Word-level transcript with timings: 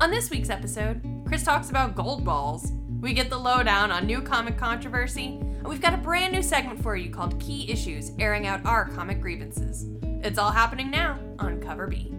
On 0.00 0.10
this 0.10 0.30
week's 0.30 0.48
episode, 0.48 1.02
Chris 1.26 1.44
talks 1.44 1.68
about 1.68 1.94
Goldballs. 1.94 2.70
We 3.02 3.12
get 3.12 3.28
the 3.28 3.36
lowdown 3.36 3.90
on 3.90 4.06
new 4.06 4.22
comic 4.22 4.56
controversy, 4.56 5.36
and 5.42 5.68
we've 5.68 5.82
got 5.82 5.92
a 5.92 5.98
brand 5.98 6.32
new 6.32 6.42
segment 6.42 6.82
for 6.82 6.96
you 6.96 7.10
called 7.10 7.38
Key 7.38 7.70
Issues, 7.70 8.12
airing 8.18 8.46
out 8.46 8.64
our 8.64 8.88
comic 8.88 9.20
grievances. 9.20 9.84
It's 10.24 10.38
all 10.38 10.52
happening 10.52 10.90
now 10.90 11.18
on 11.38 11.60
Cover 11.60 11.86
B. 11.86 12.14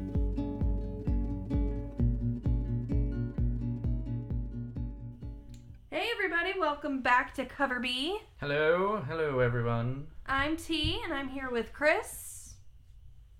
Hey 5.90 6.08
everybody, 6.14 6.60
welcome 6.60 7.02
back 7.02 7.34
to 7.34 7.46
Cover 7.46 7.80
B. 7.80 8.20
Hello, 8.40 9.04
hello 9.08 9.40
everyone. 9.40 10.06
I'm 10.28 10.56
T, 10.56 11.02
and 11.04 11.12
I'm 11.12 11.30
here 11.30 11.50
with 11.50 11.74
Chris. 11.74 12.54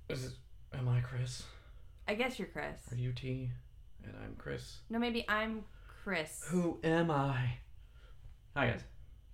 Is 0.10 0.26
it, 0.26 0.34
am 0.74 0.90
I 0.90 1.02
Chris? 1.02 1.44
I 2.08 2.16
guess 2.16 2.40
you're 2.40 2.48
Chris. 2.48 2.92
Are 2.92 2.96
you 2.98 3.14
T? 3.14 3.52
And 4.04 4.14
I'm 4.24 4.36
Chris. 4.38 4.80
No, 4.90 5.00
maybe 5.00 5.26
I'm 5.28 5.64
Chris. 6.04 6.44
Who 6.50 6.80
am 6.84 7.12
I? 7.12 7.58
Hi 8.56 8.68
guys. 8.68 8.82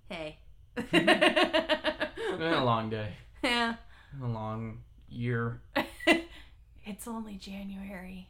Hey. 0.09 0.39
It's 0.75 0.91
been 0.91 2.53
a 2.53 2.63
long 2.65 2.89
day. 2.89 3.13
yeah. 3.43 3.75
A 4.21 4.27
long 4.27 4.79
year. 5.09 5.61
it's 6.85 7.07
only 7.07 7.35
January. 7.35 8.27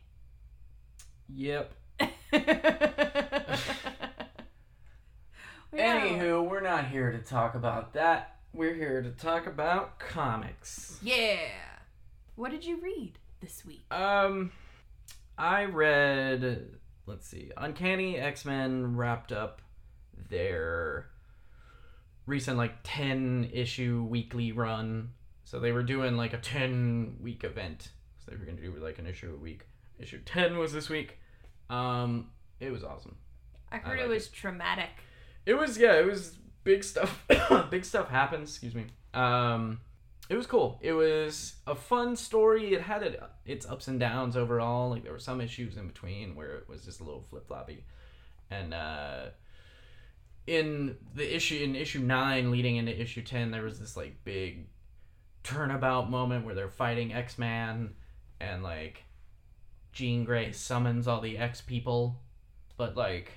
Yep. 1.33 1.73
Anywho, 5.73 6.47
we're 6.49 6.61
not 6.61 6.87
here 6.87 7.11
to 7.11 7.19
talk 7.19 7.55
about 7.55 7.93
that. 7.93 8.37
We're 8.53 8.75
here 8.75 9.01
to 9.01 9.11
talk 9.11 9.45
about 9.47 9.99
comics. 9.99 10.97
Yeah. 11.01 11.49
What 12.35 12.51
did 12.51 12.63
you 12.63 12.77
read 12.81 13.13
this 13.41 13.65
week? 13.65 13.83
Um, 13.91 14.51
I 15.37 15.65
read. 15.65 16.69
Let's 17.05 17.27
see. 17.27 17.51
Uncanny 17.55 18.17
X 18.17 18.45
Men 18.45 18.97
wrapped 18.97 19.31
up 19.31 19.61
their 20.29 21.07
recent 22.25 22.57
like 22.57 22.75
ten 22.83 23.49
issue 23.53 24.05
weekly 24.09 24.51
run. 24.51 25.11
So 25.45 25.59
they 25.59 25.71
were 25.71 25.83
doing 25.83 26.17
like 26.17 26.33
a 26.33 26.37
ten 26.37 27.17
week 27.21 27.43
event. 27.43 27.91
So 28.19 28.31
they 28.31 28.37
were 28.37 28.45
gonna 28.45 28.61
do 28.61 28.75
like 28.81 28.99
an 28.99 29.07
issue 29.07 29.33
a 29.33 29.41
week. 29.41 29.67
Issue 29.99 30.19
ten 30.25 30.57
was 30.57 30.73
this 30.73 30.89
week. 30.89 31.17
Um, 31.69 32.31
it 32.59 32.71
was 32.71 32.83
awesome. 32.83 33.15
I 33.71 33.77
heard 33.77 33.99
I 33.99 34.03
it 34.03 34.09
was 34.09 34.27
traumatic. 34.27 34.89
It 35.45 35.53
was 35.53 35.77
yeah, 35.77 35.99
it 35.99 36.05
was 36.05 36.37
big 36.63 36.83
stuff. 36.83 37.23
big 37.69 37.85
stuff 37.85 38.09
happens. 38.09 38.49
Excuse 38.49 38.75
me. 38.75 38.87
Um, 39.13 39.79
it 40.29 40.35
was 40.35 40.45
cool. 40.45 40.79
It 40.81 40.93
was 40.93 41.55
a 41.65 41.75
fun 41.75 42.15
story. 42.15 42.73
It 42.73 42.81
had 42.81 43.03
it, 43.03 43.21
its 43.45 43.65
ups 43.65 43.87
and 43.87 43.99
downs 43.99 44.35
overall. 44.35 44.89
Like 44.89 45.03
there 45.03 45.13
were 45.13 45.19
some 45.19 45.39
issues 45.39 45.77
in 45.77 45.87
between 45.87 46.35
where 46.35 46.55
it 46.57 46.69
was 46.69 46.83
just 46.83 46.99
a 46.99 47.03
little 47.03 47.21
flip 47.21 47.47
floppy, 47.47 47.85
and 48.49 48.73
uh, 48.73 49.25
in 50.45 50.97
the 51.13 51.35
issue 51.35 51.63
in 51.63 51.75
issue 51.75 51.99
nine 51.99 52.51
leading 52.51 52.75
into 52.75 52.99
issue 52.99 53.21
ten, 53.21 53.51
there 53.51 53.63
was 53.63 53.79
this 53.79 53.95
like 53.95 54.23
big 54.23 54.67
turnabout 55.43 56.09
moment 56.09 56.45
where 56.45 56.55
they're 56.55 56.69
fighting 56.69 57.13
X 57.13 57.37
Man, 57.37 57.93
and 58.41 58.63
like 58.63 59.03
Jean 59.93 60.25
Grey 60.25 60.51
summons 60.51 61.07
all 61.07 61.21
the 61.21 61.37
X 61.37 61.61
people, 61.61 62.19
but 62.75 62.97
like 62.97 63.31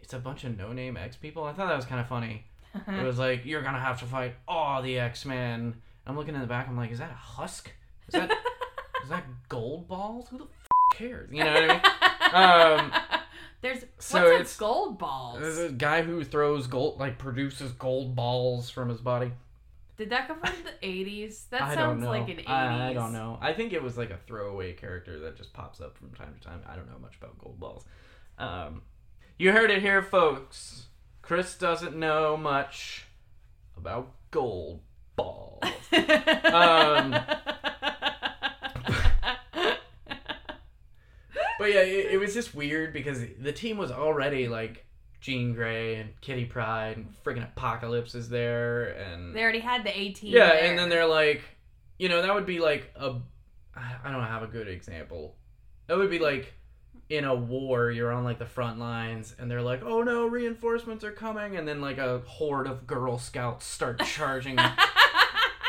it's 0.00 0.12
a 0.12 0.18
bunch 0.18 0.44
of 0.44 0.56
no 0.56 0.72
name 0.72 0.96
X 0.96 1.16
people. 1.16 1.44
I 1.44 1.52
thought 1.52 1.68
that 1.68 1.76
was 1.76 1.86
kind 1.86 2.00
of 2.00 2.08
funny. 2.08 2.44
It 2.86 3.04
was 3.04 3.18
like 3.26 3.44
you're 3.44 3.62
gonna 3.62 3.80
have 3.80 3.98
to 4.00 4.06
fight 4.06 4.34
all 4.46 4.82
the 4.82 4.98
X 4.98 5.24
Men. 5.24 5.74
I'm 6.06 6.16
looking 6.16 6.34
in 6.34 6.40
the 6.40 6.46
back. 6.46 6.68
I'm 6.68 6.76
like, 6.76 6.90
is 6.90 6.98
that 6.98 7.10
a 7.10 7.14
husk? 7.14 7.70
Is 8.08 8.12
that 8.14 8.30
is 9.02 9.08
that 9.10 9.24
Goldballs? 9.48 10.28
Who 10.28 10.38
the 10.38 10.44
f- 10.44 10.96
cares? 10.98 11.30
You 11.32 11.44
know 11.44 11.52
what 11.54 11.70
I 11.70 12.78
mean? 12.80 12.82
Um, 12.84 12.92
There's 13.60 13.84
so 13.98 14.22
what's 14.22 14.54
it's- 14.54 14.56
a 14.56 14.62
Goldballs? 14.62 15.40
There's 15.40 15.58
a 15.58 15.70
guy 15.72 16.02
who 16.02 16.22
throws 16.24 16.66
gold, 16.68 17.00
like 17.00 17.18
produces 17.18 17.72
gold 17.72 18.14
balls 18.14 18.70
from 18.70 18.88
his 18.88 19.00
body. 19.00 19.32
Did 19.96 20.10
that 20.10 20.28
come 20.28 20.38
from 20.38 20.54
the 20.62 20.86
80s? 20.86 21.48
That 21.50 21.62
I 21.62 21.74
sounds 21.74 22.04
like 22.04 22.28
an 22.28 22.36
80s. 22.36 22.48
I, 22.48 22.90
I 22.90 22.92
don't 22.92 23.12
know. 23.12 23.36
I 23.40 23.52
think 23.52 23.72
it 23.72 23.82
was 23.82 23.98
like 23.98 24.10
a 24.10 24.16
throwaway 24.28 24.72
character 24.74 25.18
that 25.18 25.36
just 25.36 25.52
pops 25.52 25.80
up 25.80 25.98
from 25.98 26.10
time 26.12 26.36
to 26.40 26.46
time. 26.46 26.60
I 26.68 26.76
don't 26.76 26.88
know 26.88 27.00
much 27.00 27.16
about 27.20 27.36
Goldballs. 27.38 27.82
Um, 28.38 28.82
you 29.38 29.50
heard 29.50 29.72
it 29.72 29.82
here, 29.82 30.00
folks. 30.02 30.86
Chris 31.28 31.58
doesn't 31.58 31.94
know 31.94 32.38
much 32.38 33.04
about 33.76 34.14
gold 34.30 34.80
balls. 35.14 35.62
Um, 35.92 37.14
But 41.58 41.72
yeah, 41.72 41.80
it, 41.80 42.12
it 42.12 42.18
was 42.18 42.32
just 42.32 42.54
weird 42.54 42.94
because 42.94 43.20
the 43.40 43.52
team 43.52 43.76
was 43.76 43.90
already 43.90 44.48
like 44.48 44.86
Jean 45.20 45.52
Grey 45.52 45.96
and 45.96 46.18
Kitty 46.22 46.46
Pryde 46.46 46.96
and 46.96 47.14
friggin' 47.22 47.42
Apocalypse 47.42 48.14
is 48.14 48.30
there 48.30 48.90
and 48.90 49.34
they 49.34 49.42
already 49.42 49.58
had 49.58 49.84
the 49.84 49.94
18. 49.94 50.32
yeah, 50.32 50.46
there. 50.46 50.64
and 50.64 50.78
then 50.78 50.88
they're 50.88 51.04
like, 51.04 51.42
you 51.98 52.08
know, 52.08 52.22
that 52.22 52.32
would 52.34 52.46
be 52.46 52.60
like 52.60 52.90
a, 52.96 53.16
I 53.76 54.10
don't 54.10 54.24
have 54.24 54.44
a 54.44 54.46
good 54.46 54.68
example. 54.68 55.34
That 55.88 55.98
would 55.98 56.10
be 56.10 56.20
like 56.20 56.54
in 57.08 57.24
a 57.24 57.34
war, 57.34 57.90
you're 57.90 58.12
on 58.12 58.24
like 58.24 58.38
the 58.38 58.46
front 58.46 58.78
lines, 58.78 59.34
and 59.38 59.50
they're 59.50 59.62
like, 59.62 59.82
oh 59.82 60.02
no, 60.02 60.26
reinforcements 60.26 61.04
are 61.04 61.12
coming, 61.12 61.56
and 61.56 61.66
then 61.66 61.80
like 61.80 61.98
a 61.98 62.20
horde 62.26 62.66
of 62.66 62.86
Girl 62.86 63.18
Scouts 63.18 63.64
start 63.64 63.98
charging, 64.04 64.58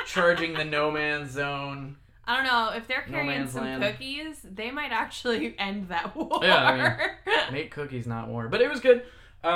charging 0.05 0.53
the 0.53 0.65
no 0.65 0.91
man's 0.91 1.31
zone. 1.31 1.97
I 2.25 2.35
don't 2.35 2.45
know 2.45 2.77
if 2.77 2.87
they're 2.87 3.01
carrying 3.01 3.27
man's 3.27 3.53
some 3.53 3.63
land. 3.63 3.81
cookies, 3.81 4.41
they 4.43 4.69
might 4.69 4.91
actually 4.91 5.55
end 5.59 5.89
that 5.89 6.15
war. 6.15 6.39
Yeah, 6.43 7.09
I 7.47 7.51
Make 7.51 7.71
cookies, 7.71 8.05
not 8.05 8.27
war. 8.27 8.47
But 8.47 8.61
it 8.61 8.69
was 8.69 8.81
good. 8.81 9.03
Uh, 9.43 9.47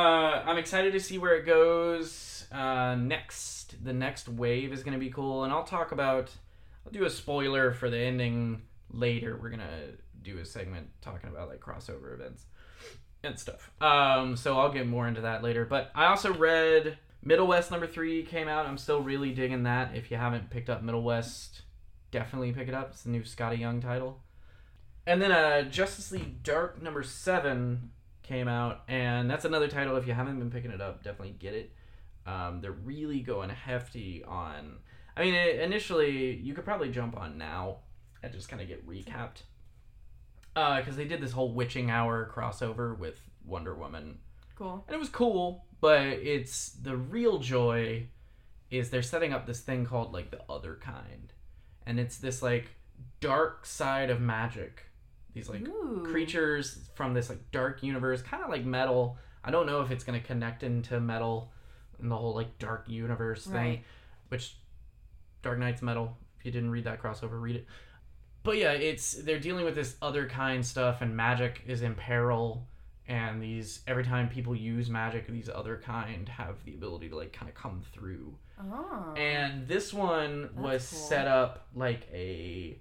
I'm 0.46 0.58
excited 0.58 0.94
to 0.94 1.00
see 1.00 1.18
where 1.18 1.36
it 1.36 1.46
goes 1.46 2.48
uh, 2.52 2.96
next. 2.96 3.84
The 3.84 3.94
next 3.94 4.28
wave 4.28 4.74
is 4.74 4.82
going 4.82 4.94
to 4.94 5.00
be 5.00 5.12
cool, 5.12 5.44
and 5.44 5.54
I'll 5.54 5.66
talk 5.66 5.92
about. 5.92 6.32
I'll 6.86 6.92
do 6.92 7.06
a 7.06 7.10
spoiler 7.10 7.74
for 7.74 7.90
the 7.90 7.98
ending 7.98 8.64
later. 8.90 9.38
We're 9.42 9.50
gonna 9.50 9.92
do 10.24 10.38
a 10.40 10.46
segment 10.46 10.90
talking 11.02 11.30
about 11.30 11.50
like 11.50 11.60
crossover 11.60 12.14
events 12.14 12.46
and 13.24 13.40
stuff. 13.40 13.72
Um, 13.82 14.36
so 14.36 14.60
I'll 14.60 14.72
get 14.72 14.88
more 14.88 15.08
into 15.08 15.22
that 15.22 15.44
later. 15.44 15.66
But 15.66 15.92
I 15.96 16.06
also 16.06 16.34
read 16.34 16.98
Middle 17.22 17.48
West 17.48 17.72
number 17.72 17.88
three 17.88 18.24
came 18.24 18.48
out. 18.48 18.66
I'm 18.66 18.78
still 18.78 19.02
really 19.02 19.32
digging 19.32 19.64
that. 19.64 19.96
If 19.96 20.12
you 20.12 20.18
haven't 20.18 20.50
picked 20.50 20.70
up 20.70 20.84
Middle 20.84 21.04
West, 21.04 21.62
definitely 22.12 22.52
pick 22.52 22.68
it 22.68 22.74
up. 22.74 22.92
It's 22.92 23.04
the 23.04 23.10
new 23.10 23.22
Skottie 23.22 23.60
Young 23.60 23.82
title. 23.82 24.22
And 25.06 25.22
then 25.22 25.32
uh, 25.32 25.64
Justice 25.64 26.12
League 26.12 26.44
Dark 26.44 26.82
number 26.82 27.04
seven 27.04 27.92
came 28.24 28.48
out, 28.48 28.84
and 28.88 29.30
that's 29.30 29.44
another 29.44 29.68
title. 29.68 29.98
If 29.98 30.08
you 30.08 30.14
haven't 30.14 30.40
been 30.40 30.50
picking 30.50 30.72
it 30.72 30.80
up, 30.80 31.04
definitely 31.04 31.36
get 31.38 31.54
it. 31.54 31.74
Um, 32.26 32.62
they're 32.62 32.72
really 32.72 33.20
going 33.20 33.50
hefty 33.50 34.24
on. 34.24 34.78
I 35.16 35.24
mean, 35.24 35.36
initially 35.36 36.38
you 36.38 36.54
could 36.54 36.64
probably 36.64 36.90
jump 36.90 37.18
on 37.18 37.38
now 37.38 37.80
and 38.24 38.32
just 38.32 38.48
kind 38.48 38.62
of 38.62 38.68
get 38.68 38.88
recapped, 38.88 39.44
Uh, 40.56 40.78
because 40.80 40.96
they 40.96 41.06
did 41.06 41.20
this 41.22 41.32
whole 41.32 41.52
Witching 41.54 41.90
Hour 41.90 42.32
crossover 42.34 42.98
with 42.98 43.20
Wonder 43.46 43.74
Woman, 43.74 44.20
Cool. 44.56 44.84
and 44.88 44.96
it 44.96 45.00
was 45.00 45.10
cool. 45.10 45.66
But 45.82 46.02
it's 46.06 46.70
the 46.70 46.96
real 46.96 47.40
joy 47.40 48.08
is 48.70 48.90
they're 48.90 49.02
setting 49.02 49.34
up 49.34 49.46
this 49.46 49.62
thing 49.62 49.86
called 49.86 50.14
like 50.14 50.32
the 50.32 50.42
Other 50.50 50.76
Kind, 50.76 51.34
and 51.86 52.00
it's 52.00 52.18
this 52.18 52.42
like 52.42 52.70
dark 53.20 53.66
side 53.66 54.10
of 54.10 54.22
magic. 54.22 54.86
These 55.34 55.50
like 55.50 55.68
Ooh. 55.68 56.04
creatures 56.06 56.88
from 56.96 57.14
this 57.16 57.30
like 57.30 57.52
dark 57.52 57.82
universe, 57.82 58.22
kind 58.22 58.44
of 58.44 58.50
like 58.50 58.64
metal. 58.66 59.18
I 59.44 59.50
don't 59.52 59.66
know 59.66 59.82
if 59.82 59.90
it's 59.92 60.04
gonna 60.04 60.20
connect 60.22 60.62
into 60.64 61.00
metal 61.00 61.52
and 62.00 62.12
the 62.12 62.16
whole 62.16 62.36
like 62.36 62.60
dark 62.60 62.88
universe 62.88 63.46
thing, 63.46 63.84
which 64.30 64.56
Dark 65.42 65.58
Knight's 65.60 65.82
metal. 65.82 66.16
If 66.40 66.46
you 66.46 66.52
didn't 66.52 66.70
read 66.72 66.84
that 66.86 67.02
crossover, 67.02 67.42
read 67.42 67.56
it. 67.58 67.68
But 68.44 68.58
yeah, 68.58 68.72
it's 68.72 69.14
they're 69.14 69.40
dealing 69.40 69.66
with 69.66 69.76
this 69.76 69.96
other 70.02 70.28
kind 70.28 70.66
stuff, 70.66 71.02
and 71.02 71.16
magic 71.16 71.62
is 71.66 71.82
in 71.82 71.96
peril. 71.96 72.68
And 73.08 73.42
these 73.42 73.82
every 73.88 74.04
time 74.04 74.30
people 74.30 74.56
use 74.56 74.90
magic, 74.90 75.28
these 75.28 75.50
other 75.50 75.82
kind 75.84 76.28
have 76.30 76.64
the 76.66 76.74
ability 76.74 77.10
to 77.10 77.16
like 77.16 77.34
kind 77.34 77.50
of 77.50 77.56
come 77.56 77.82
through. 77.94 78.36
Oh. 78.60 79.14
And 79.16 79.68
this 79.68 79.94
one 79.94 80.50
was 80.56 80.88
cool. 80.88 81.00
set 81.00 81.28
up 81.28 81.68
like 81.74 82.08
a 82.14 82.80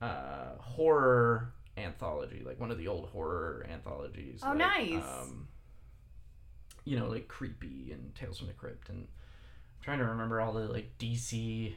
uh, 0.00 0.56
horror 0.58 1.54
anthology, 1.76 2.42
like 2.44 2.60
one 2.60 2.70
of 2.70 2.78
the 2.78 2.88
old 2.88 3.08
horror 3.08 3.66
anthologies. 3.70 4.40
Oh, 4.44 4.48
like, 4.48 4.58
nice. 4.58 5.04
Um, 5.04 5.48
you 6.84 6.98
know, 6.98 7.08
like 7.08 7.28
creepy 7.28 7.90
and 7.92 8.14
Tales 8.14 8.38
from 8.38 8.48
the 8.48 8.52
Crypt, 8.52 8.88
and 8.88 8.98
I'm 8.98 9.82
trying 9.82 9.98
to 9.98 10.04
remember 10.04 10.40
all 10.40 10.52
the 10.52 10.66
like 10.68 10.98
DC 10.98 11.74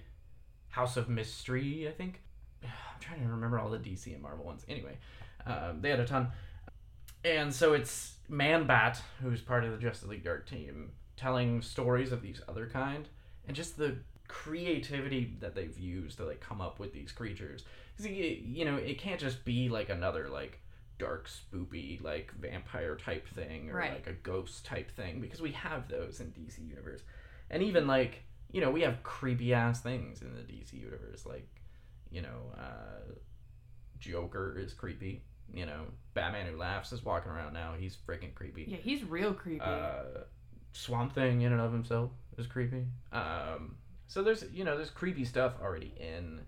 House 0.69 0.98
of 0.98 1.10
Mystery. 1.10 1.88
I 1.88 1.92
think 1.92 2.22
I'm 2.63 3.00
trying 3.00 3.22
to 3.22 3.28
remember 3.30 3.60
all 3.60 3.69
the 3.69 3.78
DC 3.78 4.13
and 4.13 4.22
Marvel 4.22 4.46
ones. 4.46 4.63
Anyway, 4.69 4.98
um, 5.46 5.81
they 5.81 5.90
had 5.90 6.00
a 6.00 6.06
ton, 6.06 6.28
and 7.24 7.54
so 7.54 7.74
it's 7.74 8.16
Man 8.30 8.66
Bat, 8.68 9.02
who's 9.22 9.42
part 9.42 9.63
of 9.63 9.72
the 9.72 9.78
Justice 9.78 10.08
League 10.08 10.24
Dark 10.24 10.50
team, 10.50 10.92
telling 11.18 11.62
stories 11.62 12.12
of 12.12 12.22
these 12.22 12.42
other 12.48 12.68
kind, 12.68 13.08
and 13.48 13.56
just 13.56 13.78
the 13.78 13.98
creativity 14.28 15.36
that 15.42 15.56
they've 15.56 15.78
used 15.78 16.18
to 16.18 16.25
like 16.25 16.40
come 16.40 16.62
up 16.62 16.80
with 16.80 16.94
these 16.94 17.12
creatures. 17.12 17.63
Because 17.98 18.12
you 18.12 18.66
know, 18.66 18.78
it 18.78 18.98
can't 18.98 19.19
just 19.19 19.44
be 19.46 19.69
like 19.69 19.90
another 19.90 20.30
like 20.30 20.60
dark, 20.98 21.28
spoopy, 21.30 22.02
like 22.02 22.31
vampire 22.40 22.96
type 22.96 23.28
thing 23.30 23.69
or 23.69 23.75
Right. 23.75 23.92
like 23.94 24.08
a 24.08 24.13
ghost 24.13 24.66
type 24.66 24.92
thing 24.92 25.19
because 25.19 25.42
we 25.42 25.52
have 25.52 25.88
those 25.90 26.19
in 26.19 26.28
DC 26.28 26.60
universe, 26.68 27.02
and 27.50 27.62
even 27.63 27.88
like 27.88 28.24
you 28.52 28.62
know 28.62 28.72
we 28.72 28.81
have 28.81 29.02
creepy 29.04 29.54
ass 29.54 29.81
things 29.81 30.22
in 30.22 30.34
the 30.36 30.42
DC 30.42 30.74
universe 30.74 31.25
like 31.25 31.48
you 32.12 32.22
know 32.22 32.54
uh, 32.58 33.13
Joker 34.00 34.58
is 34.60 34.74
creepy. 34.74 35.24
You 35.54 35.66
know, 35.66 35.81
Batman 36.13 36.48
who 36.48 36.58
laughs 36.58 36.92
is 36.94 37.04
walking 37.04 37.31
around 37.31 37.54
now. 37.54 37.74
He's 37.78 37.98
freaking 38.08 38.34
creepy. 38.34 38.66
Yeah, 38.68 38.78
he's 38.78 39.04
real 39.04 39.34
creepy. 39.34 39.62
Uh, 39.62 40.24
Swamp 40.72 41.13
Thing 41.13 41.42
in 41.42 41.52
and 41.52 41.62
of 41.62 41.74
himself 41.74 42.12
is 42.38 42.48
creepy. 42.48 42.86
Um, 43.12 43.75
so 44.08 44.24
there's 44.24 44.46
you 44.54 44.63
know 44.63 44.78
there's 44.78 44.90
creepy 44.90 45.25
stuff 45.25 45.56
already 45.62 45.94
in, 45.98 46.42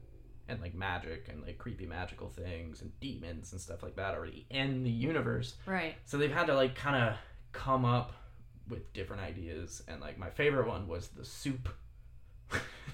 and 0.48 0.62
like 0.62 0.74
magic 0.74 1.28
and 1.30 1.42
like 1.44 1.58
creepy 1.58 1.86
magical 1.86 2.30
things 2.30 2.82
and 2.82 2.98
demons 3.00 3.52
and 3.52 3.60
stuff 3.62 3.84
like 3.84 3.96
that 3.98 4.16
already 4.16 4.46
in 4.50 4.84
the 4.84 4.90
universe. 4.90 5.56
right. 5.66 5.96
So 6.06 6.18
they've 6.18 6.32
had 6.32 6.48
to 6.48 6.56
like 6.56 6.76
kind 6.76 6.96
of 6.96 7.16
come 7.52 7.86
up 7.86 8.14
with 8.70 8.94
different 8.94 9.22
ideas, 9.22 9.84
and 9.88 10.00
like 10.00 10.18
my 10.18 10.30
favorite 10.30 10.68
one 10.68 10.88
was 10.88 11.10
the 11.10 11.26
soup. 11.26 11.70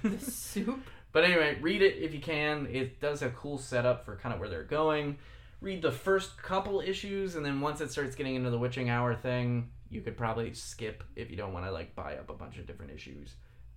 The 0.04 0.20
soup. 0.20 0.82
But 1.12 1.24
anyway, 1.24 1.58
read 1.62 1.82
it 1.82 1.98
if 1.98 2.14
you 2.14 2.20
can. 2.20 2.68
It 2.72 3.00
does 3.00 3.22
a 3.22 3.30
cool 3.30 3.58
setup 3.58 4.06
for 4.06 4.16
kind 4.18 4.34
of 4.34 4.40
where 4.40 4.50
they're 4.50 4.64
going. 4.64 5.18
Read 5.62 5.82
the 5.82 5.92
first 5.92 6.42
couple 6.42 6.82
issues, 6.82 7.36
and 7.36 7.46
then 7.46 7.60
once 7.62 7.82
it 7.82 7.92
starts 7.92 8.16
getting 8.16 8.36
into 8.36 8.50
the 8.50 8.60
witching 8.60 8.90
hour 8.90 9.16
thing, 9.16 9.70
you 9.90 10.02
could 10.02 10.16
probably 10.16 10.54
skip 10.54 11.04
if 11.16 11.30
you 11.32 11.36
don't 11.36 11.52
want 11.52 11.66
to 11.66 11.72
like 11.72 11.96
buy 11.96 12.16
up 12.16 12.30
a 12.30 12.34
bunch 12.34 12.58
of 12.58 12.66
different 12.68 12.92
issues. 12.92 13.34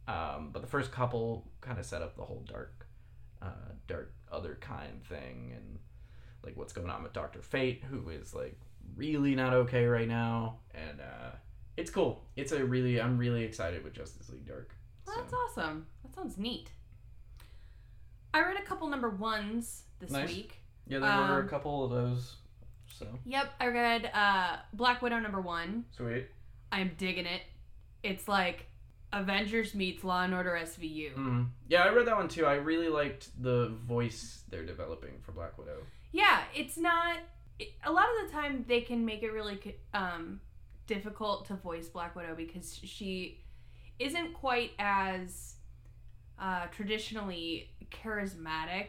Um, 0.06 0.50
but 0.52 0.62
the 0.62 0.69
first 0.69 0.93
couple 0.93 1.50
kind 1.61 1.79
of 1.79 1.87
set 1.87 2.02
up 2.02 2.17
the 2.17 2.23
whole 2.23 2.44
dark, 2.46 2.87
uh, 3.40 3.73
dark 3.88 4.14
other 4.31 4.58
kind 4.61 5.02
thing, 5.05 5.52
and 5.56 5.79
like 6.44 6.56
what's 6.56 6.73
going 6.73 6.90
on 6.90 7.02
with 7.02 7.12
Doctor 7.12 7.40
Fate, 7.40 7.82
who 7.88 8.11
is 8.11 8.34
like 8.34 8.61
really 8.94 9.34
not 9.34 9.52
okay 9.55 9.87
right 9.87 10.08
now, 10.08 10.58
and 10.75 11.00
uh, 11.00 11.31
it's 11.76 11.90
cool. 11.90 12.25
It's 12.37 12.52
a 12.52 12.64
really 12.64 13.00
I'm 13.00 13.17
really 13.17 13.43
excited 13.44 13.82
with 13.82 13.94
Justice 13.94 14.29
League 14.29 14.46
Dark. 14.46 14.75
Well, 15.06 15.17
So- 15.17 15.23
that's 15.23 15.34
awesome. 15.34 15.87
That 16.05 16.14
sounds 16.14 16.37
neat. 16.37 16.70
I 18.34 18.40
read 18.40 18.56
a 18.58 18.62
couple 18.62 18.88
number 18.88 19.11
ones 19.11 19.82
this 20.00 20.11
Nice. 20.11 20.29
week. 20.29 20.58
Yeah, 20.87 20.99
there 21.00 21.08
were 21.19 21.38
a 21.38 21.43
Um, 21.43 21.49
couple 21.49 21.84
of 21.84 21.90
those. 21.90 22.37
So 22.88 23.06
Yep, 23.25 23.52
I 23.61 23.67
read 23.69 24.11
uh, 24.12 24.56
Black 24.73 25.02
Widow 25.02 25.19
number 25.20 25.40
one. 25.40 25.84
sweet. 25.96 26.29
I'm 26.70 26.93
digging 26.96 27.26
it. 27.26 27.43
It's 28.02 28.26
like 28.29 28.67
Avengers 29.12 29.75
meets 29.75 30.02
Law 30.05 30.23
and 30.23 30.32
Order 30.34 30.58
SVU. 30.62 31.14
Mm. 31.14 31.49
Yeah, 31.69 31.82
I 31.84 31.90
read 31.90 32.06
that 32.06 32.17
one 32.17 32.29
too. 32.29 32.46
I 32.46 32.55
really 32.55 32.88
liked 32.88 33.31
the 33.43 33.69
voice 33.87 34.43
they're 34.49 34.64
developing 34.64 35.20
for 35.20 35.32
Black 35.32 35.58
Widow. 35.58 35.82
Yeah, 36.12 36.43
it's 36.55 36.76
not. 36.79 37.19
It, 37.58 37.73
a 37.84 37.93
lot 37.93 38.06
of 38.06 38.26
the 38.26 38.32
time, 38.32 38.64
they 38.67 38.81
can 38.81 39.05
make 39.05 39.23
it 39.23 39.31
really 39.32 39.76
um, 39.93 40.40
difficult 40.87 41.46
to 41.46 41.55
voice 41.55 41.88
Black 41.88 42.17
Widow 42.17 42.34
because 42.34 42.75
she 42.82 43.44
isn't 43.99 44.32
quite 44.32 44.73
as 44.79 45.56
uh, 46.38 46.67
traditionally 46.73 47.70
charismatic 47.93 48.89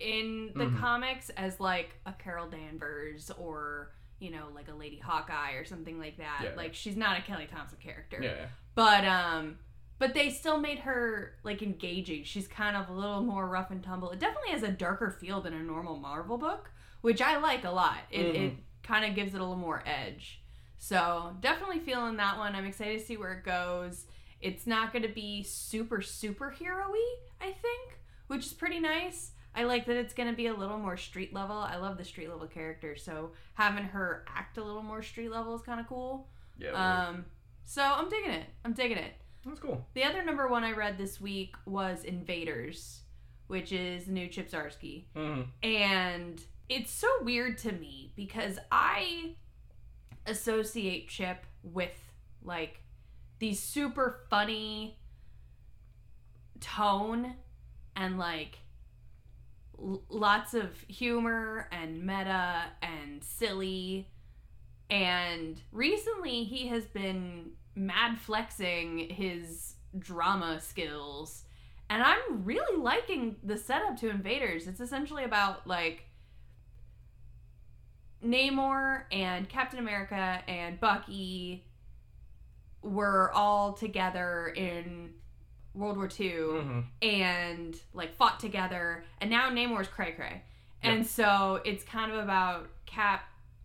in 0.00 0.52
the 0.54 0.64
Mhm. 0.66 0.80
comics 0.80 1.30
as 1.30 1.60
like 1.60 1.94
a 2.06 2.12
Carol 2.12 2.48
Danvers 2.48 3.30
or 3.32 3.92
you 4.18 4.30
know 4.30 4.48
like 4.54 4.68
a 4.68 4.74
Lady 4.74 4.98
Hawkeye 4.98 5.52
or 5.52 5.64
something 5.64 5.98
like 5.98 6.16
that. 6.18 6.40
Yeah. 6.42 6.50
Like 6.56 6.74
she's 6.74 6.96
not 6.96 7.18
a 7.18 7.22
Kelly 7.22 7.46
Thompson 7.46 7.78
character. 7.78 8.20
Yeah. 8.22 8.46
But 8.74 9.04
um 9.04 9.58
but 9.98 10.14
they 10.14 10.30
still 10.30 10.58
made 10.58 10.80
her 10.80 11.34
like 11.44 11.62
engaging. 11.62 12.24
She's 12.24 12.48
kind 12.48 12.76
of 12.76 12.88
a 12.88 12.92
little 12.92 13.22
more 13.22 13.48
rough 13.48 13.70
and 13.70 13.82
tumble. 13.84 14.10
It 14.10 14.18
definitely 14.18 14.50
has 14.50 14.62
a 14.64 14.72
darker 14.72 15.10
feel 15.10 15.40
than 15.40 15.52
a 15.54 15.62
normal 15.62 15.96
Marvel 15.96 16.38
book, 16.38 16.72
which 17.02 17.20
I 17.22 17.36
like 17.38 17.64
a 17.64 17.70
lot. 17.70 17.98
It 18.10 18.34
it 18.34 18.54
kind 18.82 19.04
of 19.04 19.14
gives 19.14 19.34
it 19.34 19.40
a 19.40 19.44
little 19.44 19.56
more 19.56 19.82
edge. 19.86 20.40
So, 20.76 21.36
definitely 21.38 21.78
feeling 21.78 22.16
that 22.16 22.36
one. 22.38 22.56
I'm 22.56 22.64
excited 22.64 22.98
to 22.98 23.04
see 23.04 23.16
where 23.16 23.34
it 23.34 23.44
goes. 23.44 24.06
It's 24.40 24.66
not 24.66 24.92
going 24.92 25.04
to 25.04 25.08
be 25.08 25.44
super 25.44 25.98
superhero-y, 25.98 27.16
I 27.40 27.52
think, 27.52 28.00
which 28.32 28.46
is 28.46 28.52
pretty 28.54 28.80
nice. 28.80 29.32
I 29.54 29.64
like 29.64 29.84
that 29.84 29.96
it's 29.96 30.14
going 30.14 30.30
to 30.30 30.34
be 30.34 30.46
a 30.46 30.54
little 30.54 30.78
more 30.78 30.96
street 30.96 31.34
level. 31.34 31.56
I 31.56 31.76
love 31.76 31.98
the 31.98 32.04
street 32.04 32.30
level 32.30 32.46
character, 32.46 32.96
so 32.96 33.32
having 33.52 33.84
her 33.84 34.24
act 34.26 34.56
a 34.56 34.64
little 34.64 34.82
more 34.82 35.02
street 35.02 35.30
level 35.30 35.54
is 35.54 35.60
kind 35.60 35.78
of 35.78 35.86
cool. 35.86 36.28
Yeah. 36.58 36.70
Um, 36.70 37.26
so 37.64 37.82
I'm 37.82 38.08
digging 38.08 38.30
it. 38.30 38.46
I'm 38.64 38.72
digging 38.72 38.96
it. 38.96 39.12
that's 39.44 39.60
cool. 39.60 39.86
The 39.92 40.04
other 40.04 40.24
number 40.24 40.48
one 40.48 40.64
I 40.64 40.72
read 40.72 40.96
this 40.96 41.20
week 41.20 41.56
was 41.66 42.04
Invaders, 42.04 43.02
which 43.48 43.70
is 43.70 44.06
the 44.06 44.12
new 44.12 44.28
Chip 44.28 44.50
Zdarsky. 44.50 45.04
Mm. 45.14 45.48
And 45.62 46.42
it's 46.70 46.90
so 46.90 47.08
weird 47.20 47.58
to 47.58 47.72
me 47.72 48.14
because 48.16 48.58
I 48.70 49.34
associate 50.26 51.08
Chip 51.08 51.44
with 51.62 51.98
like 52.42 52.80
these 53.40 53.60
super 53.60 54.20
funny 54.30 54.96
tone 56.60 57.34
and 57.96 58.18
like 58.18 58.58
l- 59.78 60.02
lots 60.08 60.54
of 60.54 60.70
humor 60.88 61.68
and 61.72 62.04
meta 62.04 62.64
and 62.82 63.22
silly. 63.22 64.08
And 64.90 65.60
recently 65.72 66.44
he 66.44 66.68
has 66.68 66.84
been 66.86 67.52
mad 67.74 68.18
flexing 68.18 69.10
his 69.10 69.74
drama 69.98 70.60
skills. 70.60 71.44
And 71.88 72.02
I'm 72.02 72.44
really 72.44 72.80
liking 72.80 73.36
the 73.42 73.58
setup 73.58 73.98
to 73.98 74.08
Invaders. 74.08 74.66
It's 74.66 74.80
essentially 74.80 75.24
about 75.24 75.66
like 75.66 76.06
Namor 78.24 79.04
and 79.10 79.48
Captain 79.48 79.78
America 79.78 80.42
and 80.46 80.78
Bucky 80.78 81.66
were 82.82 83.30
all 83.32 83.72
together 83.72 84.52
in 84.56 85.10
World 85.74 85.96
War 85.96 86.08
II 86.18 86.30
hmm 86.30 86.80
and 87.00 87.76
like 87.94 88.14
fought 88.14 88.38
together 88.38 89.04
and 89.20 89.30
now 89.30 89.50
Namor's 89.50 89.88
cray 89.88 90.12
cray. 90.12 90.42
And 90.84 91.06
so 91.06 91.60
it's 91.64 91.84
kind 91.84 92.10
of 92.10 92.18
about 92.18 92.68
Cap 92.86 93.22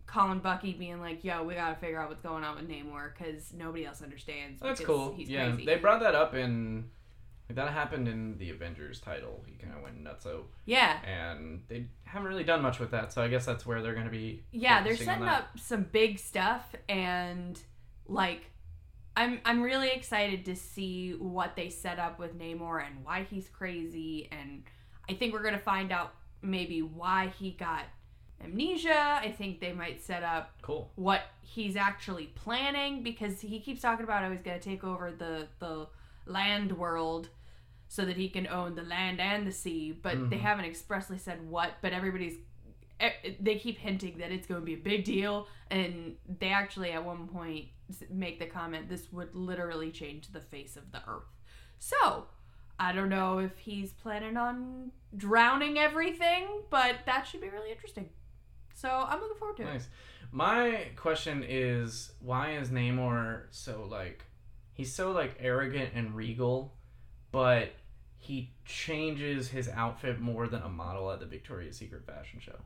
calling 0.08 0.38
Bucky 0.40 0.72
being 0.72 1.00
like, 1.00 1.22
yo, 1.22 1.44
we 1.44 1.54
gotta 1.54 1.76
figure 1.76 2.00
out 2.00 2.08
what's 2.08 2.22
going 2.22 2.42
on 2.42 2.56
with 2.56 2.68
Namor 2.68 3.12
because 3.16 3.52
nobody 3.52 3.84
else 3.84 4.02
understands. 4.02 4.60
That's 4.60 4.80
cool. 4.80 5.14
He's 5.14 5.28
yeah, 5.28 5.50
crazy. 5.50 5.66
they 5.66 5.76
brought 5.76 6.00
that 6.00 6.14
up 6.14 6.34
in. 6.34 6.90
That 7.50 7.70
happened 7.70 8.08
in 8.08 8.36
the 8.36 8.50
Avengers 8.50 9.00
title. 9.00 9.42
He 9.46 9.54
kind 9.54 9.72
of 9.74 9.82
went 9.82 10.02
nuts. 10.02 10.26
nutso, 10.26 10.42
yeah. 10.66 10.98
and 11.02 11.62
they 11.68 11.86
haven't 12.04 12.28
really 12.28 12.44
done 12.44 12.60
much 12.60 12.78
with 12.78 12.90
that. 12.90 13.10
So 13.10 13.22
I 13.22 13.28
guess 13.28 13.46
that's 13.46 13.64
where 13.64 13.80
they're 13.80 13.94
to 13.94 14.10
be. 14.10 14.42
Yeah, 14.52 14.82
they're 14.82 14.96
setting 14.96 15.26
up 15.26 15.58
some 15.58 15.84
big 15.84 16.18
stuff 16.18 16.74
and 16.90 17.58
like 18.06 18.50
I'm 19.18 19.40
I'm 19.44 19.60
really 19.62 19.90
excited 19.90 20.44
to 20.46 20.54
see 20.56 21.12
what 21.12 21.56
they 21.56 21.70
set 21.70 21.98
up 21.98 22.18
with 22.18 22.38
Namor 22.38 22.84
and 22.86 23.04
why 23.04 23.26
he's 23.28 23.48
crazy 23.48 24.28
and 24.30 24.62
I 25.10 25.14
think 25.14 25.32
we're 25.32 25.42
going 25.42 25.54
to 25.54 25.60
find 25.74 25.90
out 25.90 26.12
maybe 26.42 26.82
why 26.82 27.32
he 27.38 27.50
got 27.52 27.84
amnesia. 28.44 29.18
I 29.20 29.30
think 29.36 29.60
they 29.60 29.72
might 29.72 30.02
set 30.02 30.22
up 30.22 30.52
Cool. 30.62 30.90
what 30.94 31.22
he's 31.42 31.76
actually 31.76 32.26
planning 32.26 33.02
because 33.02 33.40
he 33.40 33.58
keeps 33.60 33.80
talking 33.82 34.04
about 34.04 34.22
how 34.22 34.30
he's 34.30 34.42
going 34.42 34.58
to 34.60 34.64
take 34.64 34.84
over 34.84 35.10
the 35.10 35.48
the 35.58 35.88
land 36.26 36.76
world 36.78 37.28
so 37.88 38.04
that 38.04 38.16
he 38.16 38.28
can 38.28 38.46
own 38.46 38.74
the 38.74 38.82
land 38.82 39.18
and 39.20 39.46
the 39.46 39.52
sea 39.52 39.92
but 39.92 40.30
they 40.30 40.36
Mhm. 40.36 40.40
haven't 40.40 40.64
expressly 40.66 41.18
said 41.18 41.38
what 41.48 41.72
but 41.80 41.92
everybody's 41.92 42.36
Eh, 43.00 43.10
they 43.40 43.56
keep 43.56 43.78
hinting 43.78 44.18
that 44.18 44.32
it's 44.32 44.46
going 44.46 44.60
to 44.60 44.64
be 44.64 44.74
a 44.74 44.78
big 44.78 45.04
deal 45.04 45.46
and 45.70 46.16
they 46.40 46.48
actually 46.48 46.90
at 46.90 47.04
one 47.04 47.28
point 47.28 47.66
make 48.10 48.38
the 48.38 48.46
comment 48.46 48.88
this 48.88 49.12
would 49.12 49.34
literally 49.34 49.90
change 49.90 50.32
the 50.32 50.40
face 50.40 50.76
of 50.76 50.90
the 50.90 51.00
earth 51.06 51.30
so 51.78 52.26
i 52.80 52.90
don't 52.92 53.08
know 53.08 53.38
if 53.38 53.56
he's 53.58 53.92
planning 53.92 54.36
on 54.36 54.90
drowning 55.16 55.78
everything 55.78 56.48
but 56.70 56.96
that 57.06 57.22
should 57.24 57.40
be 57.40 57.48
really 57.48 57.70
interesting 57.70 58.08
so 58.74 58.88
i'm 59.08 59.20
looking 59.20 59.38
forward 59.38 59.56
to 59.56 59.62
it 59.62 59.66
Nice. 59.66 59.88
My 60.30 60.88
question 60.96 61.44
is, 61.46 62.12
why 62.20 62.52
is 62.52 62.68
Namor 62.68 63.44
so 63.50 63.86
like, 63.88 64.24
he's 64.74 64.94
so 64.94 65.10
like 65.12 65.36
arrogant 65.40 65.90
and 65.94 66.14
regal, 66.14 66.74
but 67.32 67.72
he 68.18 68.52
changes 68.64 69.48
his 69.48 69.68
outfit 69.68 70.20
more 70.20 70.46
than 70.46 70.62
a 70.62 70.68
model 70.68 71.10
at 71.10 71.20
the 71.20 71.26
Victoria's 71.26 71.78
Secret 71.78 72.04
fashion 72.04 72.40
show. 72.40 72.56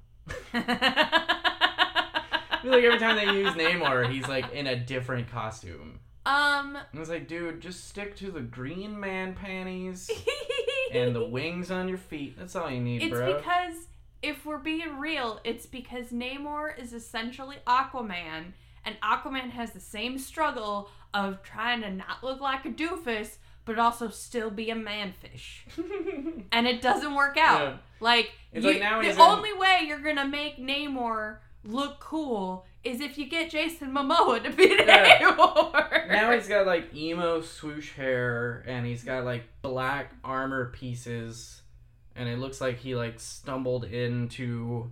I 0.54 2.58
feel 2.62 2.72
like 2.72 2.84
every 2.84 2.98
time 2.98 3.16
they 3.16 3.32
use 3.32 3.52
Namor, 3.54 4.10
he's 4.10 4.28
like 4.28 4.52
in 4.52 4.66
a 4.66 4.76
different 4.76 5.30
costume. 5.30 6.00
um 6.26 6.76
And 6.92 7.00
it's 7.00 7.10
like, 7.10 7.28
dude, 7.28 7.60
just 7.60 7.88
stick 7.88 8.16
to 8.16 8.30
the 8.30 8.40
green 8.40 8.98
man 8.98 9.34
panties 9.34 10.10
and 10.92 11.14
the 11.14 11.24
wings 11.24 11.70
on 11.70 11.88
your 11.88 11.98
feet. 11.98 12.36
That's 12.38 12.56
all 12.56 12.70
you 12.70 12.80
need, 12.80 13.02
it's 13.02 13.12
bro. 13.12 13.26
It's 13.26 13.38
because 13.42 13.74
if 14.22 14.46
we're 14.46 14.58
being 14.58 14.98
real 14.98 15.40
it's 15.42 15.66
because 15.66 16.08
namor 16.10 16.78
is 16.78 16.92
essentially 16.92 17.56
aquaman 17.66 18.52
and 18.84 18.94
aquaman 19.02 19.50
has 19.50 19.72
the 19.72 19.80
same 19.80 20.16
struggle 20.16 20.88
of 21.12 21.42
trying 21.42 21.80
to 21.82 21.90
not 21.90 22.22
look 22.22 22.40
like 22.40 22.64
a 22.64 22.68
doofus 22.70 23.38
but 23.64 23.80
also 23.80 24.08
still 24.08 24.48
be 24.50 24.70
a 24.70 24.76
manfish 24.76 25.62
and 26.52 26.68
it 26.68 26.80
doesn't 26.80 27.16
work 27.16 27.36
out 27.36 27.60
Yeah. 27.60 27.76
Like, 28.02 28.32
It's 28.52 28.64
you- 28.64 28.72
like 28.72 28.80
now 28.80 29.00
the 29.00 29.06
he's 29.06 29.14
in- 29.16 29.20
only 29.22 29.52
way 29.54 29.84
you're 29.86 30.00
gonna 30.00 30.26
make 30.28 30.58
namor 30.58 31.38
look 31.64 32.00
cool 32.00 32.66
is 32.84 33.00
if 33.00 33.16
you 33.16 33.26
get 33.28 33.48
Jason 33.50 33.92
Momoa 33.92 34.42
to 34.42 34.50
be 34.50 34.64
Yeah. 34.68 35.20
Namor. 35.20 36.08
now 36.08 36.32
he's 36.32 36.48
got 36.54 36.66
like 36.66 36.92
emo 36.94 37.40
swoosh 37.40 37.92
hair 37.92 38.64
and 38.66 38.84
he's 38.84 39.04
got 39.04 39.24
like 39.24 39.44
black 39.62 40.12
armor 40.24 40.70
pieces 40.72 41.62
and 42.16 42.28
it 42.28 42.38
looks 42.38 42.60
like 42.60 42.78
he 42.78 42.94
like 42.96 43.20
stumbled 43.20 43.84
into 43.84 44.90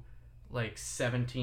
like 0.52 0.78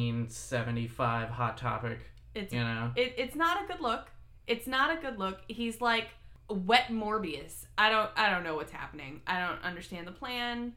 1775 0.05 1.29
hot 1.29 1.57
topic 1.57 1.99
it's 2.33 2.53
you 2.53 2.59
know 2.59 2.91
it, 2.95 3.13
it's 3.17 3.35
not 3.35 3.63
a 3.63 3.67
good 3.67 3.81
look. 3.81 4.07
It's 4.45 4.67
not 4.67 4.95
a 4.95 5.01
good 5.01 5.17
look. 5.17 5.39
He's 5.47 5.81
like 5.81 6.09
wet 6.49 6.87
Morbius. 6.89 7.65
I 7.77 7.89
don't 7.89 8.09
I 8.15 8.29
don't 8.29 8.43
know 8.43 8.55
what's 8.55 8.71
happening. 8.71 9.21
I 9.25 9.39
don't 9.39 9.61
understand 9.63 10.05
the 10.07 10.11
plan, 10.11 10.73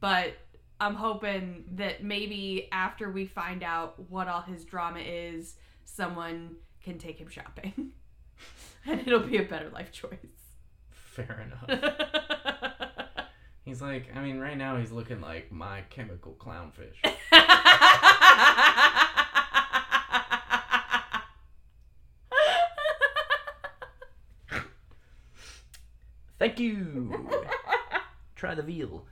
but 0.00 0.34
I'm 0.80 0.94
hoping 0.94 1.64
that 1.72 2.02
maybe 2.02 2.68
after 2.72 3.10
we 3.10 3.26
find 3.26 3.62
out 3.62 3.98
what 4.10 4.28
all 4.28 4.42
his 4.42 4.64
drama 4.64 5.00
is, 5.00 5.56
someone 5.84 6.56
can 6.82 6.98
take 6.98 7.18
him 7.18 7.28
shopping. 7.28 7.92
and 8.86 9.00
it'll 9.00 9.20
be 9.20 9.36
a 9.36 9.42
better 9.42 9.68
life 9.70 9.92
choice. 9.92 10.16
fair 10.90 11.46
enough 11.46 11.68
he's 13.64 13.82
like 13.82 14.08
i 14.14 14.20
mean 14.20 14.38
right 14.38 14.56
now 14.56 14.76
he's 14.76 14.92
looking 14.92 15.20
like 15.20 15.50
my 15.52 15.82
chemical 15.90 16.34
clownfish 16.38 16.94
thank 26.38 26.58
you 26.58 27.28
try 28.36 28.54
the 28.54 28.62
veal 28.62 29.04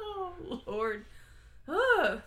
oh, 0.00 0.60
Lord. 0.66 1.04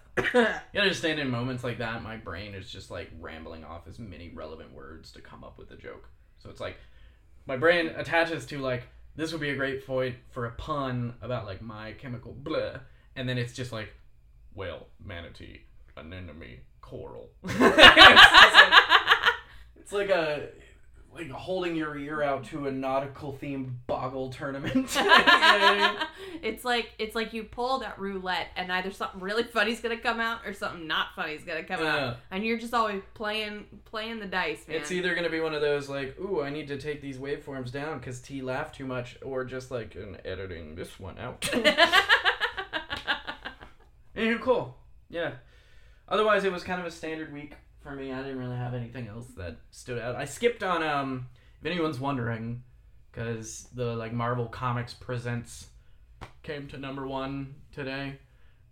You 0.73 0.81
understand 0.81 1.19
in 1.19 1.29
moments 1.29 1.63
like 1.63 1.77
that, 1.79 2.03
my 2.03 2.17
brain 2.17 2.53
is 2.53 2.69
just 2.69 2.91
like 2.91 3.09
rambling 3.19 3.63
off 3.63 3.88
as 3.88 3.97
many 3.97 4.29
relevant 4.29 4.73
words 4.73 5.11
to 5.13 5.21
come 5.21 5.43
up 5.43 5.57
with 5.57 5.71
a 5.71 5.75
joke. 5.75 6.09
So 6.39 6.49
it's 6.49 6.59
like 6.59 6.77
my 7.45 7.57
brain 7.57 7.88
attaches 7.88 8.45
to 8.47 8.59
like 8.59 8.83
this 9.15 9.31
would 9.31 9.41
be 9.41 9.49
a 9.49 9.55
great 9.55 9.88
point 9.88 10.15
for 10.31 10.45
a 10.45 10.51
pun 10.51 11.15
about 11.21 11.45
like 11.45 11.61
my 11.61 11.93
chemical 11.93 12.33
blah, 12.33 12.79
and 13.15 13.27
then 13.27 13.38
it's 13.38 13.53
just 13.53 13.71
like 13.71 13.93
whale, 14.53 14.88
manatee, 15.03 15.61
anemone, 15.97 16.59
coral. 16.81 17.29
it's, 17.43 17.59
like, 17.59 18.73
it's 19.77 19.91
like 19.91 20.09
a 20.09 20.49
like 21.13 21.29
holding 21.31 21.75
your 21.75 21.97
ear 21.97 22.21
out 22.21 22.43
to 22.45 22.67
a 22.67 22.71
nautical 22.71 23.37
themed 23.41 23.71
boggle 23.87 24.29
tournament. 24.29 24.95
You 24.99 25.05
know 25.05 25.09
what 25.09 25.21
I 25.31 25.77
mean? 25.77 26.07
it's 26.43 26.63
like 26.63 26.91
it's 26.99 27.15
like 27.15 27.33
you 27.33 27.43
pull 27.43 27.79
that 27.79 27.97
roulette 27.99 28.47
and 28.55 28.71
either 28.71 28.91
something 28.91 29.19
really 29.19 29.43
funny's 29.43 29.81
gonna 29.81 29.97
come 29.97 30.19
out 30.19 30.45
or 30.45 30.53
something 30.53 30.87
not 30.87 31.07
funny's 31.15 31.43
gonna 31.43 31.63
come 31.63 31.81
out 31.83 32.17
and 32.31 32.45
you're 32.45 32.57
just 32.59 32.73
always 32.73 33.01
playing 33.15 33.65
playing 33.85 34.19
the 34.19 34.25
dice 34.27 34.67
man 34.67 34.77
It's 34.77 34.91
either 34.91 35.15
gonna 35.15 35.29
be 35.29 35.39
one 35.39 35.53
of 35.55 35.61
those 35.61 35.89
like, 35.89 36.17
ooh, 36.19 36.41
I 36.41 36.49
need 36.51 36.67
to 36.67 36.77
take 36.77 37.01
these 37.01 37.17
waveforms 37.17 37.71
down 37.71 37.97
because 37.99 38.19
T 38.21 38.41
laughed 38.41 38.75
too 38.75 38.85
much, 38.85 39.17
or 39.23 39.43
just 39.43 39.71
like 39.71 39.95
an 39.95 40.17
editing 40.23 40.75
this 40.75 40.99
one 40.99 41.17
out. 41.17 41.41
Anywho, 44.15 44.41
cool. 44.41 44.77
Yeah. 45.09 45.31
Otherwise, 46.07 46.43
it 46.43 46.51
was 46.51 46.63
kind 46.63 46.79
of 46.81 46.85
a 46.87 46.91
standard 46.91 47.31
week 47.33 47.55
for 47.81 47.91
me. 47.95 48.12
I 48.12 48.21
didn't 48.21 48.39
really 48.39 48.55
have 48.57 48.74
anything 48.74 49.07
else 49.07 49.27
that 49.38 49.57
stood 49.71 50.00
out. 50.00 50.15
I 50.15 50.25
skipped 50.25 50.63
on 50.63 50.83
um, 50.83 51.27
if 51.59 51.65
anyone's 51.65 52.00
wondering, 52.00 52.63
because 53.12 53.67
the 53.74 53.95
like 53.95 54.13
Marvel 54.13 54.45
Comics 54.48 54.93
Presents 54.93 55.67
came 56.43 56.67
to 56.67 56.77
number 56.77 57.07
one 57.07 57.55
today. 57.74 58.17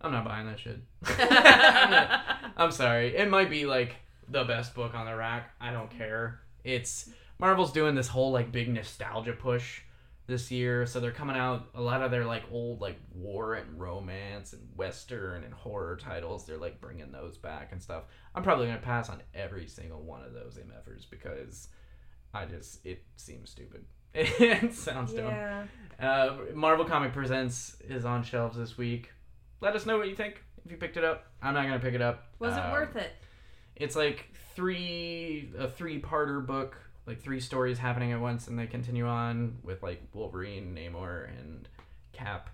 I'm 0.00 0.12
not 0.12 0.24
buying 0.24 0.46
that 0.46 0.60
shit. 0.60 0.78
I'm, 1.06 1.90
not- 1.90 2.20
I'm 2.56 2.70
sorry. 2.70 3.16
It 3.16 3.28
might 3.28 3.50
be 3.50 3.66
like 3.66 3.96
the 4.28 4.44
best 4.44 4.74
book 4.74 4.94
on 4.94 5.06
the 5.06 5.16
rack. 5.16 5.50
I 5.60 5.72
don't 5.72 5.90
care. 5.90 6.40
It's 6.64 7.10
Marvel's 7.38 7.72
doing 7.72 7.94
this 7.94 8.08
whole 8.08 8.30
like 8.30 8.52
big 8.52 8.68
nostalgia 8.68 9.32
push 9.32 9.80
this 10.28 10.50
year, 10.52 10.86
so 10.86 11.00
they're 11.00 11.10
coming 11.10 11.36
out 11.36 11.68
a 11.74 11.80
lot 11.82 12.02
of 12.02 12.10
their 12.12 12.24
like 12.24 12.44
old 12.52 12.80
like 12.80 13.00
war 13.12 13.54
and 13.54 13.80
romance 13.80 14.52
and 14.52 14.62
western 14.76 15.42
and 15.42 15.52
horror 15.52 15.96
titles. 15.96 16.46
They're 16.46 16.58
like 16.58 16.80
bringing 16.80 17.10
those 17.10 17.36
back 17.36 17.72
and 17.72 17.82
stuff. 17.82 18.04
I'm 18.36 18.44
probably 18.44 18.66
gonna 18.66 18.78
pass 18.78 19.08
on 19.08 19.20
every 19.34 19.66
single 19.66 20.02
one 20.02 20.22
of 20.22 20.32
those 20.34 20.56
MFers 20.58 21.08
because 21.10 21.68
I 22.32 22.44
just 22.44 22.84
it 22.86 23.02
seems 23.16 23.50
stupid. 23.50 23.84
it 24.14 24.72
sounds 24.74 25.12
dumb. 25.12 25.24
yeah 25.26 25.64
Uh, 26.00 26.36
Marvel 26.54 26.84
Comic 26.84 27.12
Presents 27.12 27.76
is 27.88 28.04
on 28.04 28.22
shelves 28.22 28.56
this 28.56 28.78
week. 28.78 29.10
Let 29.60 29.74
us 29.74 29.86
know 29.86 29.98
what 29.98 30.08
you 30.08 30.14
think 30.14 30.42
if 30.64 30.70
you 30.70 30.76
picked 30.76 30.96
it 30.98 31.04
up. 31.04 31.26
I'm 31.42 31.54
not 31.54 31.64
gonna 31.64 31.78
pick 31.80 31.94
it 31.94 32.02
up. 32.02 32.28
was 32.38 32.54
it 32.56 32.60
Um, 32.60 32.70
worth 32.72 32.96
it 32.96 33.12
It's 33.76 33.96
like 33.96 34.28
three 34.54 35.50
a 35.58 35.68
three 35.68 36.00
parter 36.02 36.44
book, 36.44 36.76
like 37.08 37.20
three 37.20 37.40
stories 37.40 37.78
happening 37.78 38.12
at 38.12 38.20
once, 38.20 38.46
and 38.46 38.58
they 38.58 38.66
continue 38.66 39.06
on 39.06 39.58
with 39.64 39.82
like 39.82 40.02
Wolverine, 40.12 40.74
Namor, 40.76 41.28
and 41.40 41.68
Cap. 42.12 42.50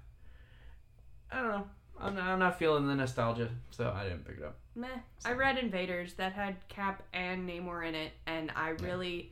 I 1.30 1.40
don't 1.42 1.48
know. 1.50 1.66
I'm 2.00 2.14
not, 2.14 2.24
I'm 2.24 2.38
not 2.38 2.58
feeling 2.58 2.86
the 2.88 2.94
nostalgia, 2.94 3.50
so 3.70 3.92
I 3.94 4.04
didn't 4.04 4.24
pick 4.26 4.38
it 4.38 4.44
up. 4.44 4.56
meh 4.74 4.88
i 5.24 5.32
read 5.32 5.58
invaders 5.58 6.14
that 6.14 6.32
had 6.32 6.56
cap 6.68 7.02
and 7.12 7.48
namor 7.48 7.86
in 7.86 7.94
it 7.94 8.10
and 8.26 8.50
i 8.56 8.70
really 8.70 9.30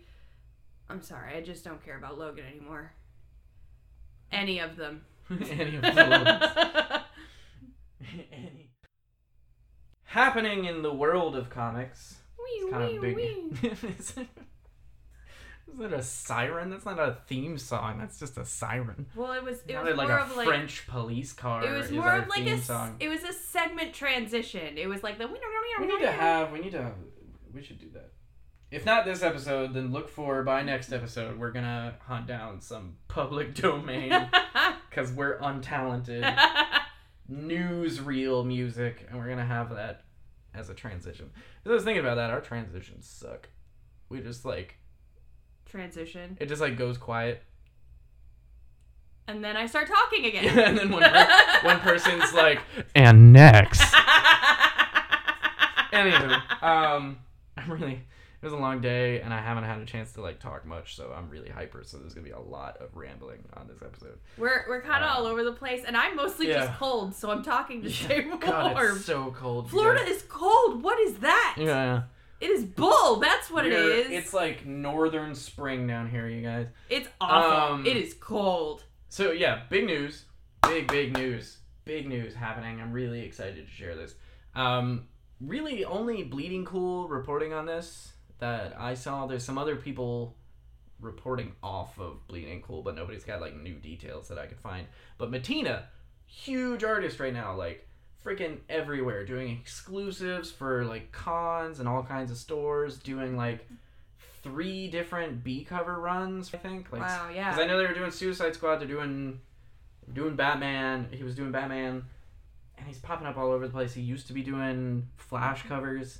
i'm 0.88 1.02
sorry 1.02 1.34
i 1.36 1.40
just 1.40 1.64
don't 1.64 1.84
care 1.84 1.96
about 1.98 2.16
logan 2.18 2.44
anymore 2.48 2.92
any 4.30 4.60
of 4.60 4.76
them 4.76 5.04
Any 5.30 5.76
of 5.76 5.82
the 5.82 7.02
Any. 8.32 8.70
Happening 10.04 10.64
in 10.66 10.82
the 10.82 10.92
world 10.92 11.36
of 11.36 11.48
comics. 11.50 12.16
Wee, 12.38 12.44
It's 12.62 12.70
kind 12.72 13.00
wee, 13.00 13.10
of 13.10 13.16
big. 13.16 14.28
Is, 15.72 15.78
that 15.78 15.92
a 15.92 16.02
siren? 16.02 16.70
That's 16.70 16.84
not 16.84 16.98
a 16.98 17.18
theme 17.26 17.58
song. 17.58 17.98
That's 17.98 18.18
just 18.18 18.38
a 18.38 18.44
siren. 18.44 19.06
well 19.14 19.32
it 19.32 19.42
was 19.42 19.62
it 19.66 19.76
was 19.76 19.96
like 19.96 20.08
more 20.08 20.18
a 20.18 20.22
of 20.22 20.36
like 20.36 20.46
French 20.46 20.86
police 20.86 21.32
car. 21.32 21.64
It 21.64 21.76
was 21.76 21.90
more 21.90 22.12
of 22.12 22.28
like 22.28 22.46
a. 22.46 22.58
song. 22.58 22.96
it 23.00 23.08
was 23.08 23.22
a 23.24 23.32
segment 23.32 23.92
transition. 23.94 24.76
It 24.78 24.88
was 24.88 25.02
like 25.02 25.18
the 25.18 25.26
We 25.26 25.86
need 25.86 26.00
to 26.00 26.12
have. 26.12 26.52
We 26.52 26.60
need 26.60 26.72
to. 26.72 26.92
We 27.52 27.62
should 27.62 27.80
do 27.80 27.90
that. 27.94 28.12
If 28.72 28.86
not 28.86 29.04
this 29.04 29.22
episode, 29.22 29.74
then 29.74 29.92
look 29.92 30.08
for 30.08 30.42
by 30.42 30.62
next 30.62 30.92
episode. 30.92 31.38
We're 31.38 31.50
gonna 31.50 31.94
hunt 32.06 32.26
down 32.26 32.62
some 32.62 32.96
public 33.06 33.54
domain 33.62 34.30
because 34.88 35.12
we're 35.12 35.38
untalented 35.40 36.22
newsreel 37.30 38.46
music, 38.46 39.06
and 39.10 39.18
we're 39.18 39.28
gonna 39.28 39.44
have 39.44 39.74
that 39.74 40.04
as 40.54 40.70
a 40.70 40.74
transition. 40.74 41.30
Because 41.34 41.70
I 41.70 41.74
was 41.74 41.84
thinking 41.84 42.02
about 42.02 42.14
that. 42.14 42.30
Our 42.30 42.40
transitions 42.40 43.06
suck. 43.06 43.50
We 44.08 44.20
just 44.20 44.46
like 44.46 44.78
transition, 45.72 46.36
it 46.40 46.46
just 46.46 46.60
like 46.60 46.76
goes 46.76 46.96
quiet, 46.98 47.42
and 49.26 49.42
then 49.42 49.56
I 49.56 49.66
start 49.66 49.88
talking 49.88 50.26
again. 50.26 50.56
and 50.58 50.78
then 50.78 50.90
one 50.90 51.02
per- 51.02 51.58
one 51.62 51.80
person's 51.80 52.32
like, 52.32 52.60
and 52.94 53.32
next. 53.32 53.82
Anywho, 55.92 56.62
um, 56.62 57.18
I'm 57.56 57.70
really. 57.70 57.92
It 58.40 58.46
was 58.46 58.54
a 58.54 58.56
long 58.56 58.80
day, 58.80 59.20
and 59.20 59.32
I 59.32 59.40
haven't 59.40 59.62
had 59.64 59.78
a 59.78 59.84
chance 59.84 60.10
to 60.14 60.20
like 60.20 60.40
talk 60.40 60.66
much, 60.66 60.96
so 60.96 61.14
I'm 61.16 61.28
really 61.30 61.48
hyper. 61.50 61.84
So 61.84 61.98
there's 61.98 62.12
gonna 62.12 62.24
be 62.26 62.32
a 62.32 62.40
lot 62.40 62.76
of 62.78 62.96
rambling 62.96 63.44
on 63.54 63.68
this 63.68 63.82
episode. 63.82 64.18
we're 64.36 64.64
we're 64.68 64.80
kind 64.82 65.04
of 65.04 65.10
Uh, 65.10 65.14
all 65.14 65.26
over 65.26 65.44
the 65.44 65.52
place, 65.52 65.84
and 65.86 65.96
I'm 65.96 66.16
mostly 66.16 66.48
yeah. 66.48 66.66
just 66.66 66.78
cold, 66.78 67.14
so 67.14 67.30
I'm 67.30 67.44
talking 67.44 67.82
to 67.82 67.90
stay 67.90 68.24
warm. 68.26 68.40
God, 68.40 68.76
it's 68.82 69.04
so 69.04 69.32
cold. 69.38 69.70
Florida 69.70 70.00
guys. 70.04 70.16
is 70.16 70.22
cold. 70.28 70.82
What 70.82 70.98
is 70.98 71.18
that? 71.18 71.54
Yeah. 71.56 72.02
It 72.42 72.50
is 72.50 72.64
bull. 72.64 73.16
That's 73.20 73.50
what 73.50 73.64
it 73.66 73.72
We're- 73.72 74.00
is. 74.00 74.10
It's 74.10 74.34
like 74.34 74.66
northern 74.66 75.34
spring 75.34 75.86
down 75.86 76.10
here, 76.10 76.28
you 76.28 76.42
guys. 76.42 76.66
It's 76.90 77.08
awful. 77.20 77.74
Um, 77.74 77.86
it 77.86 77.96
is 77.96 78.14
cold. 78.14 78.82
So 79.08 79.30
yeah, 79.30 79.62
big 79.70 79.86
news, 79.86 80.24
big 80.62 80.88
big 80.88 81.16
news, 81.16 81.58
big 81.84 82.08
news 82.08 82.34
happening. 82.34 82.80
I'm 82.80 82.92
really 82.92 83.20
excited 83.20 83.64
to 83.64 83.70
share 83.72 83.94
this. 83.94 84.14
Um, 84.56 85.06
really, 85.40 85.84
only 85.84 86.24
Bleeding 86.24 86.64
Cool 86.64 87.08
reporting 87.08 87.52
on 87.52 87.64
this 87.66 88.12
that 88.38 88.74
I 88.78 88.94
saw. 88.94 89.26
There's 89.26 89.44
some 89.44 89.56
other 89.58 89.76
people 89.76 90.36
reporting 91.00 91.52
off 91.62 91.98
of 92.00 92.26
Bleeding 92.26 92.60
Cool, 92.62 92.82
but 92.82 92.96
nobody's 92.96 93.24
got 93.24 93.40
like 93.40 93.54
new 93.56 93.74
details 93.74 94.26
that 94.28 94.38
I 94.38 94.46
could 94.46 94.58
find. 94.60 94.86
But 95.16 95.30
Mattina, 95.30 95.84
huge 96.26 96.82
artist 96.82 97.20
right 97.20 97.32
now, 97.32 97.54
like 97.54 97.86
freaking 98.24 98.58
everywhere, 98.68 99.24
doing 99.24 99.50
exclusives 99.50 100.50
for 100.50 100.84
like 100.84 101.12
cons 101.12 101.80
and 101.80 101.88
all 101.88 102.02
kinds 102.02 102.30
of 102.30 102.36
stores, 102.36 102.98
doing 102.98 103.36
like 103.36 103.66
three 104.42 104.88
different 104.88 105.44
B 105.44 105.64
cover 105.64 105.98
runs. 105.98 106.52
I 106.54 106.58
think. 106.58 106.92
Like, 106.92 107.02
wow. 107.02 107.28
because 107.28 107.58
I 107.58 107.66
know 107.66 107.78
they 107.78 107.86
were 107.86 107.94
doing 107.94 108.10
Suicide 108.10 108.54
Squad. 108.54 108.76
They're 108.76 108.88
doing 108.88 109.40
doing 110.12 110.36
Batman. 110.36 111.08
He 111.10 111.22
was 111.22 111.34
doing 111.34 111.52
Batman, 111.52 112.04
and 112.78 112.86
he's 112.86 112.98
popping 112.98 113.26
up 113.26 113.36
all 113.36 113.50
over 113.50 113.66
the 113.66 113.72
place. 113.72 113.94
He 113.94 114.02
used 114.02 114.26
to 114.28 114.32
be 114.32 114.42
doing 114.42 115.08
Flash 115.16 115.60
mm-hmm. 115.60 115.68
covers. 115.68 116.18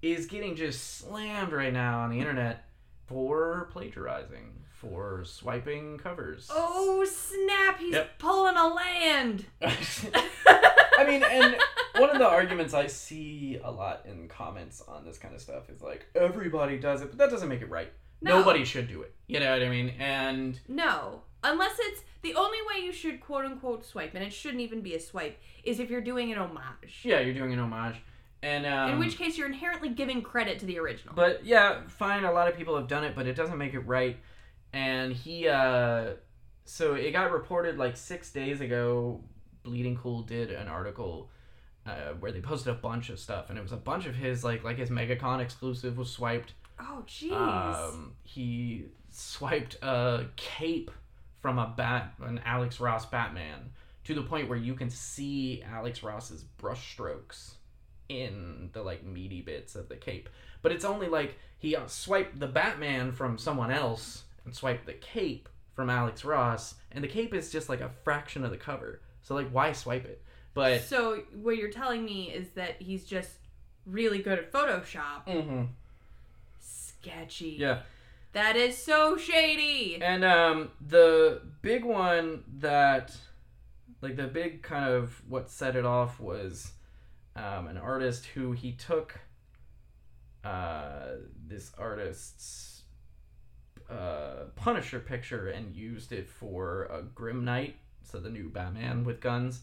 Is 0.00 0.26
getting 0.26 0.56
just 0.56 0.98
slammed 0.98 1.52
right 1.52 1.72
now 1.72 2.00
on 2.00 2.10
the 2.10 2.18
internet 2.18 2.64
for 3.06 3.68
plagiarizing, 3.72 4.64
for 4.72 5.22
swiping 5.24 5.96
covers. 5.98 6.48
Oh 6.50 7.04
snap! 7.04 7.78
He's 7.78 7.94
Yep. 7.94 8.18
pulling 8.18 8.56
a 8.56 8.66
land. 8.66 9.44
I 11.02 11.10
mean, 11.10 11.22
and 11.22 11.56
one 11.96 12.10
of 12.10 12.18
the 12.18 12.26
arguments 12.28 12.74
I 12.74 12.86
see 12.86 13.60
a 13.62 13.70
lot 13.70 14.04
in 14.06 14.28
comments 14.28 14.82
on 14.86 15.04
this 15.04 15.18
kind 15.18 15.34
of 15.34 15.40
stuff 15.40 15.68
is 15.68 15.82
like 15.82 16.06
everybody 16.14 16.78
does 16.78 17.02
it, 17.02 17.10
but 17.10 17.18
that 17.18 17.30
doesn't 17.30 17.48
make 17.48 17.60
it 17.60 17.70
right. 17.70 17.92
No. 18.20 18.38
Nobody 18.38 18.64
should 18.64 18.88
do 18.88 19.02
it. 19.02 19.14
You 19.26 19.40
know 19.40 19.50
what 19.50 19.62
I 19.62 19.68
mean? 19.68 19.94
And 19.98 20.60
No, 20.68 21.22
unless 21.42 21.76
it's 21.78 22.02
the 22.22 22.34
only 22.34 22.58
way 22.68 22.84
you 22.84 22.92
should 22.92 23.20
quote 23.20 23.44
unquote 23.44 23.84
swipe, 23.84 24.14
and 24.14 24.22
it 24.22 24.32
shouldn't 24.32 24.60
even 24.60 24.80
be 24.80 24.94
a 24.94 25.00
swipe, 25.00 25.38
is 25.64 25.80
if 25.80 25.90
you're 25.90 26.00
doing 26.00 26.30
an 26.32 26.38
homage. 26.38 27.00
yeah, 27.02 27.20
you're 27.20 27.34
doing 27.34 27.52
an 27.52 27.58
homage. 27.58 27.96
And 28.44 28.66
um, 28.66 28.92
In 28.92 28.98
which 28.98 29.18
case, 29.18 29.38
you're 29.38 29.46
inherently 29.46 29.88
giving 29.88 30.20
credit 30.20 30.58
to 30.60 30.66
the 30.66 30.78
original. 30.78 31.14
But 31.14 31.44
yeah, 31.44 31.82
fine. 31.86 32.24
A 32.24 32.32
lot 32.32 32.48
of 32.48 32.56
people 32.56 32.76
have 32.76 32.88
done 32.88 33.04
it, 33.04 33.14
but 33.14 33.26
it 33.26 33.36
doesn't 33.36 33.58
make 33.58 33.74
it 33.74 33.80
right. 33.80 34.16
And 34.72 35.12
he, 35.12 35.46
uh, 35.48 36.14
so 36.64 36.94
it 36.94 37.12
got 37.12 37.30
reported 37.30 37.78
like 37.78 37.96
six 37.96 38.32
days 38.32 38.60
ago. 38.60 39.22
Bleeding 39.62 39.96
Cool 39.96 40.22
did 40.22 40.50
an 40.50 40.68
article 40.68 41.30
uh, 41.86 42.12
where 42.20 42.32
they 42.32 42.40
posted 42.40 42.72
a 42.72 42.76
bunch 42.76 43.10
of 43.10 43.18
stuff, 43.18 43.50
and 43.50 43.58
it 43.58 43.62
was 43.62 43.72
a 43.72 43.76
bunch 43.76 44.06
of 44.06 44.14
his 44.14 44.44
like 44.44 44.64
like 44.64 44.78
his 44.78 44.90
MegaCon 44.90 45.40
exclusive 45.40 45.98
was 45.98 46.10
swiped. 46.10 46.54
oh, 46.80 47.04
jeez. 47.06 47.32
Um, 47.32 48.12
he 48.22 48.86
swiped 49.10 49.76
a 49.82 50.26
cape 50.36 50.90
from 51.40 51.58
a 51.58 51.72
bat, 51.76 52.14
an 52.22 52.40
Alex 52.44 52.78
Ross 52.80 53.04
Batman, 53.06 53.70
to 54.04 54.14
the 54.14 54.22
point 54.22 54.48
where 54.48 54.58
you 54.58 54.74
can 54.74 54.90
see 54.90 55.62
Alex 55.68 56.02
Ross's 56.02 56.44
brushstrokes 56.60 57.54
in 58.08 58.70
the 58.72 58.82
like 58.82 59.04
meaty 59.04 59.40
bits 59.40 59.74
of 59.74 59.88
the 59.88 59.96
cape. 59.96 60.28
But 60.60 60.72
it's 60.72 60.84
only 60.84 61.08
like 61.08 61.36
he 61.58 61.76
swiped 61.86 62.38
the 62.38 62.46
Batman 62.46 63.12
from 63.12 63.38
someone 63.38 63.70
else 63.70 64.24
and 64.44 64.54
swiped 64.54 64.86
the 64.86 64.92
cape 64.92 65.48
from 65.74 65.90
Alex 65.90 66.24
Ross, 66.24 66.74
and 66.90 67.02
the 67.02 67.08
cape 67.08 67.34
is 67.34 67.50
just 67.50 67.68
like 67.68 67.80
a 67.80 67.90
fraction 68.04 68.44
of 68.44 68.50
the 68.50 68.56
cover. 68.56 69.00
So 69.22 69.34
like, 69.34 69.50
why 69.50 69.72
swipe 69.72 70.04
it? 70.04 70.22
But 70.54 70.82
so 70.82 71.22
what 71.40 71.56
you're 71.56 71.70
telling 71.70 72.04
me 72.04 72.24
is 72.30 72.50
that 72.50 72.76
he's 72.80 73.04
just 73.04 73.30
really 73.86 74.18
good 74.20 74.38
at 74.38 74.52
Photoshop. 74.52 75.26
Mhm. 75.26 75.68
Sketchy. 76.58 77.56
yeah. 77.58 77.80
That 78.32 78.56
is 78.56 78.76
so 78.78 79.16
shady. 79.18 79.98
And 80.00 80.24
um, 80.24 80.70
the 80.80 81.42
big 81.60 81.84
one 81.84 82.44
that, 82.60 83.14
like, 84.00 84.16
the 84.16 84.26
big 84.26 84.62
kind 84.62 84.88
of 84.88 85.20
what 85.28 85.50
set 85.50 85.76
it 85.76 85.84
off 85.84 86.18
was 86.18 86.72
um, 87.36 87.66
an 87.66 87.76
artist 87.76 88.24
who 88.26 88.52
he 88.52 88.72
took 88.72 89.20
uh, 90.44 91.16
this 91.46 91.72
artist's 91.76 92.82
uh, 93.90 94.44
Punisher 94.56 94.98
picture 95.00 95.48
and 95.48 95.74
used 95.76 96.12
it 96.12 96.26
for 96.26 96.84
a 96.84 97.02
Grim 97.02 97.44
Knight, 97.44 97.76
so 98.04 98.18
the 98.18 98.30
new 98.30 98.48
Batman 98.48 99.04
with 99.04 99.20
guns 99.20 99.62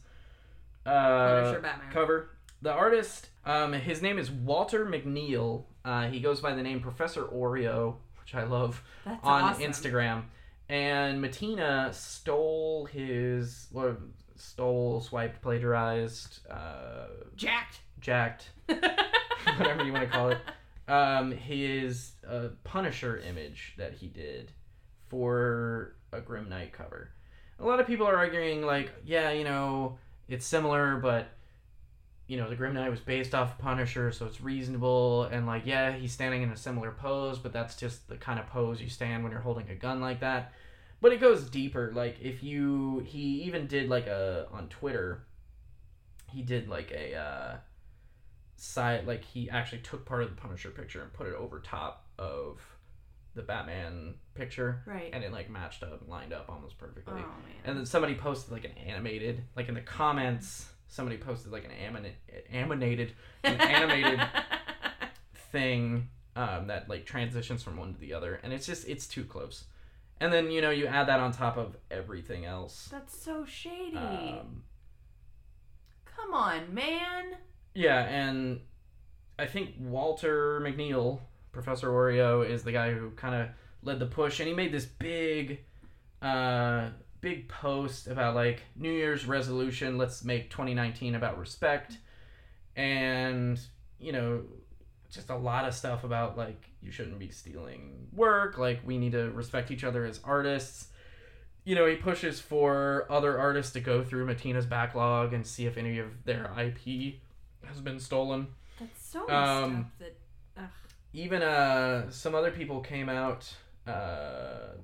uh, 0.86 1.42
Punisher 1.44 1.60
Batman. 1.62 1.92
cover. 1.92 2.30
The 2.62 2.72
artist, 2.72 3.30
um, 3.46 3.74
his 3.74 4.02
name 4.02 4.18
is 4.18 4.30
Walter 4.30 4.86
McNeil. 4.86 5.64
Uh, 5.86 6.08
he 6.08 6.20
goes 6.20 6.42
by 6.42 6.54
the 6.54 6.62
name 6.64 6.82
Professor 6.82 7.24
Oreo, 7.24 7.96
which 8.20 8.36
I 8.36 8.44
love 8.44 8.82
That's 9.06 9.24
on 9.24 9.44
awesome. 9.44 9.64
Instagram, 9.64 10.24
and 10.68 11.24
Mattina 11.24 11.94
stole 11.94 12.86
his 12.86 13.68
or 13.74 13.98
stole, 14.36 15.00
swiped, 15.02 15.42
plagiarized, 15.42 16.40
uh, 16.50 17.08
Jacked. 17.36 17.80
jacked, 18.02 18.50
whatever 18.66 19.84
you 19.86 19.94
want 19.94 20.04
to 20.04 20.10
call 20.10 20.30
it, 20.30 20.38
um, 20.88 21.32
his 21.32 22.12
uh, 22.30 22.50
Punisher 22.64 23.20
image 23.20 23.74
that 23.78 23.94
he 23.94 24.08
did 24.08 24.52
for 25.08 25.96
a 26.12 26.20
Grim 26.20 26.50
Knight 26.50 26.74
cover. 26.74 27.12
A 27.60 27.66
lot 27.66 27.80
of 27.80 27.88
people 27.88 28.08
are 28.08 28.16
arguing 28.16 28.62
like, 28.62 28.92
yeah, 29.06 29.32
you 29.32 29.44
know, 29.44 29.98
it's 30.28 30.46
similar, 30.46 30.98
but 30.98 31.28
you 32.28 32.38
know, 32.38 32.48
the 32.48 32.56
Grim 32.56 32.76
Knight 32.76 32.92
was 32.92 33.00
based 33.00 33.34
off 33.34 33.58
Punisher, 33.58 34.12
so 34.12 34.28
it's 34.28 34.40
reasonable. 34.40 35.24
And 35.24 35.48
like, 35.48 35.66
yeah, 35.66 35.92
he's 35.92 36.12
standing 36.12 36.44
in 36.44 36.52
a 36.52 36.56
similar 36.56 36.92
pose, 36.92 37.40
but 37.40 37.52
that's 37.52 37.76
just 37.76 38.08
the 38.08 38.18
kind 38.18 38.40
of 38.40 38.46
pose 38.48 38.80
you 38.80 38.88
stand 38.88 39.24
when 39.24 39.32
you're 39.32 39.42
holding 39.42 39.68
a 39.70 39.76
gun 39.76 40.00
like 40.00 40.20
that. 40.20 40.54
But 41.02 41.12
it 41.12 41.20
goes 41.20 41.50
deeper. 41.50 41.92
Like, 41.94 42.18
if 42.22 42.44
you, 42.44 43.04
he 43.06 43.42
even 43.44 43.66
did 43.66 43.90
like 43.90 44.06
a 44.06 44.48
on 44.52 44.68
Twitter. 44.70 45.24
He 46.32 46.44
did 46.44 46.70
like 46.70 46.92
a 46.92 47.16
uh, 47.16 47.58
side, 48.58 49.08
like 49.08 49.26
he 49.26 49.50
actually 49.50 49.82
took 49.82 50.06
part 50.06 50.22
of 50.22 50.30
the 50.30 50.36
Punisher 50.40 50.70
picture 50.70 51.02
and 51.02 51.12
put 51.12 51.26
it 51.26 51.34
over 51.34 51.60
top 51.60 52.06
of 52.20 52.62
the 53.36 53.42
Batman 53.42 54.16
picture, 54.34 54.82
Right. 54.86 55.10
and 55.14 55.24
it 55.24 55.32
like 55.32 55.50
matched 55.50 55.84
up, 55.84 56.02
lined 56.08 56.34
up 56.34 56.50
almost 56.50 56.78
perfectly. 56.78 57.14
oh 57.16 57.18
man. 57.18 57.56
And 57.66 57.78
then 57.78 57.86
somebody 57.86 58.16
posted 58.16 58.52
like 58.52 58.66
an 58.66 58.72
animated, 58.72 59.44
like 59.56 59.68
in 59.70 59.76
the 59.76 59.82
comments, 59.82 60.68
somebody 60.88 61.18
posted 61.18 61.52
like 61.52 61.64
an 61.66 61.72
animated, 61.72 63.14
an 63.44 63.60
animated 63.62 64.20
thing 65.52 66.10
um, 66.36 66.68
that 66.68 66.90
like 66.90 67.06
transitions 67.06 67.64
from 67.64 67.78
one 67.78 67.94
to 67.94 68.00
the 68.00 68.14
other, 68.14 68.40
and 68.44 68.52
it's 68.54 68.66
just 68.66 68.88
it's 68.88 69.08
too 69.08 69.24
close. 69.24 69.66
And 70.22 70.34
then 70.34 70.52
you 70.52 70.62
know 70.62 70.70
you 70.72 70.86
add 70.88 71.08
that 71.08 71.20
on 71.20 71.32
top 71.32 71.58
of 71.58 71.78
everything 71.92 72.46
else. 72.46 72.90
That's 72.92 73.18
so 73.20 73.46
shady. 73.46 73.96
Um, 73.96 74.64
Come 76.06 76.34
on, 76.34 76.74
man. 76.74 77.38
yeah, 77.74 78.02
and 78.04 78.60
I 79.38 79.46
think 79.46 79.76
Walter 79.80 80.60
McNeil, 80.60 81.20
Professor 81.52 81.88
Oreo, 81.88 82.48
is 82.48 82.64
the 82.64 82.72
guy 82.72 82.94
who 82.94 83.12
kind 83.12 83.36
of 83.36 83.50
led 83.84 84.00
the 84.00 84.06
push, 84.06 84.40
and 84.40 84.48
he 84.48 84.54
made 84.54 84.72
this 84.72 84.86
big, 84.86 85.62
uh, 86.22 86.90
big 87.22 87.48
post 87.48 88.08
about 88.08 88.36
like 88.36 88.62
New 88.76 88.92
Year's 88.92 89.26
resolution. 89.26 89.98
Let's 89.98 90.24
make 90.24 90.50
2019 90.50 91.16
about 91.16 91.38
respect, 91.38 91.98
and 92.76 93.60
you 94.00 94.12
know, 94.12 94.44
just 95.10 95.30
a 95.30 95.36
lot 95.36 95.66
of 95.66 95.74
stuff 95.74 96.04
about 96.04 96.38
like 96.38 96.70
you 96.82 96.92
shouldn't 96.92 97.20
be 97.20 97.30
stealing 97.30 98.08
work. 98.14 98.58
Like 98.58 98.82
we 98.86 98.98
need 98.98 99.14
to 99.14 99.32
respect 99.32 99.72
each 99.72 99.84
other 99.84 100.06
as 100.06 100.20
artists. 100.24 100.88
You 101.66 101.76
know, 101.76 101.86
he 101.86 101.96
pushes 101.96 102.40
for 102.40 103.06
other 103.10 103.38
artists 103.38 103.74
to 103.74 103.80
go 103.80 104.04
through 104.04 104.26
Mattina's 104.26 104.66
backlog 104.66 105.34
and 105.34 105.46
see 105.46 105.66
if 105.66 105.78
any 105.78 106.00
of 106.00 106.24
their 106.24 106.52
IP 106.58 107.16
has 107.66 107.80
been 107.82 108.00
stolen. 108.00 108.48
That's 108.80 109.06
so 109.06 109.30
Um, 109.30 109.80
up 109.80 110.00
that. 110.00 110.18
Ugh. 110.58 110.70
Even 111.14 111.42
uh, 111.42 112.10
some 112.12 112.36
other 112.36 112.52
people 112.52 112.82
came 112.82 113.10
out. 113.10 113.52
Uh, 113.88 114.76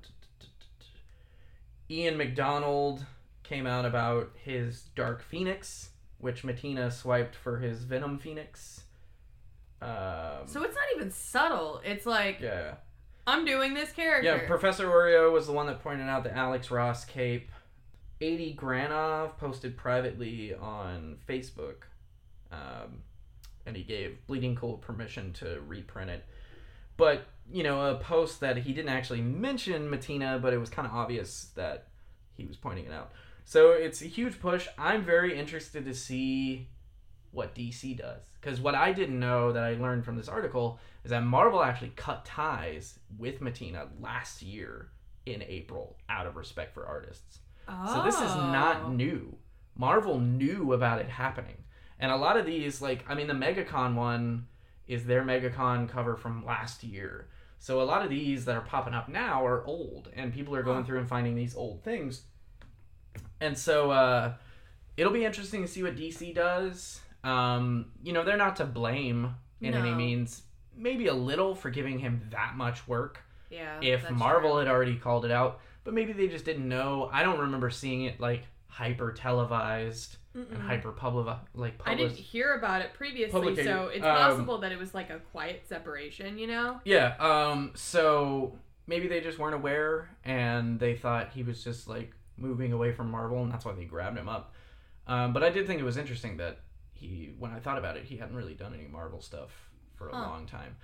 Ian 1.90 2.16
McDonald 2.16 3.04
came 3.42 3.66
out 3.66 3.84
about 3.84 4.30
his 4.42 4.82
Dark 4.96 5.22
Phoenix, 5.22 5.90
which 6.18 6.42
Mattina 6.42 6.92
swiped 6.92 7.36
for 7.36 7.58
his 7.58 7.84
Venom 7.84 8.18
Phoenix. 8.18 8.82
Um, 9.80 10.46
So 10.46 10.62
it's 10.64 10.74
not 10.74 10.84
even 10.96 11.10
subtle. 11.12 11.80
It's 11.84 12.06
like 12.06 12.40
yeah, 12.40 12.74
I'm 13.26 13.44
doing 13.44 13.74
this 13.74 13.92
character. 13.92 14.36
yeah. 14.36 14.46
Professor 14.48 14.86
Oreo 14.88 15.30
was 15.32 15.46
the 15.46 15.52
one 15.52 15.66
that 15.66 15.80
pointed 15.82 16.08
out 16.08 16.24
the 16.24 16.36
Alex 16.36 16.70
Ross 16.70 17.04
cape. 17.04 17.50
Adi 18.20 18.56
Granov 18.58 19.36
posted 19.36 19.76
privately 19.76 20.54
on 20.54 21.18
Facebook, 21.28 21.82
um, 22.50 23.02
and 23.66 23.76
he 23.76 23.82
gave 23.82 24.24
Bleeding 24.26 24.54
Cool 24.56 24.78
permission 24.78 25.32
to 25.34 25.60
reprint 25.66 26.10
it. 26.10 26.24
But 26.96 27.26
you 27.50 27.62
know, 27.62 27.90
a 27.90 27.96
post 27.96 28.40
that 28.40 28.56
he 28.58 28.72
didn't 28.72 28.88
actually 28.90 29.20
mention 29.20 29.88
Mattina, 29.88 30.40
but 30.40 30.52
it 30.52 30.58
was 30.58 30.70
kind 30.70 30.86
of 30.86 30.94
obvious 30.94 31.50
that 31.54 31.88
he 32.32 32.44
was 32.44 32.56
pointing 32.56 32.86
it 32.86 32.92
out. 32.92 33.12
So 33.44 33.70
it's 33.70 34.02
a 34.02 34.06
huge 34.06 34.40
push. 34.40 34.66
I'm 34.76 35.04
very 35.04 35.38
interested 35.38 35.84
to 35.84 35.94
see 35.94 36.68
what 37.30 37.54
DC 37.54 37.96
does 37.98 38.22
because 38.40 38.60
what 38.60 38.74
I 38.74 38.92
didn't 38.92 39.20
know 39.20 39.52
that 39.52 39.62
I 39.62 39.74
learned 39.74 40.04
from 40.04 40.16
this 40.16 40.28
article 40.28 40.80
is 41.04 41.10
that 41.10 41.22
Marvel 41.22 41.62
actually 41.62 41.92
cut 41.94 42.24
ties 42.24 42.98
with 43.18 43.40
Mattina 43.40 43.88
last 44.00 44.42
year 44.42 44.88
in 45.26 45.42
April 45.42 45.96
out 46.08 46.26
of 46.26 46.36
respect 46.36 46.72
for 46.74 46.86
artists. 46.86 47.40
So 47.88 48.02
this 48.04 48.16
is 48.16 48.34
not 48.34 48.82
Oh. 48.84 48.88
new. 48.92 49.36
Marvel 49.76 50.18
knew 50.20 50.72
about 50.72 51.00
it 51.00 51.08
happening. 51.08 51.56
And 51.98 52.10
a 52.12 52.16
lot 52.16 52.36
of 52.36 52.44
these, 52.46 52.82
like, 52.82 53.04
I 53.08 53.14
mean, 53.14 53.26
the 53.26 53.32
MegaCon 53.32 53.94
one 53.94 54.46
is 54.86 55.04
their 55.06 55.22
MegaCon 55.22 55.88
cover 55.88 56.16
from 56.16 56.44
last 56.44 56.84
year. 56.84 57.28
So 57.58 57.80
a 57.80 57.84
lot 57.84 58.02
of 58.02 58.10
these 58.10 58.44
that 58.44 58.54
are 58.54 58.60
popping 58.60 58.94
up 58.94 59.08
now 59.08 59.44
are 59.44 59.64
old, 59.64 60.10
and 60.14 60.32
people 60.32 60.54
are 60.54 60.62
going 60.62 60.84
through 60.84 60.98
and 60.98 61.08
finding 61.08 61.34
these 61.34 61.56
old 61.56 61.82
things. 61.82 62.22
And 63.40 63.56
so 63.56 63.90
uh, 63.90 64.34
it'll 64.96 65.12
be 65.12 65.24
interesting 65.24 65.62
to 65.62 65.68
see 65.68 65.82
what 65.82 65.96
DC 65.96 66.34
does. 66.34 67.00
Um, 67.24 67.86
you 68.02 68.12
know, 68.12 68.24
they're 68.24 68.36
not 68.36 68.56
to 68.56 68.64
blame 68.64 69.34
in 69.60 69.74
any 69.74 69.92
means. 69.94 70.42
Maybe 70.76 71.06
a 71.06 71.14
little 71.14 71.54
for 71.54 71.70
giving 71.70 71.98
him 71.98 72.28
that 72.30 72.54
much 72.56 72.86
work 72.86 73.22
Yeah. 73.50 73.80
if 73.80 74.08
Marvel 74.10 74.50
true. 74.52 74.58
had 74.60 74.68
already 74.68 74.96
called 74.96 75.24
it 75.24 75.30
out, 75.30 75.60
but 75.82 75.94
maybe 75.94 76.12
they 76.12 76.28
just 76.28 76.44
didn't 76.44 76.68
know. 76.68 77.08
I 77.12 77.22
don't 77.22 77.38
remember 77.40 77.70
seeing 77.70 78.04
it 78.04 78.20
like 78.20 78.44
hyper 78.68 79.12
televised 79.12 80.18
and 80.36 80.46
Mm-mm. 80.48 80.60
hyper 80.66 80.92
public 80.92 81.34
like 81.54 81.74
I 81.86 81.94
didn't 81.94 82.16
hear 82.16 82.54
about 82.54 82.82
it 82.82 82.92
previously, 82.94 83.32
Publicated. 83.32 83.66
so 83.72 83.86
it's 83.88 84.04
Um, 84.04 84.16
possible 84.16 84.58
that 84.58 84.70
it 84.72 84.78
was 84.78 84.94
like 84.94 85.10
a 85.10 85.18
quiet 85.18 85.66
separation. 85.66 86.38
You 86.38 86.46
know? 86.48 86.80
Yeah. 86.84 87.14
Um. 87.18 87.72
So 87.74 88.58
maybe 88.86 89.08
they 89.08 89.20
just 89.20 89.38
weren't 89.38 89.54
aware 89.54 90.10
and 90.24 90.78
they 90.78 90.94
thought 90.94 91.30
he 91.32 91.42
was 91.42 91.64
just 91.64 91.88
like 91.88 92.12
moving 92.36 92.72
away 92.72 92.92
from 92.92 93.10
Marvel, 93.10 93.42
and 93.42 93.50
that's 93.52 93.64
why 93.64 93.72
they 93.72 93.84
grabbed 93.84 94.18
him 94.18 94.28
up. 94.28 94.52
Um, 95.06 95.32
but 95.32 95.42
I 95.42 95.50
did 95.50 95.66
think 95.66 95.80
it 95.80 95.84
was 95.84 95.96
interesting 95.96 96.36
that 96.36 96.58
he, 96.92 97.34
when 97.38 97.50
I 97.52 97.58
thought 97.60 97.78
about 97.78 97.96
it, 97.96 98.04
he 98.04 98.16
hadn't 98.16 98.36
really 98.36 98.54
done 98.54 98.74
any 98.74 98.86
Marvel 98.88 99.20
stuff 99.20 99.50
for 99.94 100.08
a 100.08 100.14
Huh. 100.14 100.20
long 100.22 100.46
time. 100.46 100.76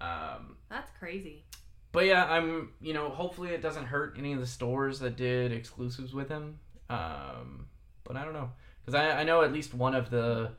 Um, 0.00 0.56
That's 0.68 0.90
crazy. 0.98 1.44
but 1.92 2.04
yeah, 2.06 2.24
I'm 2.26 2.72
you 2.80 2.92
know 2.92 3.08
hopefully 3.08 3.50
it 3.50 3.62
doesn't 3.62 3.86
hurt 3.86 4.16
any 4.18 4.32
of 4.32 4.40
the 4.40 4.46
stores 4.46 4.98
that 4.98 5.16
did 5.16 5.52
exclusives 5.52 6.12
with 6.12 6.28
him. 6.28 6.58
Um, 6.90 7.66
but 8.04 8.16
I 8.16 8.24
don't 8.24 8.34
know 8.34 8.50
because 8.86 8.98
I 8.98 9.20
I 9.20 9.24
know 9.24 9.42
at 9.42 9.52
least 9.52 9.74
one 9.74 9.94
of 9.94 10.08
the 10.10 10.52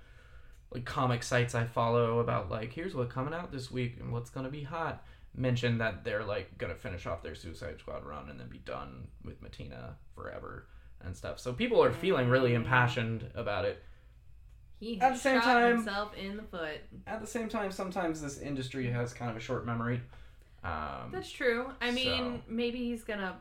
like 0.74 0.86
comic 0.86 1.24
sites 1.24 1.56
I 1.56 1.64
follow 1.66 2.20
about 2.20 2.52
like 2.52 2.74
here's 2.74 2.94
what 2.94 3.10
coming 3.10 3.34
out 3.34 3.52
this 3.52 3.72
week 3.72 3.96
and 4.00 4.12
what's 4.12 4.30
gonna 4.30 4.50
be 4.50 4.64
hot 4.64 5.04
mentioned 5.36 5.80
that 5.82 6.04
they're 6.04 6.26
like 6.26 6.58
gonna 6.58 6.76
finish 6.76 7.06
off 7.06 7.24
their 7.24 7.36
Suicide 7.36 7.80
Squad 7.80 8.06
run 8.06 8.30
and 8.30 8.40
then 8.40 8.48
be 8.50 8.58
done 8.60 9.08
with 9.24 9.42
Mattina 9.42 9.94
forever 10.14 10.68
and 11.04 11.16
stuff. 11.16 11.40
So 11.40 11.54
people 11.54 11.82
are 11.84 11.92
feeling 11.92 12.28
really 12.28 12.54
impassioned 12.54 13.30
about 13.36 13.66
it. 13.66 13.82
He 14.80 15.00
At 15.00 15.14
the 15.14 15.20
same 15.20 15.40
shot 15.42 15.44
time- 15.46 15.76
himself 15.78 16.14
in 16.16 16.38
the 16.38 16.44
foot. 16.44 16.82
At 17.06 17.22
the 17.22 17.28
same 17.28 17.50
time, 17.50 17.72
sometimes 17.72 18.22
this 18.22 18.40
industry 18.40 18.88
has 18.92 19.14
kind 19.14 19.30
of 19.32 19.38
a 19.38 19.40
short 19.40 19.66
memory. 19.66 20.02
Um, 20.64 21.12
That's 21.12 21.32
true. 21.32 21.72
I 21.82 21.92
mean, 21.92 22.06
So- 22.08 22.42
maybe 22.48 22.80
he's 22.80 23.04
gonna, 23.04 23.38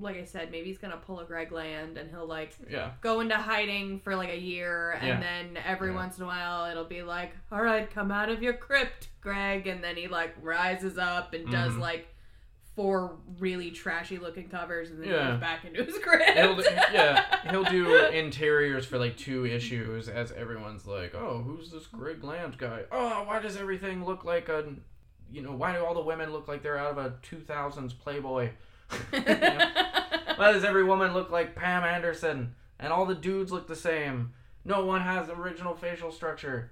like 0.00 0.16
I 0.16 0.24
said, 0.24 0.50
maybe 0.50 0.68
he's 0.68 0.78
gonna 0.78 0.96
pull 0.96 1.20
a 1.20 1.24
Greg 1.24 1.52
Land 1.52 1.98
and 1.98 2.10
he'll 2.10 2.26
like 2.26 2.54
yeah. 2.68 2.92
go 3.00 3.20
into 3.20 3.36
hiding 3.36 4.00
for 4.00 4.16
like 4.16 4.30
a 4.30 4.38
year, 4.38 4.92
and 4.92 5.06
Yeah. 5.08 5.20
then 5.20 5.58
every 5.64 5.90
Yeah. 5.90 5.96
once 5.96 6.16
in 6.18 6.24
a 6.24 6.26
while 6.26 6.70
it'll 6.70 6.84
be 6.84 7.02
like, 7.02 7.32
"All 7.52 7.62
right, 7.62 7.90
come 7.90 8.10
out 8.10 8.28
of 8.28 8.42
your 8.42 8.54
crypt, 8.54 9.08
Greg," 9.20 9.66
and 9.66 9.82
then 9.84 9.96
he 9.96 10.08
like 10.08 10.34
rises 10.40 10.98
up 10.98 11.34
and 11.34 11.50
does 11.50 11.72
Mhm. 11.74 11.80
like 11.80 12.08
four 12.76 13.18
really 13.38 13.70
trashy 13.72 14.16
looking 14.18 14.48
covers, 14.48 14.90
and 14.90 15.02
then 15.02 15.10
Yeah. 15.10 15.30
goes 15.32 15.40
back 15.40 15.64
into 15.64 15.84
his 15.84 15.98
crypt. 15.98 16.30
He'll 16.30 16.60
yeah, 16.92 17.50
he'll 17.50 17.64
do 17.64 17.94
interiors 18.06 18.86
for 18.86 18.96
like 18.98 19.16
two 19.16 19.44
issues 19.44 20.08
as 20.08 20.32
everyone's 20.32 20.86
like, 20.86 21.14
oh, 21.14 21.42
who's 21.42 21.70
this 21.72 21.86
Greg 21.88 22.22
Land 22.24 22.56
guy? 22.58 22.84
Oh, 22.90 23.24
why 23.24 23.40
does 23.40 23.56
everything 23.56 24.04
look 24.04 24.24
like 24.24 24.48
a, 24.48 24.64
you 25.30 25.42
know, 25.42 25.52
why 25.52 25.72
do 25.74 25.84
all 25.84 25.94
the 25.94 26.00
women 26.00 26.32
look 26.32 26.48
like 26.48 26.62
they're 26.62 26.78
out 26.78 26.92
of 26.92 26.98
a 26.98 27.10
2000s 27.22 27.92
Playboy? 27.92 28.50
You 29.12 29.20
know? 29.24 29.70
Why 30.36 30.52
does 30.52 30.64
every 30.64 30.84
woman 30.84 31.12
look 31.12 31.30
like 31.30 31.54
Pam 31.54 31.84
Anderson? 31.84 32.54
And 32.78 32.92
all 32.92 33.04
the 33.06 33.14
dudes 33.14 33.52
look 33.52 33.66
the 33.68 33.76
same. 33.76 34.32
No 34.64 34.84
one 34.84 35.00
has 35.02 35.28
original 35.28 35.74
facial 35.74 36.10
structure. 36.12 36.70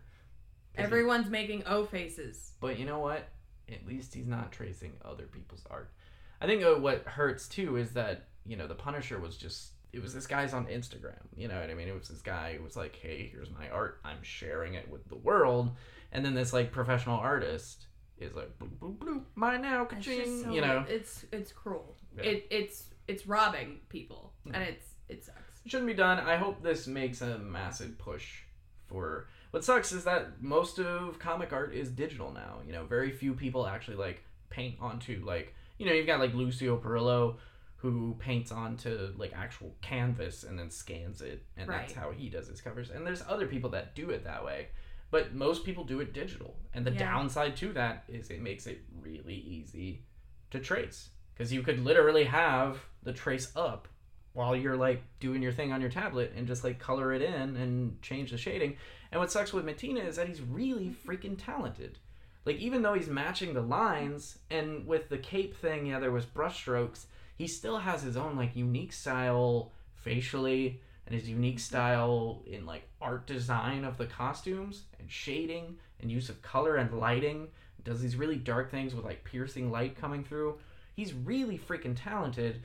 'Cause 0.74 0.78
he- 0.78 0.82
Everyone's 0.84 1.28
making 1.28 1.64
O 1.66 1.84
faces. 1.84 2.52
But 2.60 2.78
you 2.78 2.86
know 2.86 2.98
what? 3.00 3.28
At 3.70 3.86
least 3.86 4.14
he's 4.14 4.26
not 4.26 4.52
tracing 4.52 4.92
other 5.04 5.24
people's 5.24 5.64
art. 5.70 5.92
I 6.40 6.46
think 6.46 6.62
uh, 6.64 6.74
what 6.76 7.02
hurts 7.04 7.46
too 7.48 7.76
is 7.76 7.92
that 7.92 8.28
you 8.46 8.56
know 8.56 8.66
the 8.66 8.74
Punisher 8.74 9.18
was 9.20 9.36
just 9.36 9.72
it 9.92 10.00
was 10.00 10.14
this 10.14 10.26
guy's 10.26 10.54
on 10.54 10.66
Instagram. 10.66 11.20
You 11.36 11.48
know 11.48 11.60
what 11.60 11.68
I 11.68 11.74
mean? 11.74 11.88
It 11.88 11.94
was 11.98 12.08
this 12.08 12.22
guy 12.22 12.54
who 12.56 12.62
was 12.64 12.76
like, 12.76 12.96
"Hey, 12.96 13.28
here's 13.30 13.50
my 13.50 13.68
art. 13.68 14.00
I'm 14.04 14.22
sharing 14.22 14.74
it 14.74 14.88
with 14.88 15.06
the 15.08 15.16
world." 15.16 15.70
And 16.12 16.24
then 16.24 16.34
this 16.34 16.52
like 16.54 16.72
professional 16.72 17.18
artist 17.18 17.86
is 18.18 18.34
like, 18.34 18.58
"Bloop 18.58 18.78
bloop 18.78 18.96
bloop, 18.98 19.22
mine 19.34 19.60
now, 19.62 19.84
ka-ching," 19.84 20.44
so 20.44 20.52
you 20.52 20.60
know. 20.62 20.86
it's 20.88 21.26
it's 21.32 21.52
cruel. 21.52 21.96
Yeah. 22.18 22.30
It 22.30 22.46
it's 22.50 22.84
it's 23.06 23.26
robbing 23.26 23.80
people, 23.88 24.32
Yeah. 24.44 24.52
and 24.54 24.62
it's 24.64 24.86
it 25.08 25.24
sucks. 25.24 25.60
It 25.64 25.70
shouldn't 25.70 25.86
be 25.88 25.94
done. 25.94 26.18
I 26.18 26.36
hope 26.36 26.62
this 26.62 26.86
makes 26.86 27.20
a 27.22 27.38
massive 27.38 27.98
push 27.98 28.42
for. 28.86 29.28
What 29.50 29.64
sucks 29.64 29.92
is 29.92 30.04
that 30.04 30.42
most 30.42 30.78
of 30.78 31.18
comic 31.18 31.52
art 31.54 31.74
is 31.74 31.88
digital 31.90 32.30
now. 32.32 32.58
You 32.66 32.72
know, 32.74 32.84
very 32.84 33.10
few 33.10 33.32
people 33.34 33.66
actually 33.66 33.96
like 33.96 34.22
paint 34.50 34.76
onto 34.80 35.22
like 35.24 35.54
you 35.78 35.86
know 35.86 35.92
you've 35.92 36.06
got 36.06 36.20
like 36.20 36.34
Lucio 36.34 36.76
Parrillo 36.78 37.36
who 37.76 38.16
paints 38.18 38.50
onto 38.50 39.12
like 39.16 39.32
actual 39.36 39.72
canvas 39.80 40.42
and 40.42 40.58
then 40.58 40.68
scans 40.68 41.22
it 41.22 41.44
and 41.56 41.70
that's 41.70 41.92
how 41.92 42.10
he 42.10 42.28
does 42.28 42.48
his 42.48 42.60
covers. 42.60 42.90
And 42.90 43.06
there's 43.06 43.22
other 43.28 43.46
people 43.46 43.70
that 43.70 43.94
do 43.94 44.10
it 44.10 44.24
that 44.24 44.44
way. 44.44 44.66
But 45.10 45.32
most 45.34 45.64
people 45.64 45.84
do 45.84 46.00
it 46.00 46.12
digital. 46.12 46.56
And 46.74 46.84
the 46.84 46.90
Yeah. 46.90 46.98
downside 46.98 47.56
to 47.58 47.72
that 47.74 48.04
is 48.08 48.30
it 48.30 48.42
makes 48.42 48.66
it 48.66 48.80
really 49.00 49.36
easy 49.36 50.02
to 50.50 50.58
trace 50.58 51.10
because 51.38 51.52
you 51.52 51.62
could 51.62 51.84
literally 51.84 52.24
have 52.24 52.84
the 53.04 53.12
trace 53.12 53.52
up 53.54 53.86
while 54.32 54.56
you're 54.56 54.76
like 54.76 55.02
doing 55.20 55.40
your 55.40 55.52
thing 55.52 55.72
on 55.72 55.80
your 55.80 55.90
tablet 55.90 56.32
and 56.36 56.46
just 56.46 56.64
like 56.64 56.78
color 56.78 57.14
it 57.14 57.22
in 57.22 57.56
and 57.56 58.00
change 58.02 58.32
the 58.32 58.36
shading. 58.36 58.76
And 59.12 59.20
what 59.20 59.30
sucks 59.30 59.52
with 59.52 59.64
Mattina 59.64 60.04
is 60.04 60.16
that 60.16 60.28
he's 60.28 60.40
really 60.40 60.94
freaking 61.06 61.42
talented. 61.42 61.98
Like 62.44 62.56
even 62.56 62.82
though 62.82 62.94
he's 62.94 63.08
matching 63.08 63.54
the 63.54 63.62
lines 63.62 64.38
and 64.50 64.86
with 64.86 65.08
the 65.08 65.18
cape 65.18 65.56
thing, 65.56 65.86
yeah, 65.86 66.00
there 66.00 66.10
was 66.10 66.26
brushstrokes, 66.26 67.06
he 67.36 67.46
still 67.46 67.78
has 67.78 68.02
his 68.02 68.16
own 68.16 68.36
like 68.36 68.56
unique 68.56 68.92
style 68.92 69.70
facially 69.94 70.80
and 71.06 71.14
his 71.14 71.28
unique 71.28 71.60
style 71.60 72.42
in 72.46 72.66
like 72.66 72.82
art 73.00 73.26
design 73.26 73.84
of 73.84 73.96
the 73.96 74.06
costumes 74.06 74.84
and 74.98 75.10
shading 75.10 75.76
and 76.00 76.10
use 76.10 76.28
of 76.28 76.42
color 76.42 76.76
and 76.76 76.98
lighting. 76.98 77.48
Does 77.84 78.00
these 78.00 78.16
really 78.16 78.36
dark 78.36 78.70
things 78.70 78.94
with 78.94 79.04
like 79.04 79.24
piercing 79.24 79.70
light 79.70 79.96
coming 79.96 80.24
through. 80.24 80.58
He's 80.98 81.14
really 81.14 81.56
freaking 81.56 81.96
talented. 81.96 82.64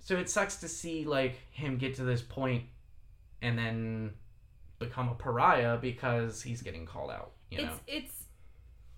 So 0.00 0.16
it 0.16 0.28
sucks 0.28 0.56
to 0.56 0.66
see 0.66 1.04
like 1.04 1.36
him 1.52 1.78
get 1.78 1.94
to 1.94 2.02
this 2.02 2.20
point 2.20 2.64
and 3.42 3.56
then 3.56 4.10
become 4.80 5.08
a 5.08 5.14
pariah 5.14 5.76
because 5.76 6.42
he's 6.42 6.62
getting 6.62 6.84
called 6.84 7.12
out. 7.12 7.30
You 7.48 7.58
know, 7.58 7.70
It's 7.86 8.08
it's 8.08 8.24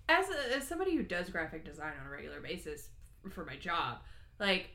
as 0.09 0.25
a, 0.27 0.57
as 0.57 0.67
somebody 0.67 0.95
who 0.95 1.03
does 1.03 1.29
graphic 1.29 1.63
design 1.63 1.93
on 2.01 2.07
a 2.07 2.09
regular 2.09 2.41
basis 2.41 2.89
for 3.29 3.45
my 3.45 3.57
job, 3.57 3.99
like 4.39 4.71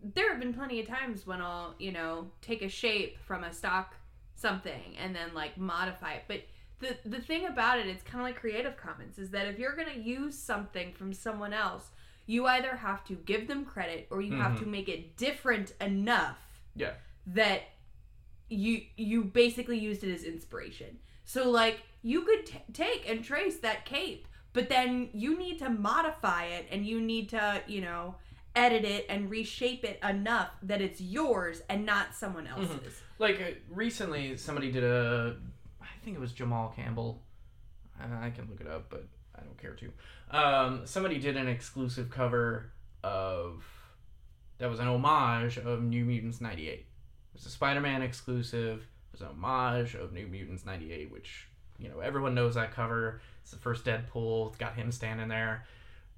there 0.00 0.30
have 0.30 0.38
been 0.38 0.54
plenty 0.54 0.78
of 0.78 0.86
times 0.86 1.26
when 1.26 1.42
I'll 1.42 1.74
you 1.80 1.90
know 1.90 2.30
take 2.42 2.62
a 2.62 2.68
shape 2.68 3.18
from 3.18 3.42
a 3.42 3.52
stock 3.52 3.96
something 4.36 4.94
and 4.96 5.12
then 5.12 5.34
like 5.34 5.58
modify 5.58 6.12
it, 6.12 6.22
but. 6.28 6.42
The, 6.82 6.96
the 7.04 7.20
thing 7.20 7.44
about 7.44 7.78
it, 7.78 7.88
it's 7.88 8.02
kind 8.02 8.22
of 8.22 8.24
like 8.24 8.40
Creative 8.40 8.74
Commons, 8.74 9.18
is 9.18 9.28
that 9.32 9.46
if 9.46 9.58
you're 9.58 9.76
going 9.76 9.92
to 9.92 10.00
use 10.00 10.34
something 10.34 10.94
from 10.94 11.12
someone 11.12 11.52
else, 11.52 11.90
you 12.30 12.46
either 12.46 12.76
have 12.76 13.02
to 13.10 13.14
give 13.30 13.48
them 13.48 13.64
credit 13.64 14.06
or 14.10 14.20
you 14.20 14.34
have 14.36 14.52
Mhm. 14.52 14.60
to 14.60 14.66
make 14.66 14.88
it 14.88 15.16
different 15.16 15.72
enough 15.80 16.38
Yeah. 16.76 16.94
that 17.26 17.62
you 18.48 18.82
you 18.96 19.24
basically 19.24 19.78
used 19.78 20.02
it 20.04 20.12
as 20.12 20.22
inspiration. 20.24 20.98
So 21.24 21.50
like 21.50 21.82
you 22.02 22.22
could 22.22 22.46
t- 22.46 22.62
take 22.72 23.08
and 23.08 23.24
trace 23.24 23.58
that 23.60 23.84
cape, 23.84 24.26
but 24.52 24.68
then 24.68 25.10
you 25.12 25.36
need 25.38 25.58
to 25.58 25.68
modify 25.70 26.44
it 26.46 26.66
and 26.70 26.86
you 26.86 27.00
need 27.00 27.28
to, 27.30 27.62
you 27.66 27.80
know, 27.80 28.16
edit 28.56 28.84
it 28.84 29.06
and 29.08 29.30
reshape 29.30 29.84
it 29.84 29.98
enough 30.02 30.50
that 30.62 30.80
it's 30.80 31.00
yours 31.00 31.62
and 31.68 31.84
not 31.86 32.14
someone 32.14 32.46
else's. 32.48 33.00
like 33.18 33.40
uh, 33.40 33.50
recently 33.68 34.36
somebody 34.36 34.72
did 34.72 34.82
a 34.82 35.36
i 35.80 35.86
think 36.02 36.16
it 36.16 36.20
was 36.20 36.32
jamal 36.32 36.72
campbell 36.74 37.22
i 38.00 38.28
can 38.30 38.48
look 38.50 38.60
it 38.60 38.66
up 38.66 38.90
but 38.90 39.04
i 39.40 39.44
don't 39.44 39.58
care 39.58 39.74
to. 39.74 39.92
Um, 40.30 40.82
somebody 40.84 41.18
did 41.18 41.36
an 41.36 41.48
exclusive 41.48 42.10
cover 42.10 42.72
of 43.02 43.64
that 44.58 44.68
was 44.68 44.78
an 44.78 44.86
homage 44.86 45.56
of 45.58 45.82
new 45.82 46.04
mutants 46.04 46.40
98 46.40 46.86
it 47.32 47.38
was 47.38 47.46
a 47.46 47.50
spider-man 47.50 48.02
exclusive. 48.02 48.80
It 48.80 49.12
was 49.12 49.20
an 49.22 49.28
homage 49.28 49.94
of 49.94 50.12
new 50.12 50.26
mutants 50.26 50.66
98 50.66 51.10
which 51.10 51.46
you 51.78 51.88
know 51.88 52.00
everyone 52.00 52.34
knows 52.34 52.54
that 52.54 52.74
cover. 52.74 53.20
It's 53.42 53.52
the 53.52 53.58
first 53.58 53.84
deadpool. 53.84 54.48
It's 54.48 54.58
got 54.58 54.74
him 54.74 54.92
standing 54.92 55.28
there 55.28 55.66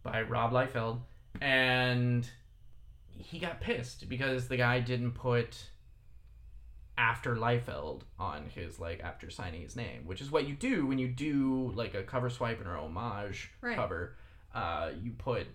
by 0.03 0.23
rob 0.23 0.53
liefeld. 0.53 1.01
And 1.41 2.29
he 3.17 3.39
got 3.39 3.61
pissed 3.61 4.09
because 4.09 4.49
the 4.49 4.57
guy 4.57 4.81
didn't 4.81 5.13
put 5.13 5.67
after 6.99 7.35
Liefeld 7.37 8.03
on 8.19 8.49
his 8.55 8.79
like 8.79 9.01
after 9.03 9.31
signing 9.31 9.63
his 9.63 9.77
name, 9.77 10.03
which 10.07 10.21
is 10.21 10.31
what 10.31 10.47
you 10.47 10.55
do 10.55 10.87
when 10.87 10.99
you 10.99 11.09
do 11.09 11.73
like 11.75 11.95
a 11.95 12.03
cover 12.03 12.29
swipe 12.31 12.59
and 12.59 12.69
or 12.69 12.77
homage 12.77 13.51
Right. 13.61 13.77
cover. 13.77 14.17
Uh, 14.55 14.91
you 15.03 15.13
put 15.13 15.47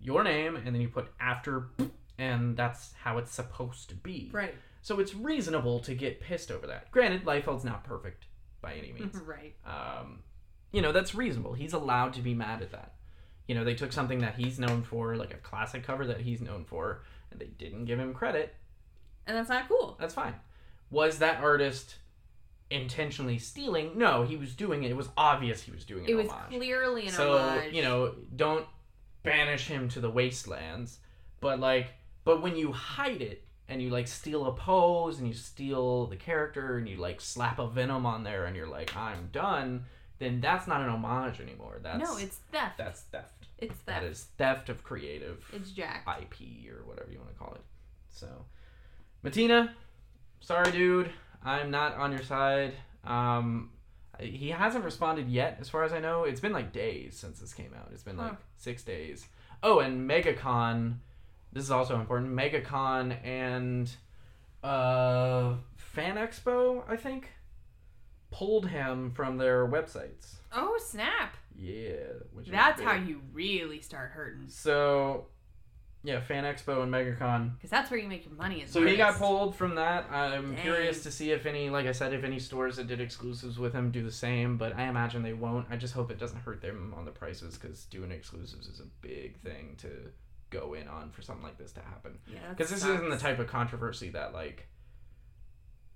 your 0.00 0.22
name 0.24 0.56
and 0.56 0.66
then 0.74 0.80
you 0.80 0.88
put 0.88 1.08
after, 1.20 1.68
and 2.18 2.56
that's 2.56 2.94
how 3.02 3.18
it's 3.18 3.32
supposed 3.32 3.88
to 3.90 3.94
be. 3.94 4.30
Right. 4.32 4.54
So 4.80 5.00
it's 5.00 5.14
reasonable 5.14 5.80
to 5.80 5.94
get 5.94 6.20
pissed 6.20 6.50
over 6.50 6.66
that. 6.68 6.90
Granted, 6.90 7.24
Liefeld's 7.24 7.64
not 7.64 7.84
perfect 7.84 8.24
by 8.62 8.74
any 8.74 8.92
means. 8.92 9.14
right. 9.26 9.54
um, 9.66 10.20
you 10.72 10.80
know 10.82 10.92
that's 10.92 11.14
reasonable. 11.14 11.52
He's 11.54 11.72
allowed 11.74 12.12
to 12.14 12.20
be 12.22 12.34
mad 12.34 12.62
at 12.62 12.72
that. 12.72 12.94
You 13.46 13.54
know 13.54 13.64
they 13.64 13.74
took 13.74 13.92
something 13.92 14.20
that 14.20 14.36
he's 14.36 14.58
known 14.58 14.82
for, 14.82 15.16
like 15.16 15.32
a 15.34 15.38
classic 15.38 15.82
cover 15.84 16.06
that 16.06 16.20
he's 16.20 16.40
known 16.40 16.64
for, 16.64 17.02
and 17.30 17.38
they 17.40 17.46
didn't 17.46 17.84
give 17.86 17.98
him 17.98 18.12
credit 18.14 18.54
And 19.26 19.36
that's 19.36 19.48
not 19.50 19.68
cool. 19.68 19.96
that's 20.00 20.14
fine. 20.14 20.34
Was 20.90 21.18
that 21.18 21.42
artist 21.42 21.96
intentionally 22.70 23.38
stealing? 23.38 23.96
No, 23.96 24.24
he 24.24 24.36
was 24.36 24.54
doing 24.54 24.84
it. 24.84 24.90
It 24.90 24.96
was 24.96 25.08
obvious 25.16 25.62
he 25.62 25.70
was 25.70 25.84
doing 25.84 26.04
an 26.04 26.10
It 26.10 26.14
was 26.14 26.28
homage. 26.28 26.56
clearly 26.56 27.06
an 27.06 27.12
so 27.12 27.38
homage. 27.38 27.72
you 27.74 27.82
know, 27.82 28.14
don't 28.36 28.66
banish 29.22 29.66
him 29.66 29.88
to 29.90 30.00
the 30.00 30.10
wastelands. 30.10 30.98
But 31.40 31.60
like, 31.60 31.88
but 32.24 32.42
when 32.42 32.56
you 32.56 32.72
hide 32.72 33.22
it 33.22 33.44
and 33.68 33.80
you 33.82 33.90
like 33.90 34.08
steal 34.08 34.46
a 34.46 34.52
pose 34.52 35.18
and 35.18 35.28
you 35.28 35.34
steal 35.34 36.06
the 36.06 36.16
character 36.16 36.78
and 36.78 36.88
you 36.88 36.96
like 36.96 37.20
slap 37.20 37.58
a 37.58 37.68
venom 37.68 38.04
on 38.06 38.24
there 38.24 38.46
and 38.46 38.56
you're 38.56 38.66
like, 38.68 38.94
I'm 38.96 39.28
done. 39.32 39.84
Then 40.18 40.40
that's 40.40 40.66
not 40.66 40.80
an 40.80 40.88
homage 40.88 41.40
anymore. 41.40 41.78
That's 41.82 42.02
no, 42.02 42.16
it's 42.16 42.38
theft. 42.50 42.76
that's 42.76 43.02
theft. 43.02 43.46
it's 43.58 43.78
That 43.86 44.00
theft. 44.02 44.06
is 44.12 44.26
theft 44.36 44.68
of 44.68 44.82
creative. 44.82 45.48
It's 45.52 45.70
Jack. 45.70 46.04
IP 46.20 46.68
or 46.72 46.84
whatever 46.86 47.10
you 47.12 47.18
want 47.18 47.30
to 47.30 47.38
call 47.38 47.54
it. 47.54 47.60
So, 48.10 48.26
Mattina, 49.24 49.70
sorry, 50.40 50.70
dude. 50.72 51.10
I'm 51.44 51.70
not 51.70 51.94
on 51.96 52.12
your 52.12 52.22
side. 52.22 52.74
Um, 53.04 53.70
he 54.20 54.48
hasn't 54.50 54.84
responded 54.84 55.28
yet, 55.28 55.58
as 55.60 55.68
far 55.68 55.84
as 55.84 55.92
I 55.92 56.00
know. 56.00 56.24
It's 56.24 56.40
been 56.40 56.52
like 56.52 56.72
days 56.72 57.16
since 57.16 57.38
this 57.38 57.54
came 57.54 57.72
out. 57.78 57.88
It's 57.92 58.02
been 58.02 58.16
like 58.16 58.30
Huh. 58.30 58.36
six 58.56 58.82
days. 58.82 59.26
Oh, 59.62 59.78
and 59.80 60.08
MegaCon. 60.08 60.96
This 61.52 61.64
is 61.64 61.70
also 61.70 61.98
important. 61.98 62.32
MegaCon 62.32 63.16
and 63.24 63.90
uh, 64.62 65.54
Fan 65.76 66.16
Expo, 66.16 66.82
I 66.88 66.96
think, 66.96 67.30
pulled 68.30 68.66
him 68.68 69.12
from 69.12 69.36
their 69.38 69.66
websites. 69.66 70.34
Oh 70.52 70.78
snap! 70.84 71.36
Yeah, 71.56 71.94
which 72.32 72.48
That's 72.48 72.80
how 72.80 72.94
you 72.94 73.20
really 73.32 73.80
start 73.80 74.10
hurting. 74.10 74.48
So, 74.48 75.26
yeah, 76.08 76.20
Fan 76.20 76.44
Expo 76.44 76.82
and 76.82 76.90
MegaCon. 76.90 77.52
Because 77.56 77.68
that's 77.68 77.90
where 77.90 78.00
you 78.00 78.08
make 78.08 78.24
your 78.24 78.34
money. 78.34 78.62
As 78.62 78.70
So 78.70 78.82
he 78.86 78.96
got 78.96 79.16
pulled 79.16 79.54
from 79.54 79.74
that. 79.74 80.10
I'm 80.10 80.54
Dang. 80.54 80.62
curious 80.62 81.02
to 81.02 81.10
see 81.10 81.32
if 81.32 81.44
any, 81.44 81.68
like 81.68 81.86
I 81.86 81.92
said, 81.92 82.14
if 82.14 82.24
any 82.24 82.38
stores 82.38 82.76
that 82.76 82.86
did 82.86 82.98
exclusives 83.00 83.58
with 83.58 83.74
him 83.74 83.90
do 83.90 84.02
the 84.02 84.10
same. 84.10 84.56
But 84.56 84.74
I 84.74 84.84
imagine 84.84 85.22
they 85.22 85.34
won't. 85.34 85.66
I 85.70 85.76
just 85.76 85.92
hope 85.92 86.10
it 86.10 86.18
doesn't 86.18 86.40
hurt 86.40 86.62
them 86.62 86.94
on 86.96 87.04
the 87.04 87.10
prices 87.10 87.58
because 87.58 87.84
doing 87.84 88.10
exclusives 88.10 88.68
is 88.68 88.80
a 88.80 88.86
big 89.02 89.38
thing 89.40 89.74
to 89.82 89.88
go 90.48 90.72
in 90.72 90.88
on 90.88 91.10
for 91.10 91.20
something 91.20 91.44
like 91.44 91.58
this 91.58 91.72
to 91.72 91.80
happen. 91.80 92.18
Yeah, 92.26 92.38
Because 92.48 92.70
this 92.70 92.78
isn't 92.84 93.10
the 93.10 93.18
type 93.18 93.38
of 93.38 93.46
controversy 93.48 94.08
that 94.10 94.32
like 94.32 94.66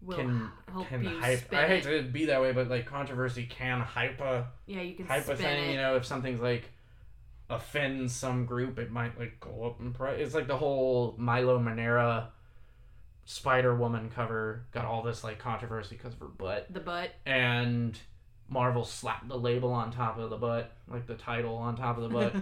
Will 0.03 0.17
can 0.19 0.51
help 0.71 0.89
can 0.89 1.05
hype. 1.07 1.51
I 1.55 1.67
hate 1.67 1.87
it. 1.87 2.03
to 2.03 2.09
be 2.09 2.27
that 2.27 2.43
way, 2.43 2.53
but 2.53 2.69
like 2.69 2.85
controversy 2.85 3.47
can 3.47 3.81
hype 3.81 4.21
a 4.21 4.49
Yeah, 4.67 4.83
you 4.83 4.95
can 4.95 5.07
hype 5.07 5.27
a 5.29 5.37
thing. 5.37 5.71
it. 5.71 5.71
You 5.71 5.77
know, 5.79 5.97
if 5.97 6.05
something's 6.05 6.41
like 6.43 6.71
offends 7.51 8.15
some 8.15 8.47
group, 8.47 8.79
it 8.79 8.91
might 8.91 9.19
like 9.19 9.39
go 9.41 9.65
up 9.65 9.81
in 9.81 9.93
price. 9.93 10.19
It's 10.21 10.35
like 10.35 10.47
the 10.47 10.57
whole 10.57 11.15
Milo 11.19 11.59
Manara 11.59 12.31
Spider 13.25 13.75
Woman 13.75 14.11
cover 14.15 14.65
got 14.73 14.85
all 14.85 15.03
this 15.03 15.23
like 15.23 15.39
controversy 15.39 15.97
because 15.97 16.15
of 16.15 16.21
her 16.21 16.27
butt, 16.27 16.67
The 16.73 16.81
butt. 16.81 17.11
and 17.27 17.99
Marvel 18.49 18.85
slapped 18.85 19.29
the 19.29 19.39
label 19.39 19.73
on 19.73 19.91
top 19.93 20.19
of 20.19 20.29
the 20.31 20.37
butt, 20.37 20.73
like 20.89 21.07
the 21.07 21.15
title 21.15 21.57
on 21.57 21.77
top 21.77 21.97
of 21.99 22.03
the 22.03 22.09
butt. 22.09 22.35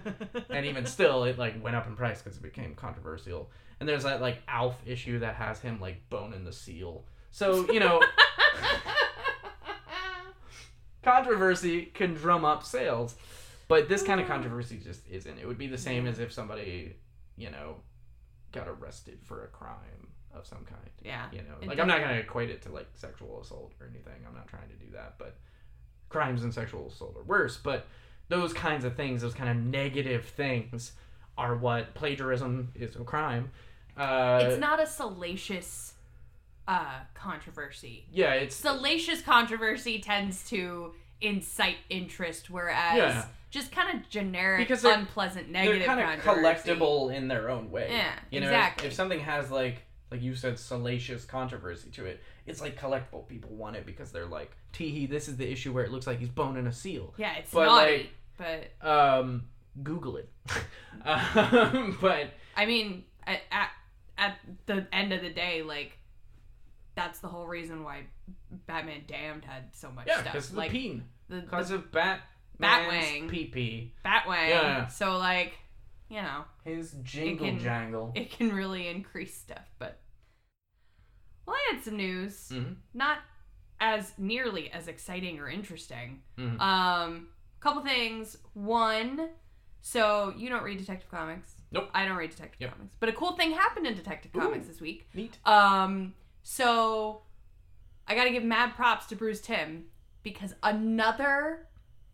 and 0.51 0.67
even 0.67 0.87
still 0.87 1.25
it 1.25 1.39
like 1.39 1.63
went 1.63 1.77
up 1.77 1.87
in 1.87 1.95
price 1.97 2.23
because 2.23 2.37
it 2.39 2.43
became 2.43 2.75
controversial 2.75 3.51
and 3.79 3.89
there's 3.89 4.03
that 4.05 4.21
like 4.21 4.39
alf 4.49 4.77
issue 4.87 5.19
that 5.21 5.35
has 5.37 5.61
him 5.61 5.81
like 5.81 5.97
boning 6.11 6.45
the 6.45 6.53
seal 6.53 7.05
so 7.31 7.71
you 7.73 7.81
know 7.81 8.01
controversy 11.03 11.87
can 11.87 12.15
drum 12.15 12.45
up 12.45 12.65
sales 12.65 13.15
but 13.71 13.89
this 13.89 14.03
kind 14.03 14.21
of 14.21 14.27
controversy 14.27 14.77
just 14.77 15.01
isn't. 15.09 15.39
It 15.39 15.47
would 15.47 15.57
be 15.57 15.67
the 15.67 15.79
same 15.79 16.07
as 16.07 16.19
if 16.19 16.31
somebody 16.33 16.97
you 17.37 17.51
know 17.51 17.77
got 18.53 18.69
arrested 18.69 19.21
for 19.23 19.45
a 19.45 19.49
crime 19.49 20.09
of 20.35 20.47
some 20.47 20.65
kind. 20.65 20.91
Yeah. 21.03 21.27
you 21.33 21.39
know 21.39 21.55
like 21.67 21.79
i'm 21.81 21.89
not 21.89 21.99
going 22.01 22.11
to 22.15 22.21
equate 22.21 22.51
it 22.51 22.61
to 22.63 22.69
like 22.71 22.89
sexual 22.95 23.41
assault 23.41 23.73
or 23.81 23.87
anything. 23.87 24.13
I'm 24.29 24.35
not 24.35 24.49
trying 24.49 24.69
to 24.69 24.75
do 24.85 24.91
that. 24.93 25.15
But 25.19 25.39
crimes 26.09 26.45
and 26.45 26.53
sexual 26.53 26.89
assault 26.89 27.17
are 27.17 27.23
worse. 27.23 27.57
But 27.57 27.87
those 28.29 28.53
kinds 28.53 28.85
of 28.85 28.95
things 28.97 29.23
those 29.23 29.35
kind 29.35 29.49
of 29.51 29.57
negative 29.57 30.27
things 30.27 30.93
are 31.39 31.57
what 31.57 31.95
plagiarism 31.95 32.73
is 32.75 32.97
a 32.97 33.05
crime. 33.05 33.51
Uh 33.97 34.41
it's 34.43 34.61
not 34.61 34.81
a 34.83 34.87
salacious 34.87 35.95
uh, 36.69 37.01
controversy. 37.15 38.07
yeah 38.13 38.33
it's 38.35 38.55
Salacious 38.55 39.23
controversy 39.23 39.99
tends 40.01 40.49
to 40.51 40.93
incite 41.21 41.79
interest, 41.89 42.51
whereas 42.51 42.97
Yeah. 42.97 43.25
Just 43.51 43.73
kind 43.73 43.99
of 43.99 44.09
generic, 44.09 44.67
Because 44.67 44.83
they're- 44.83 44.95
unpleasant, 44.95 45.53
they're 45.53 45.65
negative 45.65 45.87
kind 45.87 46.01
of 46.01 46.25
collectible 46.25 47.13
in 47.15 47.29
their 47.29 47.51
own 47.51 47.71
way. 47.71 47.89
Yeah, 47.91 48.13
you 48.31 48.41
know 48.41 48.47
if- 48.47 48.53
exactly. 48.53 48.87
if, 48.89 48.93
something 48.95 49.21
has 49.21 49.51
like 49.51 49.83
like 50.11 50.23
you 50.23 50.35
said 50.35 50.59
salacious 50.59 51.25
controversy 51.25 51.89
to 51.91 52.05
it 52.05 52.21
it's 52.47 52.61
like 52.61 52.77
collectible. 52.81 53.29
People 53.29 53.51
want 53.51 53.77
it 53.77 53.87
because 53.87 54.11
they're 54.11 54.27
like 54.27 54.51
teehee 54.73 55.09
this 55.09 55.29
is 55.29 55.37
the 55.37 55.49
issue 55.51 55.73
where 55.73 55.85
it 55.85 55.93
looks 55.93 56.07
like 56.07 56.19
he's 56.19 56.29
boning 56.29 56.67
a 56.67 56.73
seal. 56.73 57.15
Yeah, 57.17 57.35
it's 57.37 57.51
But, 57.53 57.67
naughty, 57.67 58.11
like- 58.39 58.71
but 58.81 58.89
um 58.89 59.45
google 59.83 60.17
it. 60.17 60.29
Um, 61.05 61.97
but 62.01 62.31
I 62.57 62.67
mean, 62.67 63.05
at, 63.27 63.41
at 63.53 63.71
at 64.19 64.39
the 64.67 64.87
end 64.93 65.13
of 65.13 65.23
the 65.23 65.31
day, 65.31 65.63
like 65.63 65.97
that's 66.97 67.21
the 67.21 67.29
whole 67.29 67.47
reason 67.47 67.85
why 67.85 68.03
Batman 68.67 69.03
Damned 69.07 69.45
had 69.45 69.75
so 69.75 69.91
much 69.91 70.07
yeah 70.09 70.21
stuff. 70.21 70.33
because 70.33 70.53
like 70.53 70.73
the 70.73 70.79
peen 70.79 71.05
because 71.29 71.71
of 71.71 71.91
bat 71.93 72.21
Batwing. 72.61 73.29
pee 73.31 73.93
Batwing. 74.05 74.49
Yeah. 74.49 74.87
So 74.89 75.17
like, 75.19 75.59
you 76.09 76.21
know, 76.23 76.45
his 76.65 76.93
jingle 77.03 77.47
can- 77.47 77.59
jangle 77.59 78.13
it 78.15 78.31
can 78.31 78.53
really 78.53 78.89
increase 78.89 79.35
stuff. 79.37 79.67
But 79.79 80.01
well, 81.47 81.57
I 81.57 81.75
had 81.75 81.83
some 81.85 81.97
news, 81.97 82.51
Mhm. 82.51 82.77
not 82.95 83.19
as 83.81 84.13
nearly 84.19 84.71
as 84.71 84.89
exciting 84.89 85.39
or 85.41 85.49
interesting. 85.49 86.23
Mhm. 86.37 86.61
Um, 86.61 87.29
couple 87.61 87.83
things. 87.83 88.37
One, 88.55 89.31
so 89.81 90.35
you 90.37 90.49
don't 90.49 90.63
read 90.63 90.79
Detective 90.79 91.11
Comics. 91.11 91.57
Nope. 91.73 91.89
I 91.95 92.05
don't 92.05 92.17
read 92.17 92.31
Detective 92.31 92.61
Yep. 92.61 92.77
Comics. 92.77 92.97
But 93.01 93.09
a 93.09 93.13
cool 93.13 93.33
thing 93.37 93.53
happened 93.53 93.87
in 93.87 93.95
Detective 93.95 94.35
Ooh. 94.37 94.41
Comics 94.41 94.67
this 94.67 94.81
week. 94.81 95.09
neat 95.15 95.39
Um, 95.47 96.15
so 96.43 97.23
I 98.07 98.15
gotta 98.15 98.31
give 98.31 98.45
mad 98.45 98.75
props 98.75 99.07
to 99.07 99.17
Bruce 99.17 99.41
Timm 99.41 99.87
because 100.23 100.55
another 100.63 101.69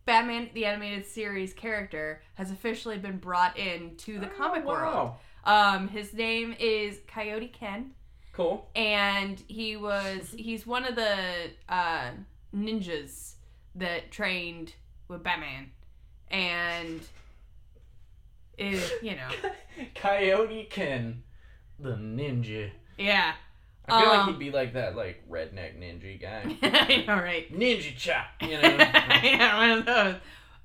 Batman 0.06 0.48
the 0.54 0.64
Animated 0.64 1.04
Series 1.04 1.52
character 1.52 2.22
has 2.34 2.50
officially 2.50 2.96
been 2.96 3.18
brought 3.18 3.58
in 3.58 3.96
to 3.96 4.18
the 4.18 4.26
Oh, 4.30 4.34
comic 4.38 4.64
wow. 4.64 4.72
world. 4.72 5.12
Um, 5.44 5.88
his 5.88 6.14
name 6.14 6.54
is 6.58 6.98
Kyodai 7.08 7.52
Ken, 7.52 7.92
cool. 8.32 8.70
And 8.74 9.42
he 9.48 9.76
was 9.76 10.34
he's 10.36 10.66
one 10.66 10.84
of 10.84 10.94
the 10.96 11.50
uh, 11.68 12.10
ninjas 12.54 13.34
that 13.74 14.10
trained 14.10 14.74
with 15.08 15.22
Batman, 15.22 15.70
and 16.30 17.00
is 18.58 18.90
you 19.02 19.12
know, 19.16 19.28
Kyodai 19.94 20.70
Ken 20.70 21.22
the 21.78 21.90
ninja. 21.96 22.70
Yeah, 22.98 23.34
i 23.88 24.00
feel 24.02 24.10
Um, 24.10 24.18
like 24.18 24.26
he'd 24.28 24.38
be 24.38 24.50
like 24.50 24.72
that 24.74 24.96
like 24.96 25.22
redneck 25.30 25.78
ninja 25.78 26.20
guy 26.20 27.04
All 27.12 27.20
right, 27.22 27.52
ninja 27.52 27.96
chop 27.96 28.26
you 28.42 28.48
know 28.62 28.68
yeah, 28.68 29.56
one 29.58 29.70
of 29.78 29.86
those. 29.86 30.14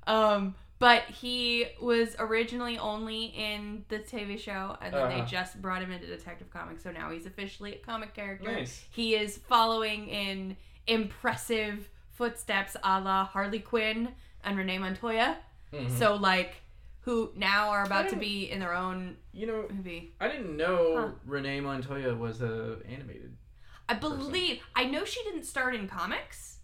Um, 0.06 0.54
but 0.78 1.04
he 1.04 1.66
was 1.80 2.16
originally 2.18 2.76
only 2.78 3.26
in 3.26 3.84
the 3.88 4.00
TV 4.00 4.36
show, 4.36 4.76
and 4.80 4.92
then 4.92 5.08
they 5.08 5.14
Uh-huh. 5.16 5.24
just 5.26 5.62
brought 5.62 5.80
him 5.80 5.92
into 5.92 6.08
Detective 6.08 6.50
Comics, 6.50 6.82
so 6.82 6.90
now 6.90 7.10
he's 7.12 7.24
officially 7.24 7.74
a 7.74 7.78
comic 7.78 8.14
character. 8.14 8.50
nice 8.50 8.84
He 8.90 9.14
is 9.14 9.38
following 9.38 10.08
in 10.08 10.56
impressive 10.88 11.88
footsteps, 12.10 12.76
a 12.82 13.00
la 13.00 13.24
Harley 13.24 13.60
Quinn 13.60 14.08
and 14.44 14.58
Renee 14.58 14.78
Montoya. 14.78 15.36
Mhm. 15.72 15.90
So 15.98 16.16
like, 16.16 16.61
who 17.02 17.32
now 17.36 17.68
are 17.70 17.84
about 17.84 18.08
to 18.08 18.16
be 18.16 18.50
in 18.50 18.58
their 18.60 18.72
own 18.74 19.16
you 19.32 19.46
know 19.46 19.66
movie. 19.70 20.14
i 20.20 20.28
didn't 20.28 20.56
know 20.56 20.94
Huh. 20.96 21.08
renee 21.26 21.60
montoya 21.60 22.14
was 22.14 22.40
a 22.42 22.78
animated 22.88 23.36
I 23.88 23.94
believe 23.94 24.60
I 24.74 24.84
know 24.84 25.04
she 25.04 25.22
didn't 25.24 25.42
start 25.44 25.74
in 25.74 25.86
comics. 25.88 26.58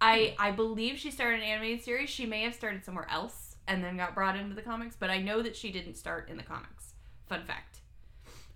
I 0.00 0.34
Hmm. 0.36 0.42
I 0.46 0.50
believe 0.50 0.98
she 0.98 1.10
started 1.10 1.40
an 1.40 1.46
animated 1.46 1.82
series. 1.84 2.10
She 2.10 2.26
may 2.26 2.42
have 2.42 2.54
started 2.54 2.84
somewhere 2.84 3.06
else 3.08 3.56
and 3.68 3.82
then 3.82 3.96
got 3.96 4.14
brought 4.14 4.36
into 4.36 4.54
the 4.54 4.60
comics, 4.60 4.94
but 4.98 5.08
I 5.08 5.18
know 5.18 5.40
that 5.40 5.56
she 5.56 5.70
didn't 5.70 5.94
start 5.94 6.28
in 6.28 6.36
the 6.36 6.42
comics. 6.42 6.92
Fun 7.26 7.44
fact. 7.44 7.78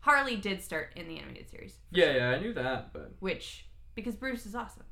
Harley 0.00 0.36
did 0.36 0.62
start 0.62 0.92
in 0.96 1.08
the 1.08 1.18
animated 1.18 1.48
series, 1.48 1.78
yeah 1.90 2.10
yeah 2.12 2.28
i 2.30 2.38
knew 2.40 2.52
that 2.52 2.92
but 2.92 3.12
which 3.20 3.66
because 3.94 4.14
Bruce 4.16 4.44
is 4.46 4.54
awesome. 4.54 4.84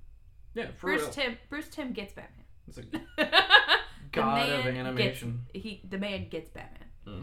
yeah 0.55 0.69
for 0.77 0.87
Bruce 0.87 1.03
real 1.03 1.11
Timm 1.11 1.39
Bruce 1.51 1.69
Timm 1.69 1.93
gets 1.93 2.13
Batman. 2.13 2.45
it's 2.69 2.79
a 2.79 2.83
The 2.83 3.01
god 4.17 4.49
of 4.49 4.67
animation 4.67 5.45
Gets, 5.53 5.65
he 5.65 5.83
the 5.89 5.99
man 5.99 6.29
gets 6.29 6.49
Batman. 6.51 6.89
Mhm. 7.07 7.23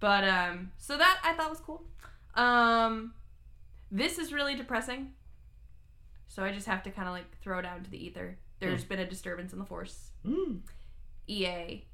But 0.00 0.24
um 0.24 0.72
so 0.78 0.96
that 0.96 1.20
I 1.24 1.32
thought 1.34 1.50
was 1.50 1.60
cool. 1.60 1.84
Um 2.34 3.14
this 3.90 4.18
is 4.18 4.32
really 4.32 4.54
depressing. 4.54 5.12
So 6.26 6.44
I 6.44 6.52
just 6.52 6.66
have 6.66 6.82
to 6.84 6.90
kind 6.90 7.08
of 7.08 7.14
like 7.14 7.38
throw 7.40 7.58
it 7.58 7.64
out 7.64 7.78
into 7.78 7.90
the 7.90 8.04
ether. 8.04 8.38
There's 8.60 8.84
been 8.84 8.98
a 8.98 9.08
disturbance 9.08 9.52
in 9.52 9.58
the 9.58 9.64
force. 9.64 10.10
Mm. 10.26 10.60
EA 11.26 11.84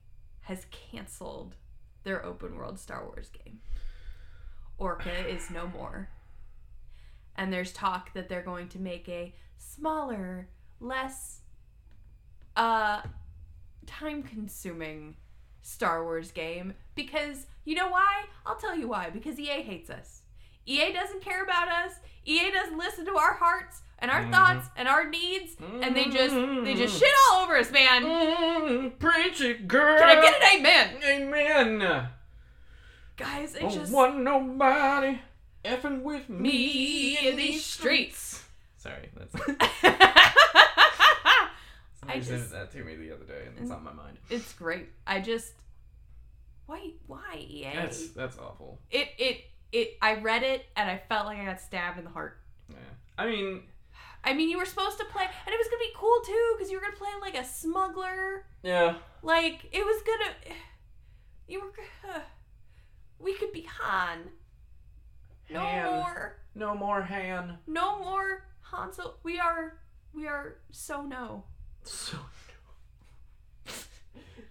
has 0.43 0.67
canceled 0.71 1.55
their 2.05 2.25
open 2.25 2.57
world 2.57 2.79
Star 2.79 3.05
Wars 3.05 3.29
game. 3.31 3.61
Orca 4.79 5.27
is 5.29 5.51
no 5.51 5.67
more. 5.69 6.09
And 7.37 7.53
there's 7.53 7.73
talk 7.73 8.13
that 8.15 8.29
they're 8.29 8.43
going 8.43 8.69
to 8.71 8.79
make 8.79 9.09
a 9.09 9.35
smaller, 9.59 10.49
less 10.81 11.41
uh 12.57 13.03
time 13.87 14.23
consuming 14.23 15.17
Star 15.63 16.03
Wars 16.05 16.31
game 16.31 16.75
because 16.95 17.47
you 17.65 17.75
know 17.75 17.89
why? 17.89 18.25
I'll 18.45 18.57
tell 18.57 18.77
you 18.77 18.89
why. 18.89 19.11
Because 19.11 19.39
EA 19.39 19.63
hates 19.63 19.89
us. 19.91 20.23
EA 20.67 20.93
doesn't 20.93 21.23
care 21.23 21.43
about 21.43 21.69
us. 21.69 21.93
EA 22.27 22.51
doesn't 22.51 22.77
listen 22.79 23.05
to 23.07 23.17
our 23.17 23.35
hearts 23.35 23.83
and 23.99 24.11
our 24.11 24.23
Mhm. 24.25 24.33
thoughts 24.33 24.69
and 24.77 24.89
our 24.89 25.09
needs 25.09 25.57
and 25.61 25.95
they 25.97 26.07
just 26.07 26.35
they 26.65 26.75
just 26.75 26.99
shit 26.99 27.13
all 27.31 27.43
over 27.43 27.57
us, 27.57 27.71
man. 27.71 28.05
Mm, 28.05 28.99
preach 28.99 29.41
it, 29.41 29.67
girl. 29.69 29.99
Can 29.99 30.09
I 30.09 30.21
get 30.21 30.43
an 30.43 30.59
amen? 30.61 31.03
Amen. 31.05 32.09
Guys, 33.17 33.55
it 33.55 33.61
Don't 33.61 33.73
just 33.73 33.93
want 33.93 34.19
nobody 34.19 35.21
effing 35.65 36.03
with 36.03 36.29
me, 36.29 36.41
me 36.51 37.29
in 37.29 37.37
these 37.37 37.65
streets. 37.65 38.43
Sorry, 38.77 39.09
that's. 39.15 39.35
I 42.09 42.21
Somebody 42.21 42.23
sent 42.25 42.41
just, 42.41 42.53
that 42.53 42.71
to 42.73 42.85
me 42.85 42.97
the 42.97 43.13
other 43.13 43.25
day, 43.25 43.47
and 43.47 43.59
it's 43.59 43.71
on 43.71 43.83
my 43.85 43.93
mind. 43.93 44.19
it's 44.31 44.53
great. 44.55 44.89
I 45.07 45.21
just, 45.21 45.53
why, 46.67 46.93
why 47.07 47.37
EA? 47.39 47.73
That's 47.75 48.09
that's 48.11 48.39
awful. 48.39 48.81
It, 48.91 49.09
it, 49.19 49.45
it. 49.73 49.99
I 50.01 50.15
read 50.17 50.43
it 50.43 50.67
and 50.77 50.91
I 50.91 51.03
felt 51.09 51.27
like 51.27 51.39
I 51.39 51.45
got 51.45 51.61
stabbed 51.61 51.99
in 51.99 52.05
the 52.05 52.11
heart. 52.11 52.39
Yeah. 52.69 52.77
I 53.19 53.27
mean, 53.27 53.63
I 54.25 54.33
mean, 54.33 54.49
you 54.49 54.59
were 54.59 54.65
supposed 54.65 54.99
to 54.99 55.05
play, 55.05 55.25
and 55.25 55.55
it 55.55 55.59
was 55.59 55.67
gonna 55.69 55.81
be 55.81 55.93
cool 55.95 56.21
too, 56.25 56.55
because 56.57 56.71
you 56.71 56.79
were 56.79 56.83
gonna 56.83 56.97
play 56.97 57.09
like 57.21 57.37
a 57.37 57.45
smuggler. 57.45 58.47
yeah. 58.63 58.97
Like 59.23 59.69
it 59.73 59.85
was 59.85 60.03
gonna. 60.03 60.57
You 61.47 61.61
were. 61.61 61.73
Uh, 62.15 62.21
we 63.19 63.35
could 63.35 63.53
be 63.53 63.67
Han. 63.81 64.19
No 65.51 65.61
Han. 65.61 65.93
more. 65.93 66.37
No 66.55 66.75
more 66.75 67.03
Han. 67.03 67.59
No 67.67 67.99
more 67.99 68.47
Hansel. 68.63 69.19
We 69.23 69.39
are. 69.39 69.79
We 70.15 70.27
are 70.27 70.57
so 70.71 71.03
no. 71.03 71.45
So. 71.85 72.19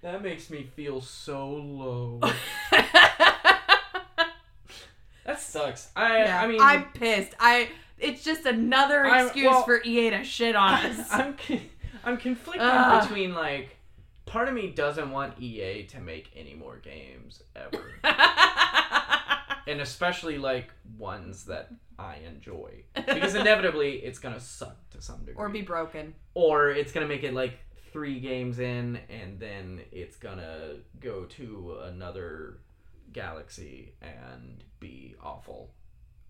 that 0.02 0.22
makes 0.22 0.50
me 0.50 0.64
feel 0.76 1.02
so 1.02 1.50
low. 1.50 2.20
that 2.72 4.30
sucks. 5.40 5.90
I 5.96 6.24
Yeah, 6.26 6.42
I 6.42 6.48
mean 6.48 6.62
I'm 6.62 6.86
pissed. 6.94 7.34
I. 7.40 7.70
It's 8.00 8.24
just 8.24 8.46
another 8.46 9.06
I'm- 9.06 9.26
excuse 9.28 9.48
well- 9.50 9.64
for 9.64 9.82
EA 9.84 10.10
to 10.12 10.24
shit 10.24 10.56
on 10.56 10.74
us. 10.74 11.08
I'm 11.12 11.36
I'm 12.04 12.18
conflicted 12.18 12.70
between 13.02 13.34
like 13.34 13.78
part 14.26 14.48
of 14.48 14.54
me 14.54 14.68
doesn't 14.70 15.12
want 15.12 15.40
EA 15.40 15.84
to 15.84 16.02
make 16.02 16.32
any 16.36 16.54
more 16.54 16.78
games 16.78 17.42
ever. 17.56 17.94
and 19.68 19.82
especially 19.82 20.38
like 20.38 20.70
ones 20.98 21.46
that 21.46 21.70
I 22.00 22.18
enjoy. 22.28 22.84
Because 22.96 23.36
inevitably 23.36 23.98
it's 23.98 24.20
to 24.36 24.42
suck 24.42 24.78
to 24.92 25.02
some 25.02 25.20
degree. 25.20 25.36
or 25.38 25.50
be 25.50 25.62
broken. 25.62 26.16
or 26.34 26.70
it's 26.72 26.92
to 27.08 27.14
make 27.14 27.24
it 27.24 27.34
like 27.34 27.60
3 27.92 28.20
games 28.20 28.58
in 28.60 29.00
and 29.10 29.40
then 29.40 29.82
it's 29.92 30.18
to 30.40 30.78
go 31.00 31.26
to 31.26 31.78
another 31.84 32.60
galaxy 33.12 33.94
and 34.02 34.64
be 34.80 35.16
awful 35.22 35.72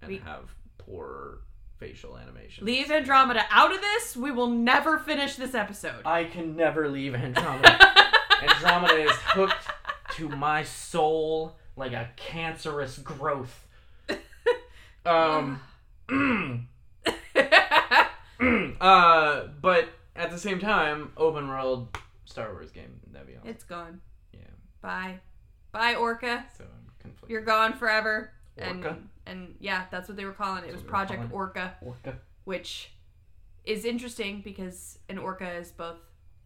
and 0.01 0.11
We- 0.11 0.17
have 0.17 0.53
poor 0.77 1.39
facial 1.77 2.17
animation. 2.17 2.65
Leave 2.65 2.91
Andromeda 2.91 3.45
out 3.49 3.73
of 3.73 3.81
this. 3.81 4.15
We 4.17 4.31
will 4.31 4.49
never 4.49 4.99
finish 4.99 5.35
this 5.37 5.53
episode. 5.55 6.05
I 6.05 6.25
can 6.25 6.55
never 6.55 6.89
leave 6.89 7.15
Andromeda. 7.15 7.79
Andromeda 8.41 9.03
is 9.03 9.11
hooked 9.27 9.65
to 10.11 10.29
my 10.29 10.63
soul 10.63 11.57
like 11.75 11.93
a 11.93 12.09
cancerous 12.15 12.97
growth. 12.99 13.67
Um, 15.05 15.59
uh, 18.81 19.47
but 19.61 19.89
at 20.15 20.31
the 20.31 20.37
same 20.37 20.59
time, 20.59 21.11
open 21.17 21.47
world 21.47 21.97
Star 22.25 22.51
Wars 22.53 22.71
game. 22.71 22.99
That'd 23.11 23.27
be 23.27 23.35
awesome. 23.35 23.49
it's 23.49 23.63
gone. 23.65 24.01
Yeah. 24.31 24.39
Bye. 24.81 25.19
Bye, 25.73 25.95
Orca. 25.95 26.45
So 26.57 26.63
I'm 26.63 26.91
conflicted. 26.99 27.29
You're 27.29 27.41
gone 27.41 27.73
forever. 27.73 28.31
Orca? 28.57 28.89
And 28.89 29.09
and 29.25 29.55
yeah, 29.59 29.85
that's 29.91 30.07
what 30.07 30.15
they 30.15 30.23
were 30.25 30.31
calling 30.33 30.63
it. 30.63 30.67
It 30.69 30.73
was 30.73 30.75
what 30.75 30.83
they 30.83 30.85
were 30.85 30.89
Project 31.19 31.33
Orca, 31.33 31.73
Orca. 31.81 32.17
which 32.45 32.91
is 33.65 33.83
interesting 33.85 34.41
because 34.41 34.99
an 35.09 35.17
orca 35.17 35.51
is 35.55 35.71
both 35.71 35.97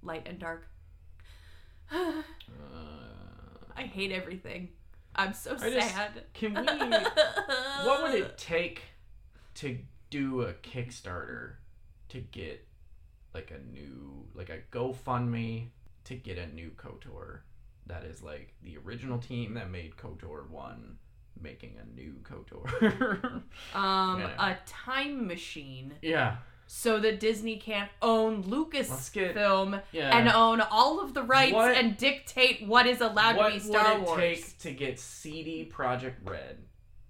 light 0.01 0.27
and 0.27 0.39
dark. 0.39 0.67
I 1.91 2.23
Uh, 3.75 3.81
hate 3.83 4.11
everything. 4.11 4.69
I'm 5.17 5.33
so 5.33 5.55
I 5.59 5.69
just- 5.71 5.89
sad. 5.95 6.23
can 6.33 6.53
we? 6.53 6.61
what 7.85 8.03
would 8.03 8.15
it 8.15 8.37
take 8.37 8.81
to 9.55 9.77
do 10.09 10.41
a 10.43 10.53
Kickstarter 10.53 11.53
to 12.09 12.19
get 12.19 12.65
like 13.33 13.51
a 13.51 13.59
new 13.71 14.25
like 14.33 14.49
a 14.49 14.59
GoFundMe 14.71 15.67
to 16.05 16.15
get 16.15 16.37
a 16.37 16.47
new 16.47 16.71
KOTOR 16.77 17.39
that 17.87 18.03
is 18.05 18.21
like 18.23 18.53
the 18.63 18.77
original 18.77 19.17
team 19.17 19.53
that 19.55 19.69
made 19.69 19.95
KOTOR 19.97 20.49
1 20.49 20.97
making 21.41 21.75
a 21.81 21.95
new 21.95 22.15
KOTOR. 22.23 23.41
Um, 23.75 24.19
Yeah. 24.21 24.51
a 24.51 24.57
time 24.65 25.27
machine 25.27 25.93
yeah. 26.01 26.37
So 26.69 26.99
that 26.99 27.19
Disney 27.21 27.55
can't 27.57 27.89
own 28.01 28.43
Lucasfilm 28.43 29.81
yeah. 29.91 30.17
and 30.17 30.27
own 30.29 30.61
all 30.61 30.99
of 31.01 31.13
the 31.13 31.23
rights 31.23 31.53
What- 31.53 31.75
and 31.75 31.97
dictate 31.97 32.65
what 32.67 32.85
is 32.85 33.01
allowed 33.01 33.37
what 33.37 33.47
to 33.49 33.53
be 33.55 33.59
Star 33.59 33.99
Wars. 33.99 34.09
would 34.17 34.23
it 34.23 34.35
take 34.35 34.57
to 34.59 34.71
get 34.71 34.99
CD 34.99 35.69
Projekt 35.73 36.15
Red 36.23 36.57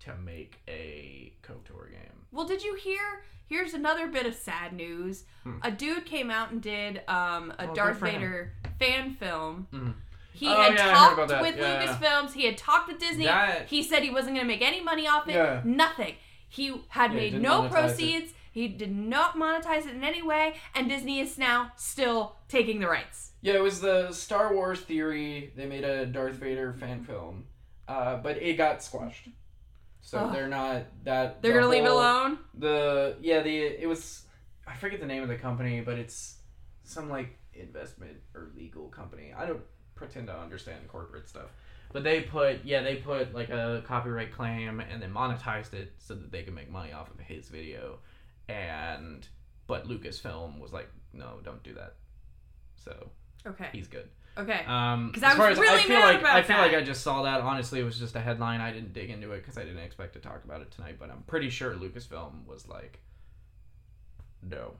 to 0.02 0.16
make 0.24 0.60
a 0.68 1.34
KOTOR 1.44 1.92
game? 1.92 2.26
Well, 2.32 2.46
did 2.46 2.64
you 2.64 2.76
hear? 2.76 3.24
Here's 3.48 3.74
another 3.74 4.08
bit 4.08 4.26
of 4.26 4.36
sad 4.36 4.74
news. 4.74 5.24
Hmm. 5.44 5.58
A 5.64 5.72
dude 5.72 6.06
came 6.06 6.30
out 6.30 6.52
and 6.52 6.62
did 6.62 7.02
um, 7.08 7.54
a 7.58 7.68
Oh, 7.70 7.74
Darth. 7.74 7.98
Vader 7.98 8.54
fan 8.78 9.16
film. 9.16 9.68
Mhm. 9.74 9.94
He 10.34 10.48
Oh, 10.50 10.56
had 10.62 10.74
yeah, 10.76 10.94
talked 10.94 11.18
with 11.42 11.58
Yeah. 11.58 11.88
Lucasfilms. 11.88 12.34
He 12.34 12.46
had 12.46 12.58
talked 12.58 12.90
with 12.90 13.00
Disney. 13.00 13.26
That- 13.26 13.68
He 13.68 13.82
said 13.82 14.04
he 14.04 14.10
wasn't 14.12 14.36
going 14.36 14.46
to 14.46 14.54
make 14.54 14.62
any 14.62 14.82
money 14.82 15.08
off 15.08 15.28
it. 15.28 15.66
Nothing. 15.66 16.16
He 16.50 16.74
had 16.90 17.14
made 17.14 17.42
no 17.42 17.68
proceeds. 17.70 18.34
He 18.58 18.68
did 18.68 18.92
not 18.92 19.36
monetize 19.36 19.86
it 19.86 19.94
in 19.94 20.04
any 20.04 20.24
way, 20.24 20.56
and 20.74 20.90
Disney 20.90 21.20
is 21.20 21.38
now 21.38 21.74
still 21.76 22.38
taking 22.50 22.80
the 22.80 22.88
rights. 22.88 23.34
Yeah, 23.42 23.54
it 23.54 23.62
was 23.62 23.82
the 23.82 24.12
Star 24.12 24.52
Wars 24.52 24.80
theory. 24.80 25.54
They 25.56 25.68
made 25.68 25.84
a 25.84 26.08
Darth 26.08 26.38
Vader 26.38 26.74
fan 26.74 27.04
film, 27.04 27.46
uh, 27.88 28.18
but 28.18 28.42
it 28.42 28.58
got 28.58 28.82
squashed. 28.82 29.30
So 30.02 30.18
Ugh. 30.18 30.34
they're 30.34 30.48
not 30.48 30.86
that. 31.04 31.44
They're 31.44 31.54
the 31.54 31.60
gonna 31.60 31.72
leave 31.72 31.86
it 31.86 31.92
alone. 31.92 32.40
The 32.58 33.18
yeah, 33.22 33.44
the 33.44 33.56
it 33.56 33.88
was 33.88 34.24
I 34.66 34.74
forget 34.74 35.00
the 35.00 35.06
name 35.06 35.22
of 35.22 35.30
the 35.30 35.38
company, 35.38 35.82
but 35.82 36.00
it's 36.00 36.38
some 36.84 37.12
like 37.12 37.38
investment 37.54 38.18
or 38.34 38.50
legal 38.58 38.88
company. 38.88 39.36
I 39.38 39.46
don't 39.46 39.62
pretend 39.94 40.26
to 40.30 40.36
understand 40.36 40.88
corporate 40.88 41.30
stuff. 41.30 41.52
But 41.94 42.04
they 42.04 42.22
put 42.22 42.66
yeah, 42.66 42.82
they 42.82 42.96
put 42.96 43.36
like 43.36 43.50
a 43.50 43.84
copyright 43.86 44.34
claim 44.34 44.80
and 44.80 45.00
then 45.00 45.14
monetized 45.14 45.76
it 45.76 45.94
so 46.00 46.16
that 46.16 46.32
they 46.32 46.42
could 46.42 46.56
make 46.56 46.72
money 46.72 46.92
off 46.92 47.12
of 47.12 47.20
his 47.20 47.50
video. 47.50 48.00
And 48.50 49.28
but 49.68 49.88
Lucasfilm 49.88 50.60
was 50.60 50.72
like, 50.72 50.90
no, 51.14 51.40
don't 51.44 51.62
do 51.64 51.74
that. 51.74 51.96
So 52.76 53.10
Okay. 53.46 53.70
he's 53.74 53.88
good. 53.88 54.10
Okay. 54.38 54.64
Um, 54.66 55.12
'Cause 55.14 55.24
as 55.24 55.38
I 55.40 55.50
was 55.50 55.58
as 55.58 55.60
really 55.60 55.80
I 55.80 55.84
feel 55.84 56.00
mad 56.00 56.06
like 56.14 56.20
about 56.20 56.36
I 56.36 56.44
feel 56.44 56.58
like. 56.58 56.74
I 56.74 56.82
just 56.84 57.02
saw 57.02 57.24
that. 57.24 57.42
Honestly, 57.42 57.80
it 57.80 57.84
was 57.84 57.98
just 57.98 58.16
a 58.16 58.20
headline. 58.20 58.62
I 58.62 58.72
didn't 58.72 58.94
dig 58.94 59.10
into 59.10 59.32
it 59.32 59.38
because 59.42 59.58
I 59.58 59.64
didn't 59.64 59.80
expect 59.84 60.14
to 60.14 60.20
talk 60.20 60.44
about 60.46 60.62
it 60.62 60.70
tonight. 60.72 60.98
But 61.00 61.10
I'm 61.10 61.24
pretty 61.24 61.50
sure 61.50 61.74
Lucasfilm 61.74 62.46
was 62.46 62.68
like, 62.68 63.00
no, 64.44 64.76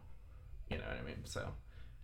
you 0.70 0.78
know 0.78 0.84
what 0.84 0.98
I 0.98 1.02
mean. 1.06 1.26
So 1.26 1.50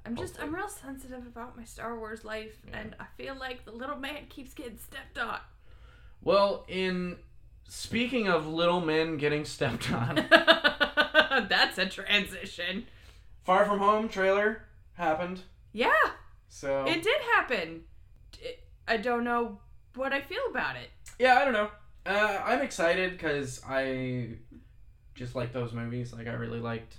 I'm 0.06 0.16
just 0.16 0.42
I'm 0.42 0.54
real 0.54 0.68
sensitive 0.68 1.26
about 1.28 1.56
my 1.56 1.64
Star 1.64 1.98
Wars 1.98 2.26
life, 2.26 2.60
Yeah. 2.68 2.80
and 2.80 2.96
I 3.00 3.06
feel 3.18 3.36
like 3.36 3.66
the 3.66 3.72
little 3.72 3.98
man 3.98 4.26
keeps 4.30 4.54
getting 4.54 4.78
stepped 4.78 5.18
on. 5.20 5.40
well, 6.22 6.66
in 6.68 7.18
speaking 7.70 8.28
of 8.28 8.48
little 8.48 8.82
men 8.82 9.18
getting 9.18 9.46
stepped 9.46 9.92
on, 9.92 10.16
That's 11.50 11.78
a 11.78 11.86
transition. 11.88 12.86
Far 13.44 13.66
From 13.66 13.80
Home 13.80 14.08
trailer 14.10 14.64
happened. 14.94 15.42
Yeah, 15.74 15.92
So 16.50 16.86
it 16.88 17.02
did 17.04 17.22
happen. 17.36 17.84
I 18.88 18.98
don't 18.98 19.24
know 19.24 19.60
what 19.96 20.14
I 20.14 20.22
feel 20.22 20.44
about 20.50 20.76
it. 20.76 20.90
yeah, 21.20 21.36
I 21.40 21.46
don't 21.46 21.54
know. 21.54 21.70
Uh, 22.06 22.42
I'm 22.46 22.62
excited 22.62 23.12
because 23.12 23.62
I 23.68 24.36
just 25.16 25.36
like 25.36 25.52
those 25.54 25.74
movies. 25.74 26.14
Like 26.14 26.28
I 26.28 26.34
really 26.34 26.60
liked 26.60 26.98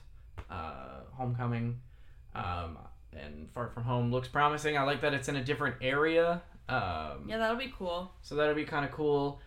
uh, 0.51 1.01
Homecoming, 1.13 1.81
um, 2.35 2.79
and 3.13 3.49
Far 3.53 3.69
From 3.69 3.85
Home 3.85 4.11
looks 4.11 4.29
promising. 4.29 4.77
I 4.79 4.83
like 4.83 5.01
that 5.03 5.15
it's 5.15 5.29
in 5.29 5.37
a 5.37 5.45
different 5.45 5.77
area. 5.81 6.43
Um, 6.69 7.27
Yeah, 7.29 7.39
that'll 7.39 7.57
be 7.57 7.73
cool. 7.77 8.11
So 8.23 8.35
that'll 8.35 8.55
be 8.55 8.65
kind 8.65 8.85
of 8.85 8.91
cool. 8.91 9.41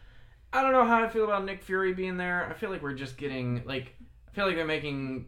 I 0.54 0.62
don't 0.62 0.72
know 0.72 0.86
how 0.86 1.03
I 1.03 1.09
feel 1.09 1.24
about 1.26 1.43
Nick 1.43 1.62
Fury 1.64 1.93
being 1.93 2.18
there. 2.18 2.47
I 2.49 2.53
feel 2.53 2.70
like 2.70 2.82
we're 2.82 2.93
just 2.93 3.18
getting 3.18 3.64
like 3.66 3.95
feel 4.38 4.46
like 4.46 4.56
they're 4.56 4.66
making. 4.66 5.26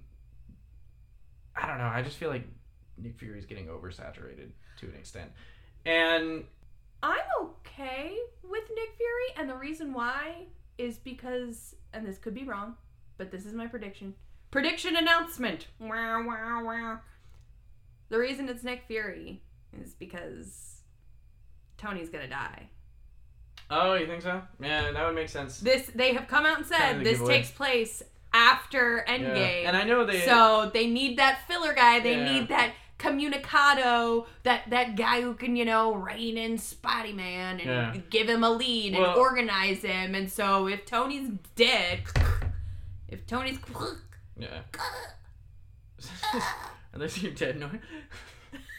I 1.55 1.65
don't 1.65 1.79
know. 1.79 1.87
I 1.87 2.03
just 2.03 2.17
feel 2.17 2.29
like 2.29 2.47
Nick 2.95 3.17
Fury's 3.17 3.47
getting 3.47 3.65
oversaturated 3.65 4.51
to 4.79 4.85
an 4.85 4.93
extent, 4.93 5.31
and 5.83 6.43
I'm 7.01 7.17
okay 7.41 8.15
with 8.43 8.63
Nick 8.75 8.89
Fury, 8.97 9.35
and 9.35 9.49
the 9.49 9.55
reason 9.55 9.93
why 9.93 10.45
is 10.77 10.97
because, 10.97 11.75
and 11.91 12.05
this 12.05 12.19
could 12.19 12.35
be 12.35 12.43
wrong, 12.43 12.75
but 13.17 13.31
this 13.31 13.47
is 13.47 13.53
my 13.53 13.65
prediction. 13.65 14.13
Prediction 14.51 14.95
announcement. 14.95 15.65
Wow, 15.79 16.23
wow, 16.27 16.63
wow. 16.63 16.99
The 18.09 18.19
reason 18.19 18.47
it's 18.47 18.63
Nick 18.63 18.83
Fury 18.87 19.41
is 19.81 19.95
because 19.95 20.81
Tony's 21.79 22.09
gonna 22.09 22.29
die. 22.29 22.69
oh, 23.71 23.95
you 23.95 24.05
think 24.05 24.21
so? 24.21 24.39
Yeah, 24.61 24.91
that 24.91 25.03
would 25.03 25.15
make 25.15 25.29
sense. 25.29 25.59
This 25.61 25.89
they 25.95 26.13
have 26.13 26.27
come 26.27 26.45
out 26.45 26.59
and 26.59 26.65
said 26.67 27.03
this 27.03 27.19
takes 27.27 27.49
place 27.49 28.03
after 28.33 29.03
Yeah. 29.07 29.17
Endgame. 29.17 29.65
And 29.67 29.77
I 29.77 29.83
know 29.83 30.05
they. 30.05 30.21
so 30.25 30.69
they 30.73 30.87
need 30.87 31.17
that 31.17 31.47
filler 31.47 31.73
guy. 31.73 31.99
They 31.99 32.15
Yeah. 32.17 32.33
need 32.39 32.47
that 32.49 32.73
communicado, 32.99 34.25
that 34.43 34.69
that 34.69 34.95
guy 34.95 35.21
who 35.21 35.33
can, 35.33 35.55
you 35.55 35.65
know, 35.65 35.93
rein 35.93 36.37
in 36.37 36.57
Spotty 36.57 37.13
Man 37.13 37.59
and 37.59 37.95
Yeah. 37.95 38.01
give 38.09 38.27
him 38.29 38.43
a 38.43 38.49
lead 38.49 38.93
and 38.93 39.05
organize 39.05 39.81
him. 39.81 40.15
And 40.15 40.29
so 40.31 40.67
if 40.67 40.85
Tony's 40.85 41.29
dead, 41.55 42.01
if 43.07 43.25
Tony's 43.25 43.57
yeah. 44.37 44.61
Are 46.93 46.99
those 46.99 47.21
your 47.21 47.31
dead 47.33 47.59
noise? 47.59 47.79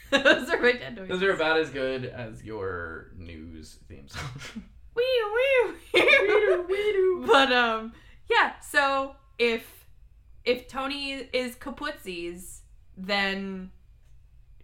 Those 0.09 0.49
are 0.49 0.59
my 0.61 0.73
dead 0.73 0.95
noises. 0.95 1.09
Those 1.09 1.23
are 1.23 1.33
about 1.33 1.57
as 1.57 1.69
good 1.69 2.03
as 2.05 2.43
your 2.43 3.11
news 3.17 3.79
theme 3.87 4.07
song. 4.09 4.63
Wee 4.93 5.23
wee 5.33 5.73
wee. 6.67 7.25
But 7.25 7.51
um, 7.53 7.93
yeah. 8.29 8.59
So 8.59 9.15
if 9.37 9.87
if 10.43 10.67
Tony 10.67 11.13
is 11.33 11.55
kaputsies, 11.55 12.59
then 12.97 13.71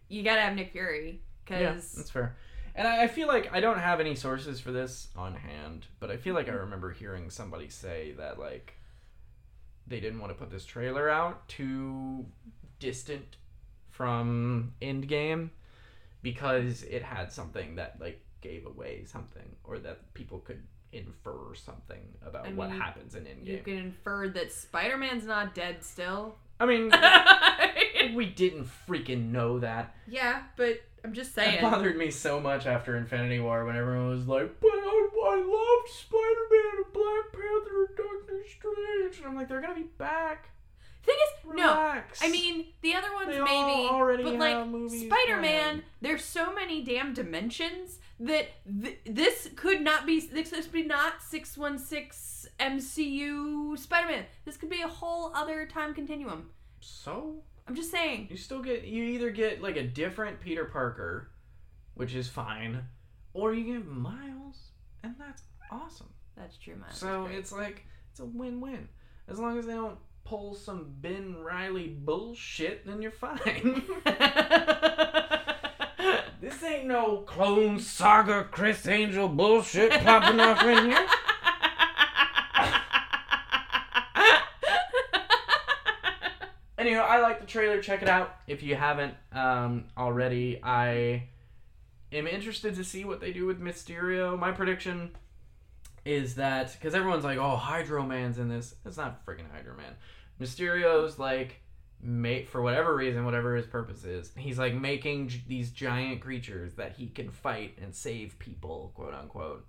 you 0.10 0.24
gotta 0.24 0.42
have 0.42 0.56
Nick 0.56 0.72
Fury 0.72 1.22
yeah, 1.50 1.72
because 1.72 1.92
that's 1.94 2.10
fair. 2.10 2.36
And 2.76 2.88
I, 2.88 3.04
I 3.04 3.08
feel 3.08 3.28
like 3.28 3.52
I 3.54 3.60
don't 3.60 3.80
have 3.80 4.00
any 4.00 4.16
sources 4.16 4.60
for 4.60 4.72
this 4.72 5.10
on 5.16 5.36
hand, 5.36 5.88
but 6.00 6.12
I 6.12 6.18
feel 6.18 6.36
like 6.36 6.48
I 6.48 6.52
mm-hmm. 6.52 6.62
remember 6.62 6.92
hearing 6.92 7.30
somebody 7.30 7.70
say 7.70 8.14
that 8.18 8.40
like 8.40 8.74
they 9.88 10.00
didn't 10.00 10.20
want 10.20 10.32
to 10.32 10.38
put 10.38 10.52
this 10.52 10.66
trailer 10.66 11.10
out 11.10 11.48
too 11.48 12.26
distant 12.80 13.38
from 13.90 14.74
Endgame 14.82 15.50
because 16.22 16.84
it 16.84 17.02
had 17.02 17.32
something 17.32 17.76
that 17.76 17.98
like 18.00 18.22
gave 18.42 18.66
away 18.66 19.06
something 19.06 19.56
or 19.64 19.80
that 19.80 20.14
people 20.14 20.40
could 20.40 20.62
infer 20.98 21.54
something 21.56 22.02
about 22.26 22.48
I 22.48 22.54
what 22.54 22.72
happens 22.72 23.16
in 23.16 23.24
Endgame. 23.24 23.48
you 23.48 23.58
can 23.64 23.78
infer 23.78 24.28
that 24.30 24.52
Spider 24.52 24.98
Man's 24.98 25.26
not 25.26 25.56
dead 25.56 25.84
still. 25.84 26.36
I 26.60 26.66
mean, 26.66 26.92
we 28.16 28.26
didn't 28.26 28.68
freaking 28.88 29.32
know 29.32 29.60
that. 29.60 29.96
yeah, 30.08 30.42
but 30.56 30.82
I'm 31.04 31.14
just 31.14 31.34
saying. 31.34 31.56
It 31.60 31.62
bothered 31.62 31.98
me 31.98 32.10
so 32.12 32.40
much 32.40 32.66
after 32.66 32.98
Infinity 32.98 33.40
War 33.40 33.66
when 33.66 33.76
everyone 33.76 34.10
was 34.10 34.28
like, 34.28 34.60
"But 34.60 34.72
I, 34.74 35.10
I 35.26 35.36
loved 35.36 35.90
Spider-Man 35.90 36.84
and 36.84 36.94
Black 36.94 37.32
Panther 37.32 37.86
and 37.88 37.98
Doctor 37.98 38.44
Strange," 38.50 39.18
and 39.18 39.26
I'm 39.28 39.36
like, 39.36 39.48
"They're 39.48 39.62
gonna 39.62 39.76
be 39.76 39.84
back." 39.98 40.50
Thing 41.04 41.16
is, 41.16 41.56
no. 41.56 42.02
I 42.22 42.30
mean, 42.30 42.66
the 42.82 42.94
other 42.96 43.14
ones 43.14 43.30
They 43.30 43.40
maybe, 43.40 43.88
already 43.88 44.24
but 44.24 44.32
have 44.34 44.40
like 44.42 44.68
movies 44.68 45.06
Spider-Man, 45.06 45.84
there's 46.02 46.24
so 46.24 46.54
many 46.54 46.84
damn 46.84 47.14
dimensions 47.14 48.00
that 48.20 48.48
th- 48.82 49.00
this 49.06 49.50
could 49.56 49.82
not 49.82 50.06
be. 50.06 50.20
This 50.20 50.50
could 50.50 50.72
be 50.72 50.84
not 50.84 51.22
six 51.22 51.58
one 51.58 51.78
six 51.78 52.48
MCU 52.60 53.78
Spider-Man. 53.78 54.26
This 54.46 54.58
could 54.58 54.70
be 54.70 54.82
a 54.82 54.88
whole 54.88 55.32
other 55.36 55.66
time 55.66 55.94
continuum. 55.94 56.50
so 56.80 57.44
I'm 57.68 57.76
just 57.76 57.92
saying. 57.92 58.28
you 58.32 58.38
still 58.38 58.62
get 58.62 58.86
you 58.86 59.04
either 59.04 59.30
get 59.30 59.62
like 59.62 59.76
a 59.78 59.84
different 59.84 60.40
Peter 60.40 60.66
Parker, 60.66 61.30
which 61.96 62.16
is 62.16 62.28
fine, 62.28 62.82
or 63.34 63.54
you 63.54 63.74
get 63.76 63.86
Miles, 63.88 64.70
and 65.04 65.16
that's 65.20 65.44
awesome. 65.72 66.10
That's 66.36 66.58
true, 66.58 66.76
Miles. 66.76 66.98
So 66.98 67.28
it's 67.32 67.52
like 67.52 67.86
it's 68.12 68.20
a 68.20 68.26
win-win. 68.26 68.88
As 69.28 69.38
long 69.40 69.60
as 69.60 69.66
they 69.66 69.74
don't 69.74 69.98
pull 70.24 70.56
some 70.56 70.94
Ben 71.02 71.36
Reilly 71.44 71.88
bullshit, 71.88 72.86
then 72.86 73.02
you're 73.02 73.12
fine. 73.12 73.84
no 76.88 77.18
clone 77.18 77.80
saga 77.80 78.46
Criss 78.46 78.88
Angel 78.88 79.28
bullshit 79.28 79.92
popping 79.92 80.40
off 80.40 80.64
in 80.64 80.86
here. 80.90 81.08
Anyway, 86.78 87.00
I 87.00 87.20
like 87.20 87.42
the 87.42 87.46
trailer. 87.46 87.82
Check 87.82 88.02
it 88.02 88.08
out 88.08 88.36
if 88.48 88.64
you 88.64 88.76
haven't 88.76 89.16
um, 89.34 89.86
already. 89.98 90.60
I 90.64 91.24
am 92.14 92.28
interested 92.28 92.76
to 92.76 92.84
see 92.84 93.04
what 93.04 93.20
they 93.20 93.34
do 93.34 93.46
with 93.46 93.60
Mysterio. 93.60 94.40
My 94.40 94.52
prediction 94.52 95.12
is 96.06 96.36
that 96.36 96.72
because 96.72 96.96
everyone's 96.96 97.26
like, 97.26 97.40
"Oh, 97.40 97.58
Hydro 97.58 98.04
Man's 98.04 98.38
in 98.38 98.48
this." 98.48 98.76
It's 98.86 98.96
not 98.96 99.26
freaking 99.26 99.52
Hydro 99.52 99.76
Man. 99.76 99.96
Mysterio's 100.40 101.20
like, 101.20 101.62
mate 102.02 102.48
for 102.48 102.62
whatever 102.62 102.96
reason, 102.96 103.26
whatever 103.26 103.56
his 103.56 103.66
purpose 103.66 104.04
is, 104.04 104.32
he's 104.38 104.60
like 104.60 104.74
making 104.74 105.30
j- 105.30 105.44
these 105.48 105.72
giant 105.72 106.22
creatures 106.22 106.74
that 106.76 106.94
he 106.94 107.08
can 107.08 107.30
fight 107.32 107.78
and 107.82 107.94
save 107.96 108.38
people, 108.40 108.92
quote 108.96 109.14
unquote, 109.14 109.66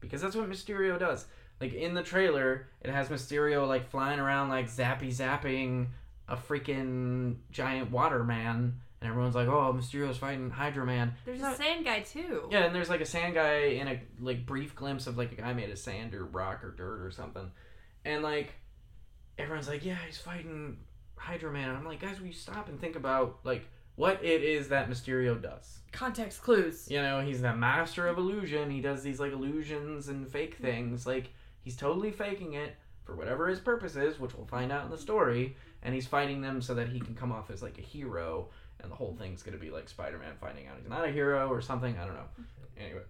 because 0.00 0.20
that's 0.20 0.36
what 0.36 0.48
Mysterio 0.50 0.98
does. 0.98 1.26
Like 1.60 1.72
in 1.74 1.94
the 1.94 2.02
trailer, 2.02 2.68
it 2.80 2.90
has 2.90 3.08
Mysterio 3.08 3.66
like 3.68 3.88
flying 3.90 4.18
around 4.20 4.48
like 4.50 4.66
zappy 4.66 5.08
zapping 5.08 5.88
a 6.28 6.36
freaking 6.36 7.36
giant 7.50 7.90
water 7.90 8.22
man, 8.24 8.80
and 9.00 9.10
everyone's 9.10 9.34
like, 9.34 9.48
"Oh, 9.48 9.72
Mysterio's 9.74 10.16
fighting 10.18 10.48
Hydro 10.50 10.84
Man." 10.86 11.14
There's 11.24 11.40
No. 11.40 11.52
a 11.52 11.56
sand 11.56 11.84
guy 11.84 12.00
too. 12.00 12.48
Yeah, 12.50 12.64
and 12.64 12.74
there's 12.74 12.88
like 12.88 13.00
a 13.00 13.06
sand 13.06 13.34
guy 13.34 13.56
in 13.62 13.88
a 13.88 14.00
like 14.20 14.46
brief 14.46 14.74
glimpse 14.76 15.06
of 15.06 15.18
like 15.18 15.32
a 15.32 15.34
guy 15.34 15.52
made 15.54 15.70
of 15.70 15.78
sand 15.78 16.14
or 16.14 16.24
rock 16.24 16.62
or 16.64 16.70
dirt 16.70 17.00
or 17.04 17.10
something, 17.10 17.50
and 18.04 18.22
like 18.22 18.54
everyone's 19.38 19.68
like, 19.68 19.84
"Yeah, 19.84 19.96
he's 20.06 20.18
fighting 20.18 20.78
Hydro 21.20 21.52
Man." 21.52 21.68
And 21.68 21.78
I'm 21.78 21.84
like, 21.84 22.00
guys, 22.00 22.18
will 22.18 22.26
you 22.26 22.32
stop 22.32 22.68
and 22.68 22.80
think 22.80 22.96
about 22.96 23.38
like 23.44 23.68
what 23.96 24.24
it 24.24 24.42
is 24.42 24.68
that 24.68 24.88
Mysterio 24.88 25.40
does? 25.40 25.80
Context 25.92 26.42
clues. 26.42 26.88
You 26.90 27.02
know, 27.02 27.20
he's 27.20 27.42
the 27.42 27.54
master 27.54 28.06
of 28.06 28.16
illusion. 28.16 28.70
He 28.70 28.80
does 28.80 29.02
these 29.02 29.20
like 29.20 29.32
illusions 29.32 30.08
and 30.08 30.30
fake 30.30 30.54
mm-hmm. 30.54 30.64
things. 30.64 31.06
Like 31.06 31.30
he's 31.62 31.76
totally 31.76 32.10
faking 32.10 32.54
it 32.54 32.76
for 33.04 33.14
whatever 33.14 33.48
his 33.48 33.60
purpose 33.60 33.96
is, 33.96 34.18
which 34.18 34.34
we'll 34.34 34.46
find 34.46 34.72
out 34.72 34.84
in 34.84 34.90
the 34.90 34.98
story. 34.98 35.56
And 35.82 35.94
he's 35.94 36.06
fighting 36.06 36.40
them 36.40 36.62
so 36.62 36.74
that 36.74 36.88
he 36.88 37.00
can 37.00 37.14
come 37.14 37.32
off 37.32 37.50
as 37.50 37.62
like 37.62 37.78
a 37.78 37.82
hero. 37.82 38.48
And 38.82 38.90
the 38.90 38.96
whole 38.96 39.14
thing's 39.18 39.42
gonna 39.42 39.58
be 39.58 39.70
like 39.70 39.88
Spider-Man 39.88 40.32
finding 40.40 40.66
out 40.66 40.76
he's 40.80 40.88
not 40.88 41.04
a 41.04 41.10
hero 41.10 41.48
or 41.48 41.60
something. 41.60 41.98
I 41.98 42.04
don't 42.06 42.14
know. 42.14 42.28
Mm-hmm. 42.40 42.82
Anyway, 42.82 43.02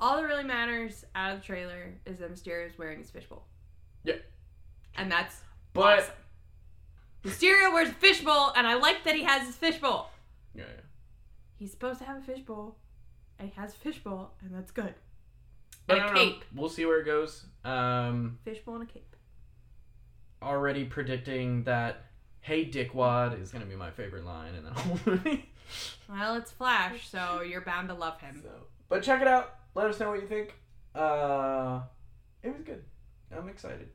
All 0.00 0.16
that 0.16 0.24
really 0.24 0.42
matters 0.42 1.04
out 1.14 1.34
of 1.34 1.40
the 1.40 1.46
trailer 1.46 1.94
is 2.06 2.18
that 2.18 2.32
Mysterio's 2.32 2.76
wearing 2.76 2.98
his 2.98 3.10
fishbowl. 3.10 3.44
Yeah. 4.02 4.16
And 4.96 5.12
that's 5.12 5.42
but 5.72 6.00
awesome. 6.00 6.14
Mysterio 7.24 7.72
wears 7.72 7.88
a 7.88 7.92
fishbowl, 7.94 8.52
and 8.56 8.66
I 8.66 8.74
like 8.74 9.04
that 9.04 9.14
he 9.14 9.22
has 9.24 9.46
his 9.46 9.56
fishbowl. 9.56 10.10
yeah, 10.54 10.64
yeah. 10.64 10.80
He's 11.58 11.70
supposed 11.70 12.00
to 12.00 12.04
have 12.04 12.18
a 12.18 12.20
fishbowl, 12.20 12.76
and 13.38 13.48
he 13.48 13.54
has 13.60 13.74
a 13.74 13.76
fishbowl, 13.78 14.32
and 14.42 14.52
that's 14.54 14.72
good. 14.72 14.94
But 15.86 15.98
And 15.98 16.04
a 16.04 16.06
don't 16.08 16.14
know. 16.16 16.20
cape. 16.32 16.44
We'll 16.54 16.68
see 16.68 16.84
where 16.86 17.00
it 17.00 17.04
goes. 17.06 17.46
Um, 17.64 18.38
Fishbowl 18.44 18.74
and 18.76 18.82
a 18.88 18.92
cape. 18.92 19.14
already 20.42 20.84
predicting 20.84 21.62
that 21.64 22.06
"Hey 22.40 22.64
Dickwad" 22.68 23.40
is 23.40 23.52
gonna 23.52 23.66
be 23.66 23.76
my 23.76 23.90
favorite 23.90 24.24
line 24.24 24.54
in 24.56 24.64
the 24.64 24.72
whole 24.80 24.98
movie. 25.06 25.48
Well, 26.08 26.34
it's 26.34 26.50
Flash, 26.50 27.08
so 27.08 27.42
you're 27.42 27.60
bound 27.60 27.88
to 27.88 27.94
love 27.94 28.20
him. 28.20 28.40
So, 28.42 28.50
but 28.88 29.02
check 29.02 29.20
it 29.22 29.28
out. 29.28 29.54
Let 29.74 29.86
us 29.86 30.00
know 30.00 30.10
what 30.10 30.20
you 30.20 30.26
think. 30.26 30.54
Uh, 30.94 31.80
it 32.42 32.52
was 32.52 32.62
good. 32.64 32.82
I'm 33.34 33.48
excited. 33.48 33.88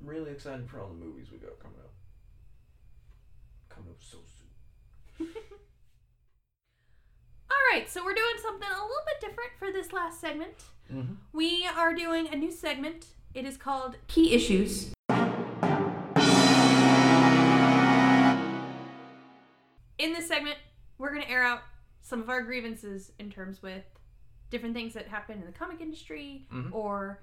I'm 0.00 0.06
really 0.06 0.30
excited 0.32 0.68
for 0.68 0.80
all 0.80 0.88
the 0.88 0.94
movies 0.94 1.28
we 1.32 1.38
got 1.38 1.58
coming 1.60 1.78
up. 1.78 1.87
Coming 3.78 3.92
up 3.92 4.02
so 4.02 4.18
soon. 5.18 5.28
All 7.50 7.56
right, 7.72 7.88
so 7.88 8.04
we're 8.04 8.14
doing 8.14 8.34
something 8.42 8.68
a 8.68 8.72
little 8.72 8.88
bit 9.06 9.20
different 9.20 9.50
for 9.56 9.70
this 9.72 9.92
last 9.92 10.20
segment. 10.20 10.64
Mm-hmm. 10.92 11.12
We 11.32 11.64
are 11.76 11.94
doing 11.94 12.26
a 12.32 12.36
new 12.36 12.50
segment. 12.50 13.06
It 13.34 13.44
is 13.46 13.56
called 13.56 13.96
Key 14.08 14.34
Issues. 14.34 14.92
In 19.98 20.12
this 20.12 20.26
segment, 20.28 20.56
we're 20.98 21.10
going 21.10 21.22
to 21.22 21.30
air 21.30 21.44
out 21.44 21.60
some 22.02 22.20
of 22.20 22.28
our 22.28 22.42
grievances 22.42 23.12
in 23.20 23.30
terms 23.30 23.62
with 23.62 23.84
different 24.50 24.74
things 24.74 24.94
that 24.94 25.06
happen 25.06 25.38
in 25.38 25.46
the 25.46 25.52
comic 25.52 25.80
industry 25.80 26.46
Mhm. 26.52 26.72
or 26.72 27.22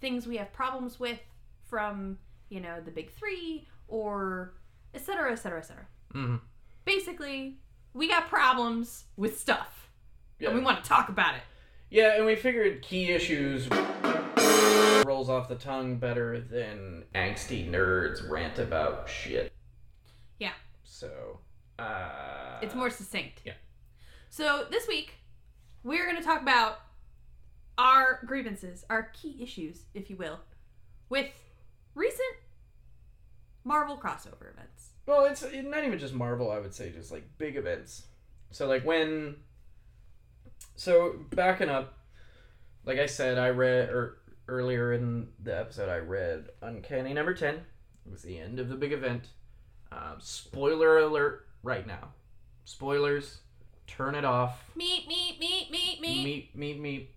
things 0.00 0.26
we 0.26 0.36
have 0.38 0.50
problems 0.52 0.98
with 0.98 1.20
from, 1.64 2.18
you 2.48 2.60
know, 2.60 2.80
the 2.80 2.90
big 2.90 3.10
3 3.10 3.68
or 3.88 4.54
et 4.94 5.00
cetera, 5.04 5.32
et 5.32 5.36
cetera, 5.36 5.58
et 5.58 5.62
cetera. 5.66 5.86
Mm-hmm. 6.14 6.36
Basically, 6.84 7.58
we 7.94 8.08
got 8.08 8.28
problems 8.28 9.04
with 9.16 9.38
stuff. 9.38 9.90
Yeah. 10.38 10.48
And 10.50 10.58
we 10.58 10.64
want 10.64 10.82
to 10.82 10.88
talk 10.88 11.08
about 11.08 11.34
it. 11.34 11.42
yeah, 11.90 12.16
and 12.16 12.24
we 12.26 12.36
figured 12.36 12.82
key 12.82 13.10
issues 13.10 13.68
rolls 15.04 15.28
off 15.30 15.48
the 15.48 15.56
tongue 15.56 15.96
better 15.96 16.40
than 16.40 17.04
angsty 17.14 17.68
nerds 17.68 18.28
rant 18.28 18.58
about 18.58 19.08
shit. 19.08 19.52
Yeah. 20.38 20.52
So, 20.84 21.40
uh, 21.78 22.58
It's 22.62 22.74
more 22.74 22.90
succinct. 22.90 23.40
yeah. 23.44 23.54
So 24.30 24.66
this 24.70 24.86
week, 24.86 25.14
we're 25.82 26.04
going 26.04 26.16
to 26.18 26.22
talk 26.22 26.42
about 26.42 26.80
our 27.78 28.20
grievances, 28.26 28.84
our 28.90 29.04
key 29.14 29.36
issues, 29.40 29.84
if 29.94 30.10
you 30.10 30.16
will, 30.16 30.40
with 31.08 31.30
recent 31.94 32.36
Marvel 33.64 33.96
crossover 33.96 34.52
events. 34.52 34.90
Well, 35.06 35.24
it's 35.24 35.42
not 35.42 35.84
even 35.84 35.98
just 35.98 36.14
Marvel. 36.14 36.50
I 36.50 36.58
would 36.58 36.74
say 36.74 36.90
just 36.90 37.10
like 37.10 37.24
big 37.38 37.56
events. 37.56 38.04
So 38.50 38.66
like 38.66 38.84
when, 38.84 39.36
so 40.76 41.16
backing 41.30 41.68
up, 41.68 41.94
like 42.84 42.98
I 42.98 43.06
said, 43.06 43.38
I 43.38 43.50
read 43.50 43.90
or 43.90 44.18
earlier 44.48 44.92
in 44.92 45.28
the 45.42 45.58
episode, 45.58 45.88
I 45.88 45.98
read 45.98 46.48
Uncanny 46.62 47.12
Number 47.12 47.34
Ten. 47.34 47.54
It 47.54 48.12
was 48.12 48.22
the 48.22 48.38
end 48.38 48.58
of 48.58 48.68
the 48.68 48.76
big 48.76 48.92
event. 48.92 49.28
Um, 49.92 50.16
spoiler 50.18 50.98
alert! 50.98 51.46
Right 51.62 51.86
now, 51.86 52.10
spoilers. 52.64 53.40
Turn 53.86 54.14
it 54.14 54.24
off. 54.24 54.70
Meet, 54.76 55.08
meet, 55.08 55.40
meet, 55.40 55.70
meet, 55.70 56.00
meet. 56.00 56.24
Meet, 56.24 56.56
meet, 56.56 56.80
meet. 56.80 57.14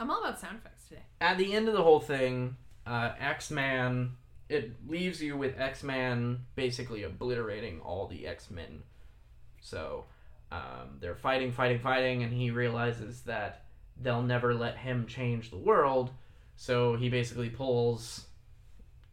I'm 0.00 0.10
all 0.10 0.20
about 0.20 0.40
sound 0.40 0.58
effects 0.58 0.88
today. 0.88 1.02
At 1.20 1.38
the 1.38 1.54
end 1.54 1.68
of 1.68 1.74
the 1.74 1.82
whole 1.82 2.00
thing, 2.00 2.56
uh, 2.86 3.12
X 3.18 3.50
Man 3.50 4.16
it 4.54 4.72
leaves 4.88 5.22
you 5.22 5.36
with 5.36 5.58
X-Man 5.58 6.40
basically 6.54 7.02
obliterating 7.02 7.80
all 7.80 8.06
the 8.06 8.26
X-Men. 8.26 8.82
So 9.60 10.04
um, 10.50 10.98
they're 11.00 11.14
fighting, 11.14 11.52
fighting, 11.52 11.80
fighting, 11.80 12.22
and 12.22 12.32
he 12.32 12.50
realizes 12.50 13.22
that 13.22 13.64
they'll 14.00 14.22
never 14.22 14.54
let 14.54 14.76
him 14.76 15.06
change 15.06 15.50
the 15.50 15.56
world. 15.56 16.10
So 16.56 16.96
he 16.96 17.08
basically 17.08 17.50
pulls, 17.50 18.26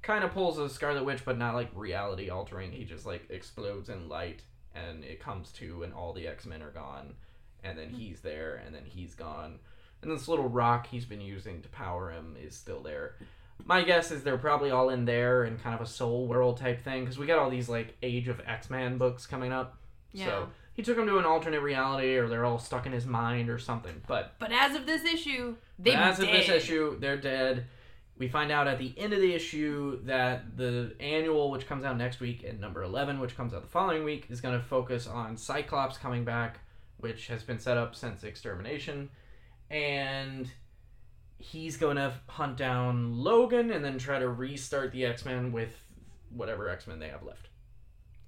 kind 0.01 0.23
of 0.23 0.31
pulls 0.31 0.59
a 0.59 0.69
Scarlet 0.69 1.03
Witch, 1.03 1.25
but 1.25 1.37
not 1.37 1.55
like 1.55 1.69
reality 1.73 2.29
altering. 2.29 2.71
He 2.71 2.83
just 2.83 3.05
like 3.05 3.29
explodes 3.29 3.89
in 3.89 4.07
light, 4.07 4.41
and 4.75 5.03
it 5.03 5.19
comes 5.19 5.51
to, 5.53 5.83
and 5.83 5.93
all 5.93 6.13
the 6.13 6.27
X 6.27 6.45
Men 6.45 6.61
are 6.61 6.71
gone, 6.71 7.15
and 7.63 7.77
then 7.77 7.89
he's 7.89 8.21
there, 8.21 8.61
and 8.65 8.75
then 8.75 8.85
he's 8.85 9.15
gone, 9.15 9.59
and 10.01 10.11
this 10.11 10.27
little 10.27 10.49
rock 10.49 10.87
he's 10.87 11.05
been 11.05 11.21
using 11.21 11.61
to 11.61 11.69
power 11.69 12.11
him 12.11 12.35
is 12.41 12.55
still 12.55 12.81
there. 12.81 13.15
My 13.65 13.83
guess 13.83 14.11
is 14.11 14.23
they're 14.23 14.37
probably 14.37 14.71
all 14.71 14.89
in 14.89 15.05
there 15.05 15.45
in 15.45 15.57
kind 15.57 15.75
of 15.75 15.81
a 15.81 15.85
soul 15.89 16.27
world 16.27 16.57
type 16.57 16.81
thing 16.83 17.03
because 17.03 17.17
we 17.17 17.25
got 17.25 17.39
all 17.39 17.49
these 17.49 17.69
like 17.69 17.95
Age 18.01 18.27
of 18.27 18.41
X 18.45 18.69
Men 18.69 18.97
books 18.97 19.25
coming 19.25 19.51
up. 19.51 19.77
Yeah. 20.11 20.25
So 20.25 20.49
he 20.73 20.83
took 20.83 20.97
them 20.97 21.07
to 21.07 21.17
an 21.17 21.25
alternate 21.25 21.61
reality, 21.61 22.15
or 22.15 22.27
they're 22.27 22.45
all 22.45 22.59
stuck 22.59 22.85
in 22.85 22.91
his 22.91 23.05
mind, 23.05 23.49
or 23.49 23.59
something. 23.59 24.01
But 24.07 24.35
But 24.39 24.51
as 24.51 24.75
of 24.75 24.85
this 24.85 25.03
issue, 25.03 25.55
they 25.77 25.93
as 25.93 26.19
of 26.19 26.27
this 26.27 26.49
issue, 26.49 26.99
they're 26.99 27.17
dead. 27.17 27.65
We 28.17 28.27
find 28.27 28.51
out 28.51 28.67
at 28.67 28.77
the 28.77 28.93
end 28.97 29.13
of 29.13 29.19
the 29.19 29.33
issue 29.33 29.99
that 30.03 30.55
the 30.55 30.93
annual, 30.99 31.49
which 31.49 31.67
comes 31.67 31.83
out 31.83 31.97
next 31.97 32.19
week, 32.19 32.43
and 32.43 32.59
number 32.59 32.83
11, 32.83 33.19
which 33.19 33.35
comes 33.35 33.53
out 33.53 33.63
the 33.63 33.67
following 33.67 34.03
week, 34.03 34.27
is 34.29 34.41
going 34.41 34.59
to 34.59 34.63
focus 34.63 35.07
on 35.07 35.37
Cyclops 35.37 35.97
coming 35.97 36.23
back, 36.23 36.59
which 36.97 37.27
has 37.27 37.41
been 37.41 37.57
set 37.57 37.77
up 37.77 37.95
since 37.95 38.23
Extermination. 38.23 39.09
And 39.71 40.51
he's 41.41 41.77
going 41.77 41.97
to 41.97 42.13
hunt 42.27 42.57
down 42.57 43.17
Logan 43.17 43.71
and 43.71 43.83
then 43.83 43.97
try 43.97 44.19
to 44.19 44.29
restart 44.29 44.91
the 44.91 45.05
X 45.05 45.25
Men 45.25 45.51
with 45.51 45.73
whatever 46.29 46.69
X 46.69 46.87
Men 46.87 46.99
they 46.99 47.09
have 47.09 47.23
left. 47.23 47.49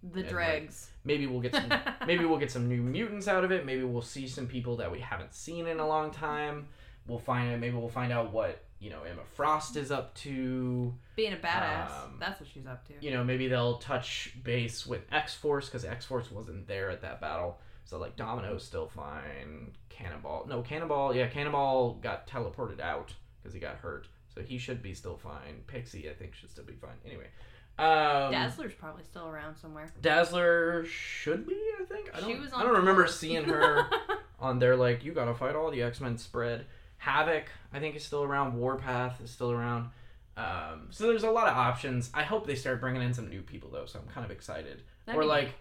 the 0.02 0.22
and, 0.22 0.30
dregs. 0.30 0.90
Maybe 1.04 1.28
we'll 1.28 1.42
get 1.42 1.56
some 1.56 1.72
maybe 2.08 2.26
we'll 2.26 2.40
get 2.40 2.52
some 2.52 2.68
new 2.68 2.82
mutants 2.82 3.28
out 3.28 3.44
of 3.44 3.52
it. 3.52 3.66
Maybe 3.66 3.84
we'll 3.84 4.02
see 4.02 4.28
some 4.28 4.48
people 4.48 4.78
that 4.78 4.92
we 4.92 5.00
haven't 5.00 5.34
seen 5.34 5.68
in 5.68 5.80
a 5.80 5.88
long 5.88 6.12
time. 6.12 6.68
We'll 7.08 7.20
find 7.20 7.54
out. 7.54 7.60
Maybe 7.60 7.76
we'll 7.76 7.90
find 7.90 8.12
out 8.12 8.34
what 8.34 8.64
you 8.80 8.90
know 8.90 9.04
Emma 9.04 9.22
Frost 9.36 9.78
is 9.78 9.92
up 9.92 10.14
to. 10.16 10.94
Being 11.16 11.34
a 11.34 11.38
badass. 11.38 11.92
Um, 11.92 12.18
That's 12.20 12.40
what 12.40 12.50
she's 12.54 12.66
up 12.66 12.88
to. 12.88 12.94
You 13.00 13.12
know, 13.12 13.24
maybe 13.24 13.48
they'll 13.48 13.78
touch 13.78 14.34
base 14.44 14.88
with 14.88 15.02
X 15.12 15.36
Force 15.36 15.68
because 15.68 15.86
X 15.86 16.06
Force 16.06 16.32
wasn't 16.32 16.68
there 16.68 16.90
at 16.90 17.02
that 17.02 17.22
battle. 17.22 17.60
So 17.86 17.98
like 17.98 18.16
Domino's 18.16 18.64
still 18.64 18.88
fine. 18.88 19.72
Cannonball, 19.90 20.46
no 20.48 20.62
Cannonball. 20.62 21.16
Yeah, 21.16 21.28
Cannonball 21.28 21.96
got 21.96 22.28
teleported 22.28 22.80
out 22.80 23.14
because 23.42 23.54
he 23.54 23.60
got 23.60 23.76
hurt. 23.76 24.08
So 24.34 24.42
he 24.42 24.58
should 24.58 24.82
be 24.82 24.94
still 24.94 25.18
fine. 25.18 25.64
Pixie, 25.68 26.10
I 26.10 26.14
think, 26.14 26.34
should 26.34 26.50
still 26.50 26.64
be 26.64 26.74
fine. 26.74 26.96
Anyway, 27.06 27.28
um, 27.78 28.32
Dazzler's 28.32 28.74
probably 28.74 29.04
still 29.04 29.28
around 29.28 29.56
somewhere. 29.58 29.92
Dazzler 30.02 30.86
should 30.86 31.48
be, 31.48 31.58
I 31.80 31.86
think. 31.86 32.10
I 32.14 32.20
don't, 32.20 32.30
She 32.30 32.40
was 32.40 32.52
on 32.52 32.62
I 32.62 32.64
don't 32.64 32.76
remember 32.78 33.08
seeing 33.08 33.44
her 33.50 33.86
on 34.40 34.60
there. 34.60 34.76
like 34.76 35.04
you 35.04 35.12
gotta 35.12 35.36
fight 35.36 35.56
all 35.56 35.70
the 35.72 35.84
X 35.84 36.00
Men 36.02 36.18
spread. 36.18 36.66
Havoc, 36.98 37.46
I 37.74 37.80
think, 37.80 37.96
is 37.96 38.04
still 38.04 38.24
around. 38.24 38.56
Warpath 38.58 39.22
is 39.22 39.30
still 39.30 39.52
around. 39.52 39.90
Um, 40.36 40.88
so 40.90 41.06
there's 41.08 41.24
a 41.24 41.30
lot 41.30 41.48
of 41.48 41.56
options. 41.56 42.10
I 42.14 42.24
hope 42.24 42.48
they 42.48 42.56
start 42.56 42.80
bringing 42.82 43.02
in 43.04 43.14
some 43.14 43.30
new 43.30 43.42
people 43.42 43.70
though. 43.70 43.86
So 43.86 44.00
I'm 44.00 44.08
kind 44.08 44.26
of 44.26 44.32
excited. 44.32 44.82
That'd 45.06 45.22
or 45.22 45.26
like 45.26 45.54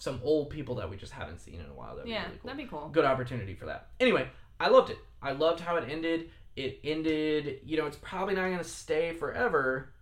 some 0.00 0.18
old 0.24 0.48
people 0.48 0.74
that 0.76 0.88
we 0.88 0.96
just 0.96 1.12
haven't 1.12 1.40
seen 1.40 1.56
in 1.56 1.66
a 1.66 1.74
while. 1.74 1.94
That'd 1.94 2.10
yeah, 2.10 2.22
be 2.22 2.24
really 2.24 2.38
cool. 2.38 2.48
that'd 2.48 2.64
be 2.64 2.70
cool. 2.70 2.88
Good 2.88 3.04
opportunity 3.04 3.54
for 3.54 3.66
that. 3.66 3.88
Anyway, 4.00 4.28
I 4.58 4.68
loved 4.68 4.90
it. 4.90 4.98
I 5.22 5.32
loved 5.32 5.60
how 5.60 5.76
it 5.76 5.88
ended. 5.88 6.30
It 6.56 6.80
ended. 6.82 7.60
You 7.64 7.76
know, 7.76 7.86
it's 7.86 7.98
probably 7.98 8.34
not 8.34 8.48
gonna 8.48 8.64
stay 8.64 9.12
forever. 9.12 9.92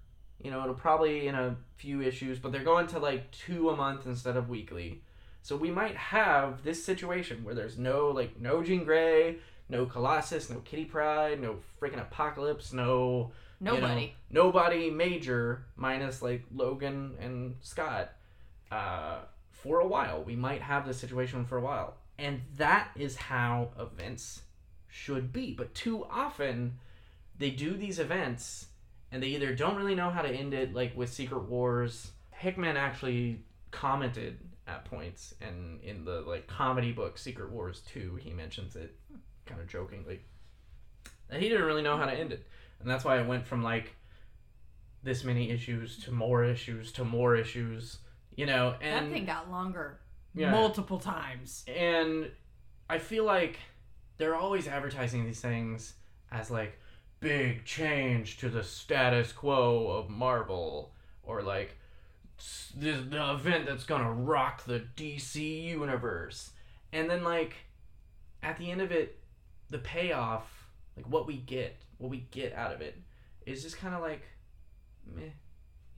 You 0.41 0.53
know, 0.53 0.63
it'll 0.63 0.75
probably 0.75 1.27
in 1.27 1.35
a 1.35 1.57
few 1.77 2.01
issues, 2.01 2.39
but 2.39 2.53
they're 2.53 2.63
going 2.63 2.87
to 2.89 3.01
like 3.01 3.31
two 3.33 3.71
a 3.71 3.77
month 3.77 4.07
instead 4.07 4.37
of 4.37 4.49
weekly. 4.49 5.03
So 5.43 5.57
we 5.57 5.71
might 5.71 5.97
have 5.97 6.63
this 6.63 6.85
situation 6.85 7.43
where 7.43 7.57
there's 7.57 7.77
no 7.77 8.09
like 8.09 8.41
no 8.41 8.63
Jean 8.63 8.85
Grey, 8.85 9.39
no 9.69 9.85
Colossus, 9.85 10.49
no 10.49 10.61
Kitty 10.61 10.85
Pryde, 10.85 11.41
no 11.41 11.57
freaking 11.83 12.01
Apocalypse, 12.01 12.73
no 12.73 13.33
you 13.61 13.67
know, 13.67 13.75
Nobody. 13.75 14.15
nobody 14.31 14.91
major 14.91 15.65
minus 15.75 16.23
like 16.23 16.45
Logan 16.55 17.17
and 17.21 17.57
Scott. 17.61 18.13
Uh, 18.71 19.19
for 19.63 19.81
a 19.81 19.87
while, 19.87 20.23
we 20.23 20.37
might 20.37 20.63
have 20.63 20.87
this 20.87 20.99
situation 20.99 21.45
for 21.45 21.59
a 21.59 21.61
while, 21.61 21.97
and 22.19 22.41
that 22.57 22.91
is 22.97 23.17
how 23.17 23.71
events 23.79 24.43
should 24.89 25.33
be. 25.33 25.53
But 25.53 25.75
too 25.75 26.05
often, 26.11 26.79
they 27.39 27.51
do 27.51 27.77
these 27.77 27.99
events, 27.99 28.67
and 29.11 29.23
they 29.23 29.29
either 29.29 29.55
don't 29.55 29.77
really 29.77 29.95
know 29.95 30.11
how 30.11 30.23
to 30.23 30.29
end 30.29 30.55
it, 30.55 30.75
like 30.75 30.97
with 30.97 31.13
Secret 31.13 31.49
Wars. 31.49 32.13
Hickman 32.31 32.77
actually 32.77 33.43
commented 33.71 34.39
at 34.67 34.85
points, 34.85 35.35
and 35.41 35.83
in 35.83 36.05
the 36.05 36.21
like 36.21 36.47
comedy 36.47 36.93
book 36.93 37.19
Secret 37.19 37.51
Wars 37.51 37.83
Two, 37.87 38.17
he 38.17 38.33
mentions 38.33 38.77
it, 38.77 38.95
kind 39.47 39.61
of 39.61 39.67
jokingly, 39.67 40.21
that 41.29 41.41
he 41.41 41.49
didn't 41.49 41.67
really 41.67 41.83
know 41.83 41.97
how 41.97 42.07
to 42.07 42.13
end 42.13 42.33
it 42.33 42.47
and 42.81 42.89
that's 42.89 43.05
why 43.05 43.19
it 43.19 43.27
went 43.27 43.47
from 43.47 43.63
like 43.63 43.95
this 45.03 45.25
many 45.25 45.51
issues 45.51 45.97
to 46.05 46.13
more 46.13 46.45
issues 46.45 46.93
to 46.93 47.05
more 47.05 47.37
issues 47.37 47.99
you 48.39 48.47
know 48.47 48.75
and 48.81 49.07
that 49.07 49.13
thing 49.13 49.25
got 49.25 49.51
longer 49.51 49.99
yeah, 50.35 50.51
multiple 50.51 50.99
times. 50.99 51.65
and 51.67 52.31
i 52.89 52.97
feel 52.97 53.25
like 53.25 53.59
they're 54.17 54.37
always 54.37 54.69
advertising 54.69 55.25
these 55.27 55.41
things 55.41 55.95
as 56.31 56.51
like 56.51 56.79
big 57.21 57.65
change 57.65 58.39
to 58.39 58.49
the 58.49 58.63
status 58.63 59.33
quo 59.33 59.89
of 59.89 60.09
marvel 60.09 60.93
or 61.25 61.43
like 61.43 61.77
this 62.77 63.01
the 63.09 63.33
event 63.33 63.67
that's 63.67 63.85
gonna 63.85 64.13
rock 64.13 64.65
the 64.65 64.85
dc 64.97 65.65
universe. 65.65 66.51
And 66.93 67.11
then 67.11 67.25
like 67.25 67.55
at 68.43 68.57
the 68.57 68.71
end 68.71 68.81
of 68.81 68.93
it 68.93 69.19
the 69.71 69.79
payoff 69.79 70.71
like 70.97 71.07
what 71.09 71.27
we 71.27 71.37
get 71.37 71.77
what 71.99 72.11
we 72.11 72.29
get 72.31 72.55
out 72.55 72.73
of 72.73 72.81
it 72.81 72.97
is 73.45 73.63
just 73.63 73.77
kind 73.77 73.95
of 73.95 74.01
like 74.01 74.23
meh 75.05 75.23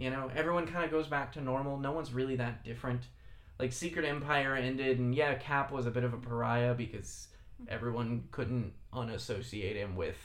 you 0.00 0.10
know 0.10 0.30
everyone 0.34 0.66
kind 0.66 0.84
of 0.84 0.90
goes 0.90 1.06
back 1.06 1.32
to 1.34 1.40
normal. 1.40 1.78
No 1.78 1.92
one's 1.92 2.12
really 2.12 2.36
that 2.36 2.64
different. 2.64 3.02
Like 3.58 3.72
secret 3.72 4.04
empire 4.06 4.54
ended 4.56 4.98
and 4.98 5.14
yeah 5.14 5.34
cap 5.34 5.70
was 5.70 5.86
a 5.86 5.90
bit 5.90 6.02
of 6.04 6.14
a 6.14 6.16
pariah 6.18 6.74
because 6.74 7.28
everyone 7.68 8.24
couldn't 8.30 8.72
unassociate 8.92 9.76
him 9.76 9.94
with 9.94 10.16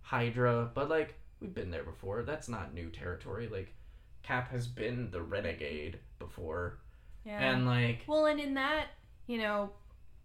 hydra 0.00 0.70
but 0.74 0.88
like 0.88 1.14
we've 1.40 1.54
been 1.54 1.70
there 1.70 1.84
before. 1.84 2.22
That's 2.22 2.48
not 2.48 2.72
new 2.74 2.88
territory. 2.90 3.48
Like 3.48 3.74
cap 4.22 4.50
has 4.50 4.66
been 4.66 5.10
the 5.10 5.20
renegade 5.22 5.98
before. 6.18 6.78
Yeah. 7.26 7.38
and 7.52 7.66
like 7.66 8.04
well, 8.06 8.26
and 8.26 8.38
in 8.40 8.54
that, 8.54 8.86
you 9.26 9.38
know, 9.38 9.70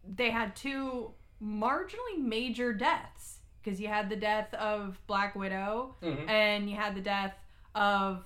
they 0.08 0.30
had 0.30 0.56
two 0.56 1.12
marginally 1.44 2.18
major 2.18 2.74
deaths 2.74 3.38
because 3.64 3.80
you 3.80 3.88
had 3.88 4.10
the 4.10 4.16
death 4.16 4.54
of 4.54 4.98
Black 5.08 5.36
Widow 5.36 5.96
Mhm. 6.02 6.30
and 6.30 6.70
you 6.70 6.76
had 6.76 6.96
the 6.96 7.02
death 7.02 7.34
of 7.76 8.26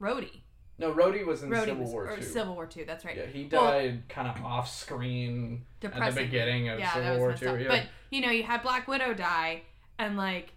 Rhodey. 0.00 0.40
no 0.78 0.92
Rhodey 0.92 1.24
was 1.26 1.42
in 1.42 1.50
Rhodey 1.50 1.64
civil 1.66 1.82
was, 1.84 1.92
war 1.92 2.16
too 2.16 2.22
Civil 2.22 2.54
War 2.54 2.66
Two. 2.66 2.84
That's 2.86 3.04
right. 3.04 3.16
yeah 3.16 3.26
he 3.26 3.48
Well- 3.50 3.64
died 3.70 4.08
kind 4.08 4.28
of 4.28 4.44
off 4.44 4.68
screen 4.72 5.66
at 5.82 5.92
the 6.14 6.22
beginning 6.22 6.68
of 6.68 6.78
yeah, 6.78 6.92
civil 6.94 7.18
war 7.18 7.32
Two. 7.34 7.48
up. 7.48 7.60
yeah 7.60 7.68
But 7.68 7.82
you 8.10 8.20
know, 8.22 8.30
you 8.30 8.42
had 8.42 8.62
Black 8.62 8.88
Widow 8.88 9.14
die, 9.14 9.62
and 9.98 10.16
like, 10.16 10.52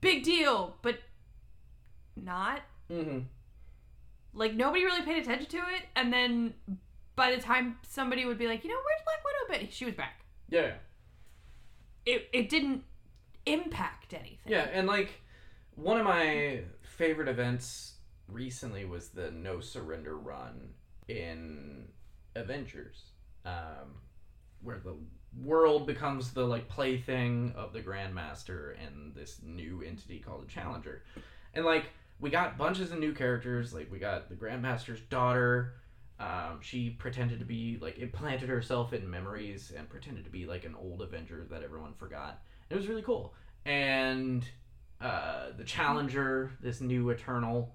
big 0.00 0.22
deal, 0.24 0.76
but 0.82 0.98
not. 2.16 2.62
Mm-hmm. 2.90 3.20
Like 4.32 4.54
nobody 4.54 4.84
really 4.84 5.02
paid 5.02 5.22
attention 5.22 5.48
to 5.50 5.56
it, 5.58 5.82
and 5.94 6.12
then 6.12 6.54
by 7.14 7.30
the 7.34 7.40
time 7.40 7.76
somebody 7.88 8.24
would 8.26 8.38
be 8.38 8.46
like, 8.46 8.64
you 8.64 8.70
know, 8.70 8.76
where's 8.76 9.02
Black 9.04 9.24
Widow? 9.24 9.64
But 9.66 9.72
she 9.72 9.84
was 9.84 9.94
back. 9.94 10.20
yeah 10.48 10.72
It 12.04 12.28
it 12.32 12.48
didn't 12.48 12.84
impact 13.46 14.12
anything. 14.12 14.38
Yeah, 14.46 14.68
and 14.72 14.86
like 14.86 15.20
one 15.74 15.98
of 15.98 16.04
my 16.04 16.62
favorite 16.82 17.28
events 17.28 17.94
recently 18.28 18.84
was 18.84 19.08
the 19.08 19.30
No 19.30 19.60
Surrender 19.60 20.16
run 20.16 20.70
in 21.08 21.88
Avengers, 22.34 23.12
um, 23.44 24.00
where 24.62 24.78
the 24.78 24.96
world 25.44 25.86
becomes 25.86 26.32
the 26.32 26.44
like 26.44 26.68
plaything 26.68 27.52
of 27.56 27.72
the 27.72 27.80
Grandmaster 27.80 28.74
and 28.84 29.14
this 29.14 29.40
new 29.42 29.82
entity 29.86 30.18
called 30.18 30.42
the 30.42 30.50
Challenger, 30.50 31.04
and 31.54 31.64
like 31.64 31.90
we 32.18 32.30
got 32.30 32.58
bunches 32.58 32.92
of 32.92 32.98
new 32.98 33.12
characters. 33.12 33.72
Like 33.72 33.90
we 33.90 33.98
got 33.98 34.28
the 34.28 34.34
Grandmaster's 34.34 35.00
daughter. 35.02 35.74
Um, 36.18 36.60
she 36.62 36.88
pretended 36.88 37.40
to 37.40 37.44
be 37.44 37.78
like 37.80 37.98
implanted 37.98 38.48
herself 38.48 38.94
in 38.94 39.08
memories 39.10 39.70
and 39.76 39.86
pretended 39.86 40.24
to 40.24 40.30
be 40.30 40.46
like 40.46 40.64
an 40.64 40.74
old 40.74 41.02
Avenger 41.02 41.46
that 41.50 41.62
everyone 41.62 41.92
forgot. 41.92 42.42
It 42.70 42.74
was 42.74 42.88
really 42.88 43.02
cool 43.02 43.34
and 43.66 44.44
uh, 45.00 45.48
the 45.58 45.64
Challenger, 45.64 46.52
this 46.62 46.80
new 46.80 47.10
Eternal, 47.10 47.74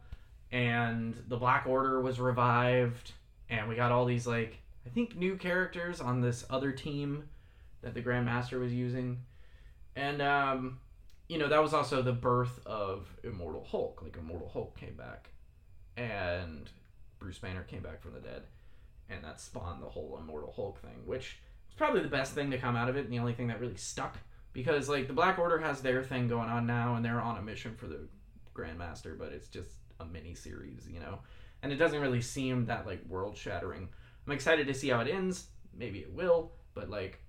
and 0.52 1.16
the 1.28 1.38
Black 1.38 1.66
Order 1.68 2.02
was 2.02 2.20
revived, 2.20 3.14
and 3.50 3.68
we 3.68 3.76
got 3.76 3.92
all 3.92 4.06
these 4.06 4.28
like 4.28 4.60
I 4.86 4.90
think 4.90 5.16
new 5.16 5.36
characters 5.36 6.02
on 6.02 6.22
this 6.22 6.46
other 6.50 6.72
team 6.72 7.30
that 7.82 7.94
the 7.94 8.02
Grandmaster 8.02 8.60
was 8.60 8.74
using, 8.74 9.20
and 9.96 10.22
um, 10.22 10.80
you 11.32 11.38
know, 11.38 11.48
that 11.48 11.62
was 11.62 11.74
also 11.74 12.02
the 12.02 12.12
birth 12.12 12.60
of 12.66 13.08
Immortal 13.24 13.64
Hulk. 13.64 14.02
Like 14.04 14.18
Immortal 14.18 14.50
Hulk 14.50 14.78
came 14.78 14.96
back, 14.96 15.30
and 15.96 16.70
Bruce 17.20 17.40
Banner 17.40 17.64
came 17.64 17.82
back 17.82 18.02
from 18.02 18.14
the 18.14 18.20
dead, 18.20 18.44
and 19.10 19.24
that 19.24 19.40
spawned 19.40 19.82
the 19.82 19.88
whole 19.88 20.20
Immortal 20.22 20.52
Hulk 20.54 20.82
thing, 20.82 21.06
which 21.06 21.40
was 21.68 21.76
probably 21.78 22.02
the 22.02 22.10
best 22.10 22.34
thing 22.34 22.52
to 22.52 22.58
come 22.58 22.76
out 22.76 22.90
of 22.90 22.98
it, 22.98 23.06
and 23.06 23.14
the 23.14 23.20
only 23.20 23.34
thing 23.34 23.48
that 23.48 23.62
really 23.62 23.78
stuck. 23.78 24.18
Because 24.52 24.90
like 24.90 25.08
the 25.08 25.14
Black 25.14 25.40
Order 25.40 25.60
has 25.60 25.82
their 25.82 26.04
thing 26.04 26.28
going 26.28 26.50
on 26.50 26.68
now, 26.68 26.96
and 26.96 27.06
they're 27.06 27.22
on 27.22 27.38
a 27.38 27.42
mission 27.42 27.76
for 27.76 27.88
the 27.88 28.10
Grandmaster, 28.54 29.18
but 29.18 29.32
it's 29.32 29.48
just 29.48 29.72
a 30.02 30.06
mini 30.06 30.36
series, 30.36 30.88
you 30.92 31.00
know, 31.00 31.20
and 31.64 31.72
it 31.72 31.78
doesn't 31.78 32.02
really 32.02 32.22
seem 32.22 32.66
that 32.66 32.86
like 32.86 33.04
world 33.08 33.38
shattering. 33.38 33.90
I'm 34.26 34.34
excited 34.34 34.68
to 34.68 34.74
see 34.74 34.90
how 34.90 35.02
it 35.02 35.08
ends. 35.08 35.48
Maybe 35.74 36.00
it 36.00 36.14
will, 36.14 36.52
but 36.74 36.90
like 36.90 37.20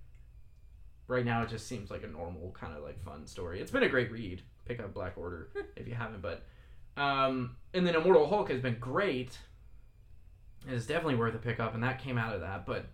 right 1.07 1.25
now 1.25 1.43
it 1.43 1.49
just 1.49 1.67
seems 1.67 1.91
like 1.91 2.03
a 2.03 2.07
normal 2.07 2.55
kind 2.59 2.75
of 2.75 2.83
like 2.83 3.01
fun 3.03 3.25
story. 3.25 3.59
It's 3.59 3.71
been 3.71 3.83
a 3.83 3.89
great 3.89 4.11
read. 4.11 4.41
Pick 4.65 4.79
up 4.79 4.93
Black 4.93 5.17
Order 5.17 5.49
if 5.75 5.87
you 5.87 5.93
haven't, 5.93 6.21
but 6.21 6.43
um, 6.95 7.55
and 7.73 7.85
then 7.85 7.95
Immortal 7.95 8.27
Hulk 8.27 8.49
has 8.49 8.61
been 8.61 8.77
great. 8.79 9.37
It's 10.67 10.85
definitely 10.85 11.15
worth 11.15 11.35
a 11.35 11.39
pickup, 11.39 11.73
and 11.73 11.83
that 11.83 11.99
came 11.99 12.17
out 12.17 12.33
of 12.33 12.41
that, 12.41 12.65
but 12.65 12.85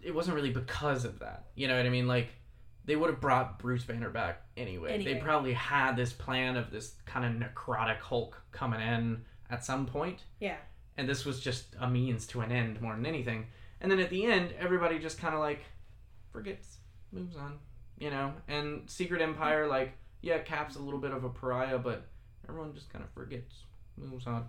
it 0.00 0.14
wasn't 0.14 0.36
really 0.36 0.50
because 0.50 1.04
of 1.04 1.18
that. 1.18 1.46
You 1.54 1.68
know 1.68 1.76
what 1.76 1.84
I 1.84 1.90
mean? 1.90 2.06
Like 2.06 2.30
they 2.84 2.96
would 2.96 3.10
have 3.10 3.20
brought 3.20 3.58
Bruce 3.58 3.84
Banner 3.84 4.10
back 4.10 4.42
anyway. 4.56 4.92
Anyway. 4.94 5.14
They 5.14 5.20
probably 5.20 5.52
had 5.52 5.96
this 5.96 6.12
plan 6.12 6.56
of 6.56 6.70
this 6.70 6.94
kind 7.06 7.24
of 7.24 7.50
necrotic 7.50 7.98
Hulk 7.98 8.40
coming 8.52 8.80
in 8.80 9.24
at 9.50 9.64
some 9.64 9.86
point, 9.86 10.22
Yeah. 10.40 10.56
and 10.96 11.08
this 11.08 11.24
was 11.24 11.40
just 11.40 11.74
a 11.80 11.88
means 11.88 12.26
to 12.28 12.40
an 12.40 12.52
end 12.52 12.80
more 12.80 12.94
than 12.94 13.06
anything. 13.06 13.46
And 13.80 13.90
then 13.90 13.98
at 14.00 14.10
the 14.10 14.24
end, 14.24 14.52
everybody 14.58 14.98
just 14.98 15.18
kind 15.18 15.34
of 15.34 15.40
like 15.40 15.64
forgets, 16.32 16.78
moves 17.12 17.36
on, 17.36 17.58
you 17.98 18.10
know. 18.10 18.32
And 18.48 18.88
Secret 18.88 19.20
Empire, 19.22 19.66
like, 19.66 19.92
yeah, 20.22 20.38
Cap's 20.38 20.76
a 20.76 20.80
little 20.80 21.00
bit 21.00 21.12
of 21.12 21.24
a 21.24 21.28
pariah, 21.30 21.78
but 21.78 22.06
everyone 22.48 22.74
just 22.74 22.92
kind 22.92 23.04
of 23.04 23.10
forgets, 23.12 23.54
moves 23.96 24.26
on. 24.26 24.46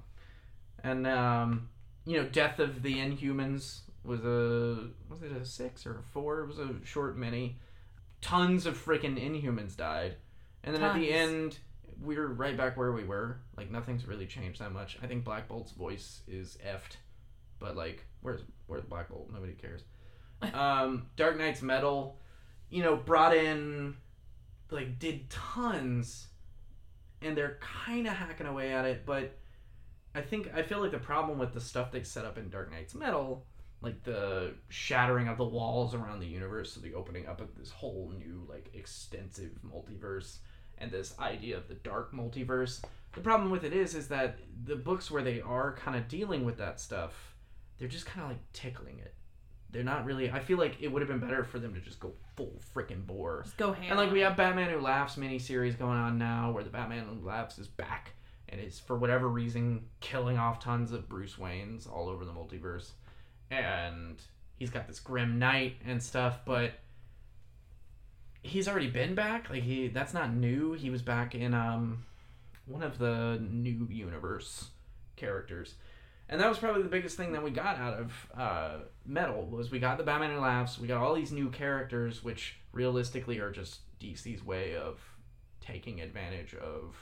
And 0.84 1.07
um, 1.07 1.69
you 2.05 2.17
know, 2.17 2.27
Death 2.27 2.59
of 2.59 2.82
the 2.84 2.95
Inhumans 2.95 3.82
was 4.03 4.21
a 4.21 4.89
was 5.09 5.21
it 5.23 5.32
a 5.32 5.45
six 5.45 5.86
or 5.86 5.99
a 5.99 6.03
four? 6.11 6.41
It 6.41 6.47
was 6.47 6.59
a 6.59 6.69
short 6.84 7.17
mini. 7.17 7.57
Tons 8.22 8.65
of 8.65 8.78
freaking 8.78 9.19
Inhumans 9.19 9.76
died, 9.76 10.15
and 10.63 10.76
then 10.76 10.84
at 10.84 10.95
the 10.95 11.11
end, 11.11 11.57
we're 12.01 12.28
right 12.28 12.55
back 12.55 12.78
where 12.78 12.91
we 12.91 13.03
were. 13.03 13.39
Like 13.57 13.72
nothing's 13.72 14.05
really 14.07 14.28
changed 14.28 14.59
that 14.59 14.72
much. 14.72 14.97
I 15.01 15.07
think 15.07 15.24
Black 15.24 15.47
Bolt's 15.47 15.72
voice 15.72 16.22
is 16.28 16.57
effed, 16.65 16.97
but 17.59 17.76
like, 17.76 18.05
where's 18.22 18.41
where's 18.67 18.84
Black 18.84 19.09
Bolt? 19.09 19.30
Nobody 19.32 19.53
cares. 19.53 19.82
um, 20.53 21.07
Dark 21.15 21.38
Nights 21.38 21.61
Metal, 21.61 22.17
you 22.69 22.84
know, 22.84 22.95
brought 22.95 23.36
in, 23.36 23.95
like, 24.72 24.97
did 24.97 25.30
tons, 25.30 26.28
and 27.22 27.38
they're 27.38 27.59
kind 27.61 28.07
of 28.07 28.13
hacking 28.13 28.47
away 28.47 28.74
at 28.74 28.86
it. 28.86 29.05
But 29.05 29.38
I 30.15 30.22
think 30.22 30.51
I 30.53 30.63
feel 30.63 30.80
like 30.80 30.91
the 30.91 30.99
problem 30.99 31.38
with 31.38 31.53
the 31.53 31.61
stuff 31.61 31.91
they 31.91 32.03
set 32.03 32.26
up 32.26 32.38
in 32.38 32.49
Dark 32.49 32.72
Nights 32.72 32.95
Metal, 32.95 33.45
like 33.82 34.03
the 34.03 34.53
shattering 34.69 35.27
of 35.27 35.38
the 35.38 35.45
walls 35.45 35.95
around 35.95 36.19
the 36.19 36.27
universe, 36.27 36.73
so 36.73 36.82
the 36.82 36.93
opening 36.93 37.27
up 37.27 37.41
of 37.41 37.55
this 37.57 37.71
whole 37.71 38.13
new 38.17 38.45
like 38.47 38.69
extensive 38.73 39.51
multiverse 39.65 40.38
and 40.77 40.91
this 40.91 41.17
idea 41.19 41.57
of 41.57 41.67
the 41.67 41.75
dark 41.75 42.13
multiverse. 42.13 42.82
The 43.13 43.21
problem 43.21 43.51
with 43.51 43.63
it 43.63 43.73
is 43.73 43.95
is 43.95 44.07
that 44.07 44.38
the 44.65 44.75
books 44.75 45.11
where 45.11 45.23
they 45.23 45.41
are 45.41 45.75
kind 45.75 45.97
of 45.97 46.07
dealing 46.07 46.45
with 46.45 46.57
that 46.57 46.79
stuff, 46.79 47.36
they're 47.77 47.88
just 47.88 48.05
kind 48.05 48.23
of 48.23 48.29
like 48.29 48.53
tickling 48.53 48.99
it. 48.99 49.13
They're 49.71 49.84
not 49.84 50.05
really. 50.05 50.29
I 50.29 50.39
feel 50.39 50.57
like 50.57 50.77
it 50.82 50.89
would 50.89 51.01
have 51.01 51.09
been 51.09 51.19
better 51.19 51.43
for 51.43 51.57
them 51.57 51.73
to 51.73 51.79
just 51.79 51.99
go 51.99 52.13
full 52.36 52.59
freaking 52.75 53.05
bore. 53.05 53.43
Just 53.43 53.57
go 53.57 53.71
ham. 53.71 53.91
And 53.91 53.97
like 53.97 54.11
we 54.11 54.19
have 54.19 54.36
Batman 54.36 54.69
Who 54.69 54.79
Laughs 54.79 55.15
miniseries 55.15 55.79
going 55.79 55.97
on 55.97 56.17
now, 56.17 56.51
where 56.51 56.63
the 56.63 56.69
Batman 56.69 57.05
Who 57.05 57.25
Laughs 57.25 57.57
is 57.57 57.67
back 57.67 58.13
and 58.49 58.59
is 58.59 58.79
for 58.79 58.97
whatever 58.97 59.29
reason 59.29 59.86
killing 60.01 60.38
off 60.38 60.59
tons 60.59 60.91
of 60.91 61.07
Bruce 61.07 61.36
Waynes 61.36 61.89
all 61.89 62.09
over 62.09 62.25
the 62.25 62.34
multiverse, 62.34 62.91
and 63.52 64.20
he's 64.58 64.70
got 64.70 64.88
this 64.88 64.99
Grim 64.99 65.38
Knight 65.38 65.76
and 65.86 66.02
stuff, 66.02 66.39
but 66.45 66.72
he's 68.41 68.68
already 68.68 68.89
been 68.89 69.14
back. 69.14 69.49
Like 69.49 69.64
he, 69.64 69.89
that's 69.89 70.14
not 70.14 70.34
new. 70.34 70.74
He 70.74 70.89
was 70.89 71.02
back 71.02 71.36
in 71.36 71.54
um 71.54 72.06
one 72.66 72.84
of 72.84 72.97
the 72.97 73.39
new 73.41 73.88
universe 73.89 74.70
characters. 75.16 75.76
And 76.30 76.39
that 76.39 76.47
was 76.47 76.58
probably 76.58 76.82
the 76.82 76.89
biggest 76.89 77.18
thing 77.18 77.34
that 77.34 77.43
we 77.43 77.52
got 77.52 77.78
out 77.78 77.95
of 77.95 78.28
uh, 78.38 78.78
Metal 79.06 79.45
was 79.45 79.70
we 79.70 79.80
got 79.80 79.97
the 79.97 80.04
Batman 80.04 80.32
Who 80.32 80.39
Laughs, 80.39 80.80
we 80.80 80.88
got 80.88 81.02
all 81.02 81.14
these 81.14 81.34
new 81.34 81.49
characters, 81.49 82.24
which 82.24 82.56
realistically 82.72 83.39
are 83.39 83.52
just 83.52 83.80
DC's 83.99 84.41
way 84.41 84.78
of 84.78 85.02
taking 85.60 85.99
advantage 85.99 86.56
of 86.56 86.95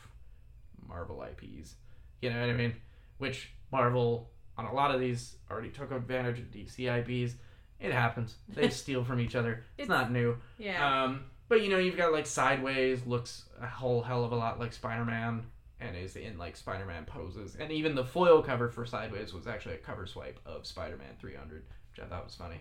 Marvel 0.87 1.23
IPs. 1.23 1.75
You 2.23 2.31
know 2.31 2.39
what 2.39 2.49
I 2.49 2.53
mean? 2.53 2.75
Which 3.19 3.51
Marvel 3.71 4.31
on 4.59 4.65
a 4.65 4.73
lot 4.73 4.91
of 4.93 4.99
these 4.99 5.35
already 5.49 5.69
took 5.69 5.91
advantage 5.91 6.39
of 6.39 6.45
DC 6.51 6.77
IPs. 6.99 7.35
It 7.79 7.91
happens. 7.93 8.35
They 8.49 8.69
steal 8.81 9.03
from 9.03 9.19
each 9.19 9.35
other. 9.35 9.63
It's, 9.77 9.85
It's- 9.85 9.89
not 9.89 10.11
new. 10.11 10.37
yeah. 10.57 11.03
Um, 11.03 11.23
but 11.47 11.61
you 11.63 11.69
know, 11.69 11.77
you've 11.79 11.97
got 11.97 12.11
like 12.11 12.27
Sideways 12.27 13.05
looks 13.05 13.45
a 13.61 13.65
whole 13.67 14.01
hell 14.03 14.23
of 14.23 14.31
a 14.31 14.35
lot 14.35 14.59
like 14.59 14.71
Spider 14.73 15.05
Man 15.05 15.43
and 15.79 15.95
is 15.95 16.15
in 16.15 16.37
like 16.37 16.55
Spider 16.57 16.85
Man 16.85 17.05
poses. 17.05 17.55
And 17.55 17.71
even 17.71 17.95
the 17.95 18.03
foil 18.05 18.43
cover 18.43 18.69
for 18.69 18.85
Sideways 18.85 19.33
was 19.33 19.47
actually 19.47 19.75
a 19.75 19.79
cover 19.79 20.05
swipe 20.05 20.39
of 20.45 20.67
Spider 20.67 20.97
Man 20.97 21.15
300, 21.19 21.63
which 21.91 22.05
I 22.05 22.07
thought 22.09 22.25
was 22.25 22.35
funny. 22.35 22.59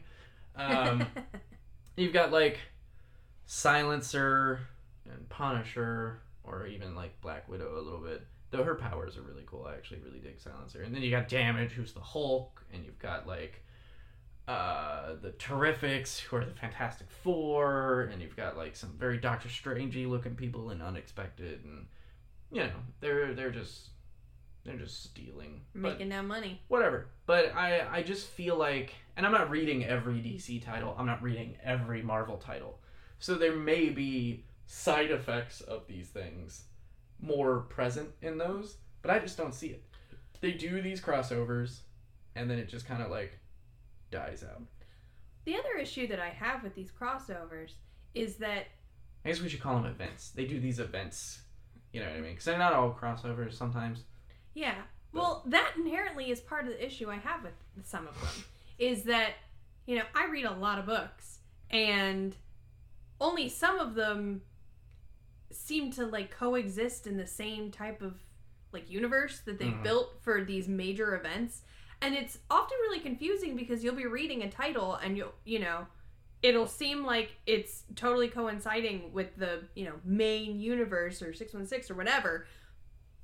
Um, 0.57 1.05
you've 1.97 2.13
got 2.15 2.33
like 2.33 2.59
Silencer 3.47 4.61
and 5.11 5.29
Punisher, 5.29 6.21
or 6.45 6.67
even 6.67 6.95
like 6.95 7.21
Black 7.21 7.49
Widow 7.49 7.79
a 7.79 7.83
little 7.83 8.01
bit. 8.01 8.23
Though 8.51 8.65
her 8.65 8.75
powers 8.75 9.17
are 9.17 9.23
really 9.23 9.45
cool. 9.47 9.67
I 9.69 9.75
actually 9.75 10.01
really 10.01 10.21
dig 10.21 10.41
Silencer. 10.41 10.83
And 10.83 10.95
then 10.95 11.03
you 11.03 11.11
got 11.11 11.29
Damage, 11.29 11.73
who's 11.73 11.93
the 11.93 12.01
Hulk, 12.01 12.65
and 12.73 12.85
you've 12.85 12.99
got 12.99 13.27
like 13.27 13.63
uh, 14.47 15.17
the 15.21 15.31
Terrifics, 15.33 16.19
who 16.19 16.37
are 16.37 16.45
the 16.45 16.55
Fantastic 16.55 17.11
Four, 17.11 18.09
and 18.11 18.23
you've 18.23 18.37
got 18.37 18.57
like 18.57 18.75
some 18.75 18.95
very 18.99 19.19
Doctor 19.19 19.49
Strangey 19.51 20.09
looking 20.09 20.35
people 20.35 20.71
in 20.71 20.81
Unexpected, 20.81 21.63
and 21.65 21.87
you 22.51 22.63
know 22.63 22.71
they're 23.01 23.35
they're 23.35 23.51
just 23.51 23.91
they're 24.65 24.77
just 24.79 25.05
stealing. 25.05 25.61
But 25.75 25.83
Making 25.83 26.09
that 26.11 26.25
money. 26.25 26.63
whatever. 26.69 27.09
But 27.27 27.55
I 27.55 27.87
I 27.99 28.03
just 28.03 28.29
feel 28.29 28.57
like, 28.57 28.95
and 29.19 29.27
I'm 29.27 29.33
not 29.33 29.51
reading 29.51 29.85
every 29.85 30.15
DC 30.15 30.65
title. 30.65 30.95
I'm 30.99 31.07
not 31.07 31.23
reading 31.23 31.57
every 31.63 32.03
Marvel 32.03 32.39
title. 32.39 32.79
So 33.19 33.35
there 33.35 33.55
may 33.57 33.91
be 33.91 34.45
side 34.67 35.11
effects 35.11 35.61
of 35.61 35.87
these 35.87 36.09
things 36.09 36.65
more 37.21 37.61
present 37.61 38.11
in 38.23 38.39
those, 38.39 38.77
but 39.03 39.11
I 39.11 39.19
just 39.19 39.37
don't 39.37 39.55
see 39.55 39.69
it. 39.69 39.85
They 40.41 40.53
do 40.53 40.81
these 40.81 41.01
crossovers, 41.01 41.81
and 42.35 42.51
then 42.51 42.59
it 42.59 42.69
just 42.69 42.87
kind 42.87 43.03
of 43.03 43.11
like 43.11 43.39
dies 44.11 44.45
out. 44.45 44.63
The 45.45 45.57
other 45.57 45.77
issue 45.81 46.07
that 46.09 46.21
I 46.21 46.29
have 46.29 46.63
with 46.63 46.75
these 46.75 46.91
crossovers 46.91 47.73
is 48.15 48.37
that 48.37 48.67
I 49.25 49.29
guess 49.29 49.41
we 49.41 49.49
should 49.49 49.61
call 49.61 49.77
them 49.77 49.87
events. 49.87 50.31
They 50.31 50.45
do 50.45 50.61
these 50.61 50.79
events. 50.79 51.41
You 51.93 52.01
know 52.01 52.07
what 52.07 52.17
I 52.17 52.21
mean? 52.21 52.31
Because 52.33 52.45
they're 52.45 52.59
not 52.59 52.73
all 52.73 52.97
crossovers 52.99 53.55
sometimes. 53.55 54.01
Yeah. 54.55 54.77
Well, 55.13 55.43
that 55.47 55.73
inherently 55.77 56.31
is 56.31 56.41
part 56.41 56.67
of 56.67 56.73
the 56.73 56.85
issue 56.85 57.11
I 57.11 57.17
have 57.17 57.43
with 57.43 57.55
some 57.87 58.07
of 58.07 58.15
them. 58.21 58.45
Is 58.79 59.05
that, 59.05 59.33
you 59.87 59.97
know, 59.97 60.05
I 60.15 60.27
read 60.27 60.45
a 60.45 60.53
lot 60.53 60.79
of 60.79 60.87
books 60.87 61.39
and 61.71 62.37
only 63.21 63.49
some 63.49 63.79
of 63.79 63.95
them 63.95 64.43
seem 65.51 65.91
to 65.93 66.07
like 66.07 66.31
coexist 66.31 67.07
in 67.07 67.17
the 67.17 67.27
same 67.27 67.71
type 67.71 68.03
of 68.03 68.15
like 68.73 68.91
universe 68.91 69.41
that 69.41 69.59
they've 69.59 69.73
Mhm. 69.73 69.83
built 69.83 70.21
for 70.23 70.45
these 70.45 70.69
major 70.69 71.15
events. 71.17 71.63
And 72.03 72.15
it's 72.15 72.39
often 72.51 72.77
really 72.83 73.01
confusing 73.01 73.57
because 73.57 73.83
you'll 73.83 73.95
be 73.95 74.07
reading 74.07 74.43
a 74.43 74.51
title 74.51 74.95
and 74.97 75.17
you'll, 75.17 75.35
you 75.45 75.59
know, 75.59 75.87
it'll 76.43 76.67
seem 76.67 77.05
like 77.05 77.37
it's 77.47 77.85
totally 77.97 78.29
coinciding 78.29 79.13
with 79.13 79.35
the, 79.37 79.65
you 79.75 79.85
know, 79.85 79.95
main 80.05 80.61
universe 80.61 81.23
or 81.23 81.33
616 81.33 81.93
or 81.95 81.97
whatever, 81.99 82.47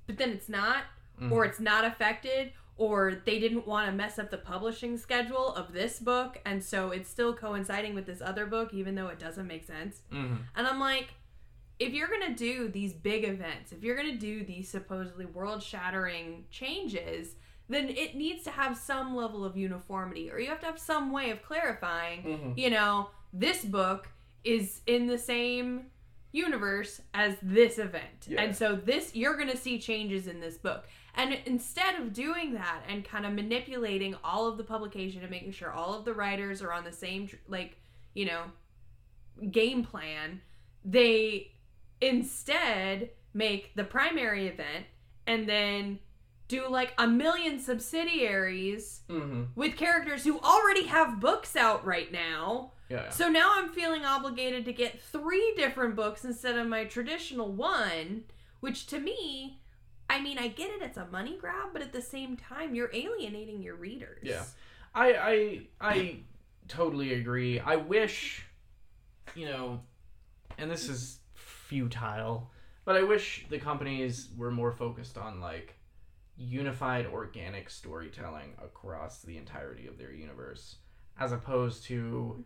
but 0.06 0.16
then 0.18 0.30
it's 0.30 0.48
not 0.48 0.84
Mhm. 1.20 1.30
or 1.30 1.44
it's 1.44 1.60
not 1.60 1.84
affected 1.84 2.52
or 2.76 3.22
they 3.24 3.38
didn't 3.38 3.66
want 3.68 3.86
to 3.88 3.92
mess 3.92 4.18
up 4.18 4.30
the 4.30 4.38
publishing 4.38 4.96
schedule 4.98 5.54
of 5.54 5.72
this 5.72 6.00
book 6.00 6.40
and 6.44 6.64
so 6.64 6.90
it's 6.90 7.08
still 7.08 7.32
coinciding 7.32 7.94
with 7.94 8.04
this 8.06 8.20
other 8.20 8.46
book 8.46 8.74
even 8.74 8.96
though 8.96 9.06
it 9.06 9.18
doesn't 9.20 9.46
make 9.46 9.62
sense 9.62 10.02
Mhm. 10.10 10.38
and 10.56 10.66
i'm 10.66 10.80
like 10.80 11.14
if 11.78 11.92
you're 11.92 12.08
going 12.08 12.26
to 12.28 12.34
do 12.34 12.68
these 12.68 12.92
big 12.92 13.24
events 13.24 13.72
if 13.72 13.82
you're 13.82 13.96
going 13.96 14.10
to 14.12 14.18
do 14.18 14.44
these 14.44 14.68
supposedly 14.68 15.26
world 15.26 15.62
shattering 15.62 16.44
changes 16.50 17.34
then 17.68 17.88
it 17.88 18.14
needs 18.14 18.44
to 18.44 18.50
have 18.50 18.76
some 18.76 19.16
level 19.16 19.44
of 19.44 19.56
uniformity 19.56 20.30
or 20.30 20.38
you 20.38 20.48
have 20.48 20.60
to 20.60 20.66
have 20.66 20.78
some 20.78 21.10
way 21.12 21.30
of 21.30 21.42
clarifying 21.42 22.22
Mhm. 22.22 22.58
you 22.58 22.70
know, 22.70 23.08
this 23.32 23.64
book 23.64 24.08
is 24.44 24.82
in 24.86 25.06
the 25.06 25.16
same 25.18 25.86
universe 26.30 27.00
as 27.14 27.36
this 27.40 27.78
event. 27.78 28.26
Yeah. 28.28 28.42
And 28.42 28.54
so 28.54 28.76
this 28.76 29.14
you're 29.16 29.36
going 29.36 29.48
to 29.50 29.56
see 29.56 29.78
changes 29.78 30.26
in 30.26 30.40
this 30.40 30.56
book. 30.58 30.84
And 31.16 31.38
instead 31.46 31.94
of 32.00 32.12
doing 32.12 32.52
that 32.54 32.82
and 32.88 33.04
kind 33.04 33.24
of 33.24 33.32
manipulating 33.32 34.14
all 34.22 34.46
of 34.46 34.58
the 34.58 34.64
publication 34.64 35.22
and 35.22 35.30
making 35.30 35.52
sure 35.52 35.72
all 35.72 35.94
of 35.94 36.04
the 36.04 36.12
writers 36.12 36.60
are 36.60 36.72
on 36.72 36.84
the 36.84 36.92
same 36.92 37.28
like, 37.48 37.78
you 38.14 38.26
know, 38.26 38.42
game 39.50 39.84
plan, 39.84 40.40
they 40.84 41.52
instead 42.08 43.10
make 43.32 43.74
the 43.74 43.84
primary 43.84 44.46
event 44.46 44.86
and 45.26 45.48
then 45.48 45.98
do 46.48 46.68
like 46.68 46.92
a 46.98 47.06
million 47.06 47.58
subsidiaries 47.58 49.00
Mm-hmm. 49.08 49.42
with 49.54 49.76
characters 49.76 50.24
who 50.24 50.40
already 50.40 50.86
have 50.86 51.20
books 51.20 51.56
out 51.56 51.84
right 51.84 52.10
now. 52.10 52.72
Yeah. 52.88 53.10
So 53.10 53.28
now 53.28 53.52
I'm 53.56 53.68
feeling 53.68 54.04
obligated 54.04 54.64
to 54.64 54.72
get 54.72 55.00
three 55.00 55.52
different 55.56 55.94
books 55.94 56.24
instead 56.24 56.56
of 56.56 56.66
my 56.66 56.84
traditional 56.84 57.52
one, 57.52 58.24
which 58.60 58.86
to 58.88 58.98
me, 58.98 59.60
I 60.08 60.20
mean, 60.20 60.38
I 60.38 60.48
get 60.48 60.70
it, 60.70 60.80
it's 60.82 60.96
a 60.96 61.06
money 61.12 61.36
grab, 61.40 61.68
but 61.72 61.82
at 61.82 61.92
the 61.92 62.00
same 62.02 62.36
time, 62.36 62.74
you're 62.74 62.90
alienating 62.94 63.62
your 63.62 63.74
readers. 63.76 64.20
Yeah. 64.22 64.44
I 64.94 65.14
I 65.14 65.60
I 65.80 66.16
totally 66.68 67.14
agree. 67.14 67.60
I 67.60 67.76
wish, 67.76 68.46
you 69.34 69.46
know, 69.46 69.80
and 70.56 70.70
this 70.70 70.88
is 70.88 71.18
futile, 71.68 72.50
but 72.84 72.96
I 72.96 73.02
wish 73.02 73.46
the 73.48 73.58
companies 73.58 74.28
were 74.36 74.50
more 74.50 74.72
focused 74.72 75.16
on 75.18 75.40
like 75.40 75.74
unified 76.36 77.06
organic 77.06 77.70
storytelling 77.70 78.54
across 78.62 79.22
the 79.22 79.36
entirety 79.36 79.86
of 79.86 79.98
their 79.98 80.12
universe 80.12 80.76
as 81.18 81.32
opposed 81.32 81.84
to 81.84 82.44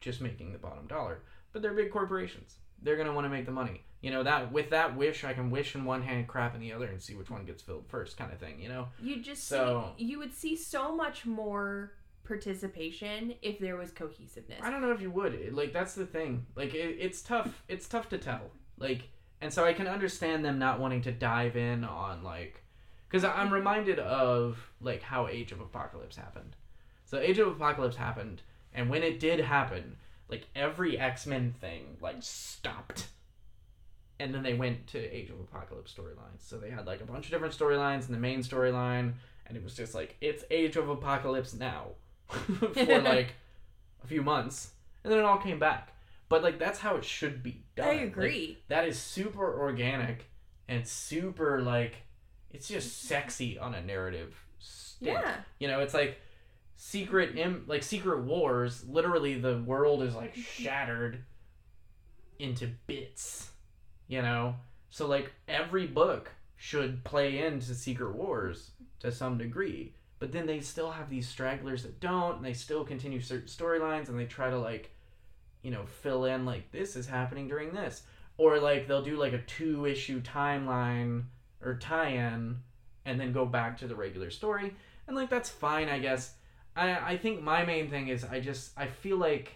just 0.00 0.20
making 0.20 0.52
the 0.52 0.58
bottom 0.58 0.86
dollar. 0.86 1.22
But 1.52 1.62
they're 1.62 1.72
big 1.72 1.90
corporations. 1.90 2.56
They're 2.82 2.96
going 2.96 3.08
to 3.08 3.14
want 3.14 3.24
to 3.24 3.30
make 3.30 3.46
the 3.46 3.52
money. 3.52 3.82
You 4.02 4.10
know, 4.10 4.22
that 4.24 4.52
with 4.52 4.70
that 4.70 4.94
wish 4.96 5.24
I 5.24 5.32
can 5.32 5.50
wish 5.50 5.74
in 5.74 5.84
one 5.86 6.02
hand 6.02 6.28
crap 6.28 6.54
in 6.54 6.60
the 6.60 6.72
other 6.74 6.86
and 6.86 7.00
see 7.00 7.14
which 7.14 7.30
one 7.30 7.46
gets 7.46 7.62
filled 7.62 7.86
first 7.88 8.18
kind 8.18 8.30
of 8.32 8.38
thing, 8.38 8.60
you 8.60 8.68
know. 8.68 8.88
You 9.00 9.22
just 9.22 9.44
So- 9.48 9.94
see, 9.96 10.04
you 10.04 10.18
would 10.18 10.34
see 10.34 10.54
so 10.56 10.94
much 10.94 11.24
more 11.24 11.92
participation 12.24 13.34
if 13.42 13.58
there 13.58 13.76
was 13.76 13.90
cohesiveness. 13.90 14.60
I 14.62 14.70
don't 14.70 14.80
know 14.80 14.92
if 14.92 15.00
you 15.00 15.10
would. 15.10 15.54
Like 15.54 15.72
that's 15.72 15.94
the 15.94 16.06
thing. 16.06 16.46
Like 16.56 16.74
it, 16.74 16.96
it's 16.98 17.22
tough. 17.22 17.62
It's 17.68 17.86
tough 17.86 18.08
to 18.10 18.18
tell. 18.18 18.50
Like, 18.78 19.08
and 19.40 19.52
so 19.52 19.64
I 19.64 19.72
can 19.72 19.86
understand 19.86 20.44
them 20.44 20.58
not 20.58 20.80
wanting 20.80 21.02
to 21.02 21.12
dive 21.12 21.56
in 21.56 21.84
on 21.84 22.24
like, 22.24 22.62
because 23.08 23.24
I'm 23.24 23.52
reminded 23.52 23.98
of 23.98 24.58
like 24.80 25.02
how 25.02 25.28
Age 25.28 25.52
of 25.52 25.60
Apocalypse 25.60 26.16
happened. 26.16 26.56
So 27.04 27.18
Age 27.18 27.38
of 27.38 27.48
Apocalypse 27.48 27.96
happened, 27.96 28.42
and 28.72 28.88
when 28.88 29.02
it 29.02 29.20
did 29.20 29.40
happen, 29.40 29.96
like 30.28 30.46
every 30.56 30.98
X 30.98 31.26
Men 31.26 31.54
thing 31.60 31.96
like 32.00 32.16
stopped. 32.20 33.08
And 34.20 34.32
then 34.32 34.44
they 34.44 34.54
went 34.54 34.86
to 34.88 34.98
Age 34.98 35.30
of 35.30 35.40
Apocalypse 35.40 35.92
storylines. 35.92 36.38
So 36.38 36.56
they 36.56 36.70
had 36.70 36.86
like 36.86 37.00
a 37.00 37.04
bunch 37.04 37.26
of 37.26 37.32
different 37.32 37.56
storylines 37.56 38.06
in 38.06 38.12
the 38.14 38.20
main 38.20 38.40
storyline, 38.40 39.14
and 39.46 39.56
it 39.56 39.62
was 39.62 39.74
just 39.74 39.94
like 39.94 40.16
it's 40.20 40.44
Age 40.50 40.76
of 40.76 40.88
Apocalypse 40.88 41.52
now 41.52 41.88
for 42.28 42.68
like 43.02 43.34
a 44.02 44.06
few 44.06 44.22
months, 44.22 44.70
and 45.02 45.12
then 45.12 45.20
it 45.20 45.24
all 45.24 45.38
came 45.38 45.58
back. 45.58 45.92
But 46.28 46.42
like 46.42 46.58
that's 46.58 46.78
how 46.78 46.96
it 46.96 47.04
should 47.04 47.42
be 47.42 47.64
done. 47.76 47.86
I 47.88 47.92
Like, 47.92 48.00
agree. 48.02 48.58
that 48.68 48.88
is 48.88 48.98
super 48.98 49.60
organic 49.60 50.26
and 50.68 50.86
super 50.86 51.60
like 51.60 51.96
it's 52.50 52.68
just 52.68 53.02
sexy 53.02 53.58
on 53.58 53.74
a 53.74 53.82
narrative. 53.82 54.34
Stick. 54.58 55.08
yeah. 55.08 55.34
You 55.58 55.68
know, 55.68 55.80
it's 55.80 55.94
like 55.94 56.18
secret 56.76 57.36
Im- 57.36 57.64
like 57.66 57.82
secret 57.82 58.22
wars. 58.22 58.84
Literally, 58.88 59.38
the 59.38 59.58
world 59.58 60.02
is 60.02 60.14
like 60.14 60.32
mm-hmm. 60.32 60.62
shattered 60.62 61.18
into 62.38 62.68
bits. 62.86 63.50
You 64.06 64.22
know, 64.22 64.56
so 64.90 65.06
like 65.06 65.32
every 65.48 65.86
book 65.86 66.30
should 66.56 67.04
play 67.04 67.44
into 67.44 67.74
secret 67.74 68.14
wars 68.14 68.70
to 69.00 69.10
some 69.10 69.36
degree. 69.38 69.94
But 70.24 70.32
then 70.32 70.46
they 70.46 70.60
still 70.60 70.90
have 70.90 71.10
these 71.10 71.28
stragglers 71.28 71.82
that 71.82 72.00
don't, 72.00 72.36
and 72.36 72.44
they 72.46 72.54
still 72.54 72.82
continue 72.82 73.20
certain 73.20 73.46
storylines, 73.46 74.08
and 74.08 74.18
they 74.18 74.24
try 74.24 74.48
to 74.48 74.58
like, 74.58 74.90
you 75.60 75.70
know, 75.70 75.84
fill 75.84 76.24
in 76.24 76.46
like 76.46 76.72
this 76.72 76.96
is 76.96 77.06
happening 77.06 77.46
during 77.46 77.74
this, 77.74 78.04
or 78.38 78.58
like 78.58 78.88
they'll 78.88 79.04
do 79.04 79.18
like 79.18 79.34
a 79.34 79.42
two 79.42 79.84
issue 79.84 80.22
timeline 80.22 81.24
or 81.60 81.76
tie-in, 81.76 82.56
and 83.04 83.20
then 83.20 83.34
go 83.34 83.44
back 83.44 83.76
to 83.76 83.86
the 83.86 83.94
regular 83.94 84.30
story, 84.30 84.74
and 85.06 85.14
like 85.14 85.28
that's 85.28 85.50
fine, 85.50 85.90
I 85.90 85.98
guess. 85.98 86.36
I 86.74 87.12
I 87.12 87.16
think 87.18 87.42
my 87.42 87.66
main 87.66 87.90
thing 87.90 88.08
is 88.08 88.24
I 88.24 88.40
just 88.40 88.72
I 88.78 88.86
feel 88.86 89.18
like 89.18 89.52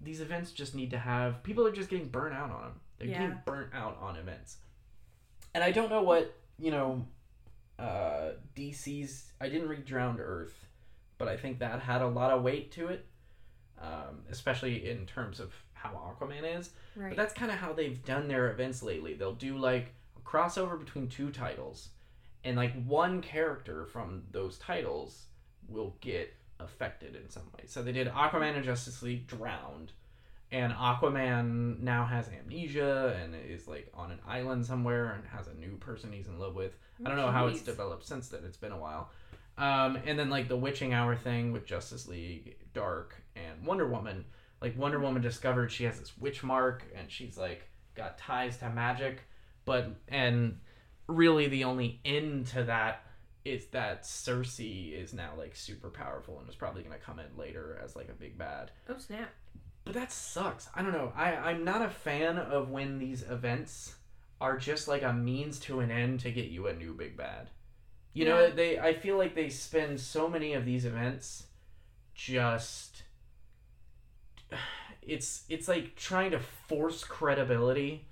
these 0.00 0.20
events 0.20 0.52
just 0.52 0.76
need 0.76 0.92
to 0.92 0.98
have 0.98 1.42
people 1.42 1.66
are 1.66 1.72
just 1.72 1.90
getting 1.90 2.08
burnt 2.08 2.36
out 2.36 2.52
on 2.52 2.60
them. 2.62 2.80
They're 2.98 3.08
Yeah. 3.08 3.18
getting 3.22 3.40
burnt 3.44 3.74
out 3.74 3.98
on 4.00 4.14
events, 4.14 4.58
and 5.56 5.64
I 5.64 5.72
don't 5.72 5.90
know 5.90 6.04
what 6.04 6.32
you 6.56 6.70
know. 6.70 7.04
Uh, 7.78 8.30
DC's 8.56 9.32
I 9.40 9.48
didn't 9.48 9.68
read 9.68 9.84
Drowned 9.84 10.20
Earth, 10.20 10.66
but 11.18 11.28
I 11.28 11.36
think 11.36 11.58
that 11.58 11.80
had 11.80 12.02
a 12.02 12.08
lot 12.08 12.30
of 12.30 12.42
weight 12.42 12.72
to 12.72 12.88
it, 12.88 13.06
um, 13.80 14.22
especially 14.30 14.88
in 14.88 15.06
terms 15.06 15.40
of 15.40 15.52
how 15.72 15.90
Aquaman 15.90 16.58
is. 16.58 16.70
Right. 16.94 17.10
But 17.10 17.16
that's 17.16 17.34
kind 17.34 17.50
of 17.50 17.58
how 17.58 17.72
they've 17.72 18.02
done 18.04 18.28
their 18.28 18.50
events 18.50 18.82
lately. 18.82 19.14
They'll 19.14 19.34
do 19.34 19.58
like 19.58 19.94
a 20.16 20.20
crossover 20.28 20.78
between 20.78 21.08
two 21.08 21.30
titles, 21.30 21.90
and 22.44 22.56
like 22.56 22.84
one 22.84 23.20
character 23.20 23.84
from 23.86 24.22
those 24.30 24.58
titles 24.58 25.24
will 25.68 25.96
get 26.00 26.34
affected 26.60 27.14
in 27.16 27.28
some 27.28 27.44
way. 27.56 27.64
So 27.66 27.82
they 27.82 27.92
did 27.92 28.08
Aquaman 28.08 28.56
and 28.56 28.64
Justice 28.64 29.02
League 29.02 29.26
Drowned, 29.26 29.92
and 30.52 30.72
Aquaman 30.72 31.80
now 31.80 32.04
has 32.04 32.28
amnesia 32.28 33.18
and 33.22 33.34
is 33.34 33.66
like 33.66 33.90
on 33.94 34.10
an 34.10 34.20
island 34.26 34.64
somewhere 34.64 35.12
and 35.12 35.24
has 35.26 35.48
a 35.48 35.54
new 35.54 35.76
person 35.76 36.12
he's 36.12 36.28
in 36.28 36.38
love 36.38 36.54
with. 36.54 36.76
I 37.04 37.08
don't 37.08 37.18
know 37.18 37.30
how 37.30 37.46
it's 37.48 37.62
developed 37.62 38.06
since 38.06 38.28
then. 38.28 38.40
It's 38.44 38.56
been 38.56 38.72
a 38.72 38.78
while. 38.78 39.10
Um, 39.58 39.98
and 40.04 40.18
then 40.18 40.30
like 40.30 40.48
the 40.48 40.56
Witching 40.56 40.92
Hour 40.92 41.16
thing 41.16 41.52
with 41.52 41.66
Justice 41.66 42.06
League, 42.06 42.56
Dark, 42.74 43.22
and 43.34 43.66
Wonder 43.66 43.88
Woman. 43.88 44.24
Like 44.60 44.78
Wonder 44.78 45.00
Woman 45.00 45.22
discovered 45.22 45.72
she 45.72 45.84
has 45.84 45.98
this 45.98 46.16
witch 46.16 46.42
mark 46.42 46.84
and 46.94 47.10
she's 47.10 47.36
like 47.36 47.68
got 47.94 48.18
ties 48.18 48.58
to 48.58 48.70
magic, 48.70 49.22
but 49.64 49.90
and 50.08 50.58
really 51.08 51.48
the 51.48 51.64
only 51.64 52.00
end 52.04 52.46
to 52.48 52.64
that 52.64 53.02
is 53.44 53.66
that 53.66 54.04
Circe 54.04 54.60
is 54.60 55.12
now 55.12 55.32
like 55.38 55.54
super 55.54 55.88
powerful 55.88 56.38
and 56.40 56.48
is 56.48 56.54
probably 56.56 56.82
gonna 56.82 56.98
come 56.98 57.18
in 57.18 57.36
later 57.38 57.80
as 57.82 57.96
like 57.96 58.08
a 58.08 58.12
big 58.12 58.36
bad. 58.36 58.70
Oh 58.88 58.98
snap! 58.98 59.30
But 59.86 59.94
that 59.94 60.12
sucks. 60.12 60.68
I 60.74 60.82
don't 60.82 60.92
know. 60.92 61.12
I, 61.16 61.36
I'm 61.36 61.64
not 61.64 61.80
a 61.80 61.88
fan 61.88 62.38
of 62.38 62.70
when 62.70 62.98
these 62.98 63.22
events 63.22 63.94
are 64.40 64.58
just 64.58 64.88
like 64.88 65.02
a 65.02 65.12
means 65.12 65.60
to 65.60 65.78
an 65.78 65.92
end 65.92 66.20
to 66.20 66.32
get 66.32 66.46
you 66.46 66.66
a 66.66 66.74
new 66.74 66.92
big 66.92 67.16
bad. 67.16 67.48
You 68.12 68.24
know, 68.24 68.50
they 68.50 68.78
I 68.78 68.94
feel 68.94 69.16
like 69.16 69.34
they 69.34 69.48
spend 69.48 70.00
so 70.00 70.28
many 70.28 70.54
of 70.54 70.64
these 70.64 70.84
events 70.84 71.44
just 72.14 73.04
it's 75.02 75.44
it's 75.48 75.68
like 75.68 75.94
trying 75.94 76.32
to 76.32 76.40
force 76.40 77.04
credibility 77.04 78.06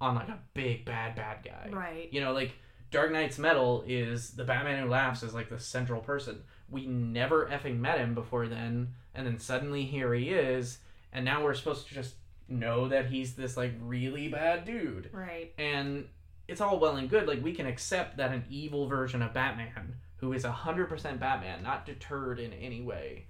on 0.00 0.14
like 0.14 0.28
a 0.28 0.38
big 0.54 0.86
bad 0.86 1.14
bad 1.14 1.44
guy. 1.44 1.68
Right. 1.70 2.08
You 2.10 2.22
know, 2.22 2.32
like 2.32 2.52
Dark 2.90 3.12
Nights 3.12 3.38
Metal 3.38 3.84
is 3.86 4.30
the 4.30 4.44
Batman 4.44 4.82
who 4.82 4.88
laughs 4.88 5.22
is 5.22 5.34
like 5.34 5.50
the 5.50 5.60
central 5.60 6.00
person. 6.00 6.42
We 6.70 6.86
never 6.86 7.46
effing 7.46 7.78
met 7.78 7.98
him 7.98 8.14
before 8.14 8.46
then, 8.46 8.94
and 9.14 9.26
then 9.26 9.38
suddenly 9.38 9.84
here 9.84 10.14
he 10.14 10.30
is, 10.30 10.78
and 11.12 11.24
now 11.24 11.42
we're 11.42 11.54
supposed 11.54 11.88
to 11.88 11.94
just 11.94 12.14
know 12.48 12.88
that 12.88 13.06
he's 13.06 13.34
this 13.34 13.56
like 13.56 13.72
really 13.82 14.28
bad 14.28 14.64
dude. 14.64 15.10
Right. 15.12 15.52
And 15.58 16.06
it's 16.46 16.60
all 16.60 16.78
well 16.78 16.96
and 16.96 17.10
good, 17.10 17.28
like 17.28 17.42
we 17.42 17.52
can 17.52 17.66
accept 17.66 18.16
that 18.16 18.32
an 18.32 18.44
evil 18.48 18.86
version 18.88 19.22
of 19.22 19.34
Batman, 19.34 19.96
who 20.16 20.32
is 20.32 20.44
hundred 20.44 20.88
percent 20.88 21.20
Batman, 21.20 21.62
not 21.62 21.86
deterred 21.86 22.40
in 22.40 22.52
any 22.54 22.80
way. 22.80 23.26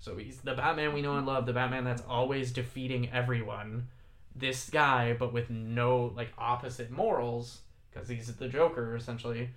So 0.00 0.16
he's 0.16 0.38
the 0.38 0.54
Batman 0.54 0.94
we 0.94 1.02
know 1.02 1.16
and 1.16 1.26
love, 1.26 1.46
the 1.46 1.52
Batman 1.52 1.84
that's 1.84 2.02
always 2.08 2.50
defeating 2.50 3.10
everyone. 3.12 3.88
This 4.34 4.70
guy, 4.70 5.12
but 5.12 5.32
with 5.32 5.50
no 5.50 6.12
like 6.16 6.32
opposite 6.38 6.90
morals, 6.90 7.60
because 7.90 8.08
he's 8.08 8.34
the 8.34 8.48
Joker 8.48 8.96
essentially, 8.96 9.50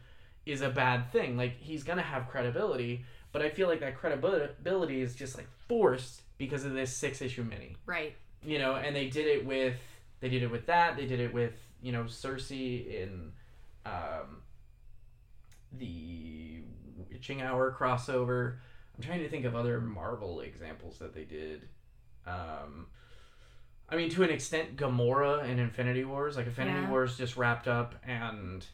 is 0.45 0.61
a 0.61 0.69
bad 0.69 1.11
thing. 1.11 1.37
Like 1.37 1.57
he's 1.57 1.83
gonna 1.83 2.01
have 2.01 2.27
credibility, 2.27 3.05
but 3.31 3.41
I 3.41 3.49
feel 3.49 3.67
like 3.67 3.79
that 3.79 3.97
credibility 3.97 5.01
is 5.01 5.15
just 5.15 5.37
like 5.37 5.47
forced 5.67 6.22
because 6.45 6.65
of 6.65 6.73
this 6.73 6.95
six 6.95 7.21
issue 7.21 7.43
mini 7.43 7.75
Right. 7.85 8.15
you 8.43 8.59
know, 8.59 8.75
and 8.75 8.95
they 8.95 9.07
did 9.07 9.27
it 9.27 9.45
with 9.45 9.75
they 10.19 10.29
did 10.29 10.43
it 10.43 10.51
with 10.51 10.65
that. 10.67 10.95
They 10.95 11.05
did 11.05 11.19
it 11.19 11.33
with 11.33 11.53
you 11.81 11.91
know 11.91 12.07
Circe 12.07 12.51
in 12.51 13.31
um, 13.85 14.41
the 15.71 16.61
Witching 17.11 17.41
Hour 17.41 17.75
crossover. 17.77 18.57
I'm 18.95 19.03
trying 19.03 19.19
to 19.21 19.29
think 19.29 19.45
of 19.45 19.55
other 19.55 19.81
Marvel 19.81 20.41
examples 20.41 20.99
that 20.99 21.13
they 21.13 21.23
did. 21.23 21.67
Um, 22.27 22.87
I 23.89 23.95
mean, 23.95 24.09
to 24.11 24.23
an 24.23 24.29
extent, 24.29 24.75
Gamora 24.77 25.43
in 25.49 25.59
Infinity 25.59 26.05
Wars, 26.05 26.37
like 26.37 26.45
Infinity 26.45 26.81
Yeah. 26.81 26.89
Wars, 26.89 27.17
just 27.17 27.35
wrapped 27.35 27.67
up 27.67 27.95
and 28.05 28.65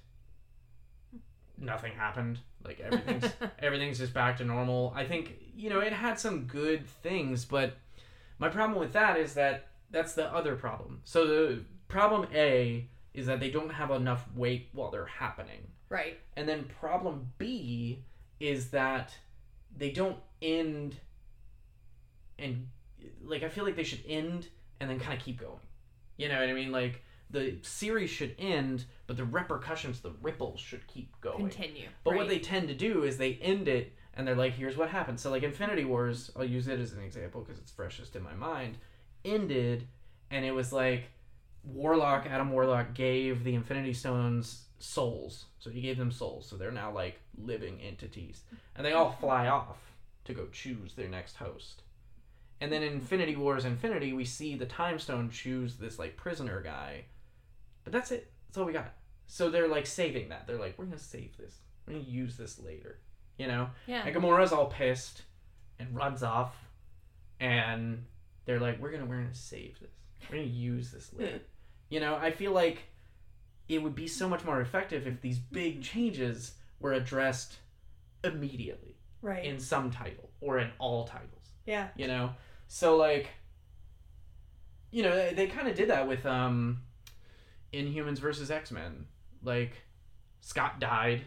nothing 1.57 1.93
happened. 1.93 2.39
Like 2.63 2.80
everything's 2.80 3.26
everything's 3.59 3.97
just 3.99 4.13
back 4.13 4.38
to 4.38 4.45
normal. 4.45 4.93
I 4.95 5.05
think 5.05 5.34
you 5.60 5.70
know 5.70 5.80
it 5.80 5.91
had 5.91 6.18
some 6.18 6.45
good 6.45 6.88
things, 6.88 7.43
but 7.43 7.78
my 8.38 8.47
problem 8.47 8.80
with 8.80 8.93
that 8.93 9.18
is 9.18 9.34
that 9.34 9.68
that's 9.91 10.14
the 10.14 10.34
other 10.34 10.55
problem. 10.55 11.01
So 11.03 11.28
the 11.28 11.60
problem 11.89 12.28
A 12.34 12.88
is 13.14 13.26
that 13.26 13.41
they 13.41 13.51
don't 13.51 13.72
have 13.72 13.91
enough 13.91 14.26
weight 14.34 14.70
while 14.72 14.89
they're 14.89 15.05
happening. 15.05 15.68
Right. 15.89 16.18
And 16.38 16.47
then 16.47 16.70
problem 16.80 17.34
B 17.38 18.03
is 18.39 18.70
that 18.70 19.14
they 19.76 19.91
don't 19.91 20.18
end 20.41 20.95
and 22.38 22.68
like 23.22 23.43
I 23.43 23.49
feel 23.49 23.66
like 23.66 23.76
they 23.76 23.84
should 23.84 24.03
end 24.07 24.47
and 24.80 24.89
then 24.89 24.99
kind 24.99 25.18
of 25.18 25.24
keep 25.24 25.41
going. 25.41 25.60
You 26.16 26.30
know 26.30 26.39
what 26.39 26.47
I 26.47 26.53
mean? 26.53 26.72
Like 26.72 27.03
the 27.30 27.57
series 27.64 28.10
should 28.10 28.34
end, 28.39 28.86
but 29.07 29.18
the 29.18 29.26
repercussions, 29.26 29.99
the 29.99 30.14
ripples 30.22 30.62
should 30.62 30.88
keep 30.88 31.20
going. 31.20 31.49
Continue. 31.49 31.89
But 32.05 32.16
what 32.16 32.30
they 32.30 32.39
tend 32.39 32.70
to 32.70 32.74
do 32.74 33.03
is 33.03 33.18
they 33.18 33.34
end 33.41 33.68
it 33.68 33.93
and 34.14 34.28
they're 34.28 34.36
like, 34.36 34.53
here's 34.53 34.78
what 34.78 34.89
happened. 34.89 35.20
So, 35.20 35.30
like, 35.30 35.43
Infinity 35.43 35.86
Wars, 35.86 36.32
I'll 36.36 36.43
use 36.43 36.68
it 36.68 36.80
as 36.80 36.93
an 36.93 37.03
example 37.03 37.41
because 37.41 37.60
it's 37.60 37.72
freshest 37.72 38.16
in 38.16 38.24
my 38.24 38.34
mind, 38.34 38.78
ended 39.24 39.88
and 40.32 40.45
it 40.45 40.51
was 40.51 40.72
like 40.72 41.05
Warlock, 41.64 42.26
Adam 42.26 42.51
Warlock 42.51 42.93
gave 42.93 43.43
the 43.43 43.55
Infinity 43.55 43.93
Stones 43.93 44.66
souls. 44.80 45.45
So 45.60 45.70
he 45.70 45.82
gave 45.82 45.97
them 45.97 46.12
souls. 46.12 46.47
So 46.47 46.55
they're 46.55 46.72
now 46.72 46.91
like 46.91 47.20
living 47.38 47.80
entities. 47.82 48.41
And 48.76 48.86
they 48.86 48.93
all 48.93 49.12
fly 49.20 49.47
off 49.47 49.78
to 50.26 50.34
go 50.34 50.47
choose 50.51 50.93
their 50.93 51.10
next 51.10 51.36
host. 51.36 51.84
And 52.62 52.72
then 52.72 52.84
in 52.84 52.93
Infinity 52.93 53.36
Wars 53.36 53.66
Infinity, 53.66 54.14
we 54.14 54.26
see 54.26 54.55
the 54.55 54.66
Time 54.66 54.99
Stone 54.99 55.32
choose 55.32 55.76
this 55.76 55.99
like 55.99 56.18
prisoner 56.18 56.62
guy. 56.62 57.05
But 57.84 57.93
that's 57.93 58.12
it. 58.12 58.32
That's 58.47 58.57
all 58.57 58.66
we 58.66 58.74
got. 58.74 58.93
So 59.28 59.49
they're 59.49 59.68
like 59.68 59.86
saving 59.86 60.30
that. 60.30 60.47
They're 60.47 60.60
like, 60.60 60.78
we're 60.78 60.86
gonna 60.86 60.99
save 60.99 61.38
this. 61.38 61.60
We're 61.86 61.93
gonna 61.93 62.05
use 62.05 62.38
this 62.38 62.60
later. 62.60 62.99
You 63.39 63.47
know? 63.47 63.69
Yeah. 63.87 64.03
And 64.05 64.15
Gamora's 64.15 64.51
all 64.51 64.67
pissed 64.67 65.23
and 65.79 65.95
runs 65.95 66.21
off. 66.21 66.55
And 67.39 68.05
they're 68.45 68.59
like, 68.59 68.79
we're 68.79 68.91
gonna 68.91 69.05
we're 69.05 69.17
gonna 69.21 69.33
save 69.33 69.79
this. 69.79 69.89
We're 70.29 70.37
gonna 70.37 70.47
use 70.49 70.91
this 70.91 71.11
later. 71.17 71.39
you 71.89 71.99
know, 71.99 72.15
I 72.15 72.29
feel 72.31 72.51
like 72.51 72.83
it 73.67 73.81
would 73.81 73.95
be 73.95 74.07
so 74.07 74.27
much 74.29 74.43
more 74.45 74.59
effective 74.61 75.07
if 75.07 75.21
these 75.21 75.39
big 75.39 75.81
changes 75.81 76.53
were 76.79 76.93
addressed 76.93 77.57
immediately 78.23 78.95
Right. 79.21 79.43
in 79.45 79.59
some 79.59 79.91
title 79.91 80.29
or 80.41 80.59
in 80.59 80.69
all 80.79 81.05
titles 81.05 81.51
yeah. 81.65 81.89
you 81.97 82.07
know 82.07 82.31
so 82.69 82.95
like 82.95 83.27
you 84.91 85.03
know 85.03 85.13
they, 85.15 85.33
they 85.33 85.47
kind 85.47 85.67
of 85.67 85.75
did 85.75 85.89
that 85.89 86.07
with 86.07 86.25
um 86.25 86.81
inhumans 87.73 88.17
versus 88.17 88.49
x-men 88.49 89.05
like 89.43 89.73
scott 90.41 90.79
died 90.79 91.23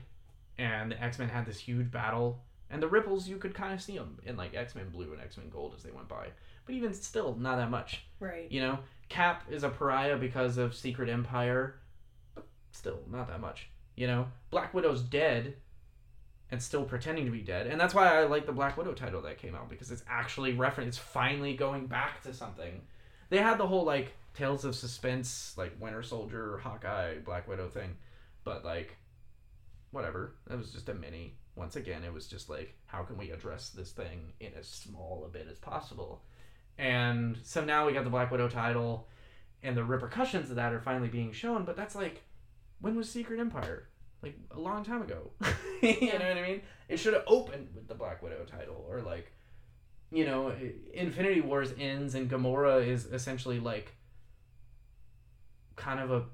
and 0.58 0.92
the 0.92 1.02
x-men 1.02 1.28
had 1.28 1.46
this 1.46 1.58
huge 1.58 1.90
battle 1.90 2.42
and 2.70 2.82
the 2.82 2.88
ripples 2.88 3.28
you 3.28 3.36
could 3.36 3.54
kind 3.54 3.72
of 3.72 3.82
see 3.82 3.96
them 3.96 4.18
in 4.24 4.36
like 4.36 4.54
x-men 4.54 4.88
blue 4.90 5.12
and 5.12 5.20
x-men 5.20 5.48
gold 5.50 5.74
as 5.76 5.82
they 5.82 5.90
went 5.90 6.08
by. 6.08 6.28
But 6.64 6.74
even 6.74 6.94
still 6.94 7.36
not 7.38 7.56
that 7.56 7.70
much. 7.70 8.04
Right. 8.20 8.50
you 8.50 8.60
know 8.60 8.78
cap 9.08 9.44
is 9.50 9.62
a 9.62 9.68
pariah 9.68 10.16
because 10.16 10.56
of 10.58 10.74
secret 10.74 11.08
empire 11.08 11.76
but 12.34 12.46
still 12.72 13.00
not 13.10 13.28
that 13.28 13.40
much. 13.40 13.68
You 13.96 14.06
know 14.06 14.28
black 14.50 14.72
widow's 14.74 15.02
dead 15.02 15.56
and 16.50 16.62
still 16.62 16.84
pretending 16.84 17.24
to 17.24 17.30
be 17.30 17.40
dead 17.40 17.66
and 17.66 17.80
that's 17.80 17.94
why 17.94 18.06
i 18.08 18.24
like 18.24 18.44
the 18.44 18.52
black 18.52 18.76
widow 18.76 18.92
title 18.92 19.22
that 19.22 19.38
came 19.38 19.54
out 19.54 19.70
because 19.70 19.90
it's 19.90 20.04
actually 20.06 20.52
reference 20.52 20.88
it's 20.88 20.98
finally 20.98 21.54
going 21.54 21.86
back 21.86 22.22
to 22.22 22.32
something. 22.34 22.82
They 23.30 23.38
had 23.38 23.56
the 23.56 23.66
whole 23.66 23.84
like 23.84 24.12
tales 24.34 24.64
of 24.64 24.74
suspense 24.74 25.54
like 25.56 25.72
winter 25.80 26.02
soldier 26.02 26.58
hawkeye 26.58 27.18
black 27.18 27.46
widow 27.48 27.68
thing 27.68 27.96
but 28.44 28.64
like 28.64 28.96
whatever. 29.92 30.34
That 30.48 30.58
was 30.58 30.72
just 30.72 30.88
a 30.88 30.94
mini. 30.94 31.36
Once 31.54 31.76
again 31.76 32.02
it 32.02 32.12
was 32.12 32.26
just 32.26 32.48
like 32.48 32.74
how 32.86 33.02
can 33.02 33.16
we 33.16 33.30
address 33.30 33.68
this 33.68 33.92
thing 33.92 34.32
in 34.40 34.52
as 34.58 34.66
small 34.66 35.24
a 35.26 35.28
bit 35.28 35.46
as 35.50 35.58
possible? 35.58 36.22
And 36.78 37.38
so 37.44 37.64
now 37.64 37.86
we 37.86 37.92
got 37.92 38.04
the 38.04 38.10
black 38.10 38.30
widow 38.30 38.48
title 38.48 39.06
and 39.62 39.76
the 39.76 39.84
repercussions 39.84 40.50
of 40.50 40.56
that 40.56 40.72
are 40.72 40.80
finally 40.80 41.08
being 41.08 41.30
shown 41.30 41.64
but 41.64 41.76
that's 41.76 41.94
like 41.94 42.22
when 42.80 42.96
was 42.96 43.08
secret 43.08 43.38
empire? 43.38 43.88
Like 44.22 44.36
a 44.50 44.58
long 44.58 44.84
time 44.84 45.02
ago. 45.02 45.30
You 45.82 46.12
know 46.16 46.28
what 46.28 46.38
i 46.38 46.42
mean? 46.42 46.62
It 46.88 46.98
should 46.98 47.12
have 47.12 47.24
opened 47.26 47.70
with 47.74 47.88
the 47.88 47.94
black 47.94 48.22
widow 48.22 48.44
title 48.44 48.86
or 48.88 49.00
like 49.00 49.32
you 50.12 50.24
know 50.24 50.52
infinity 50.94 51.40
wars 51.40 51.74
ends 51.78 52.14
and 52.14 52.30
gamora 52.30 52.86
is 52.86 53.06
essentially 53.06 53.58
like 53.58 53.92
kind 55.74 55.98
of 56.00 56.10
a 56.10 56.24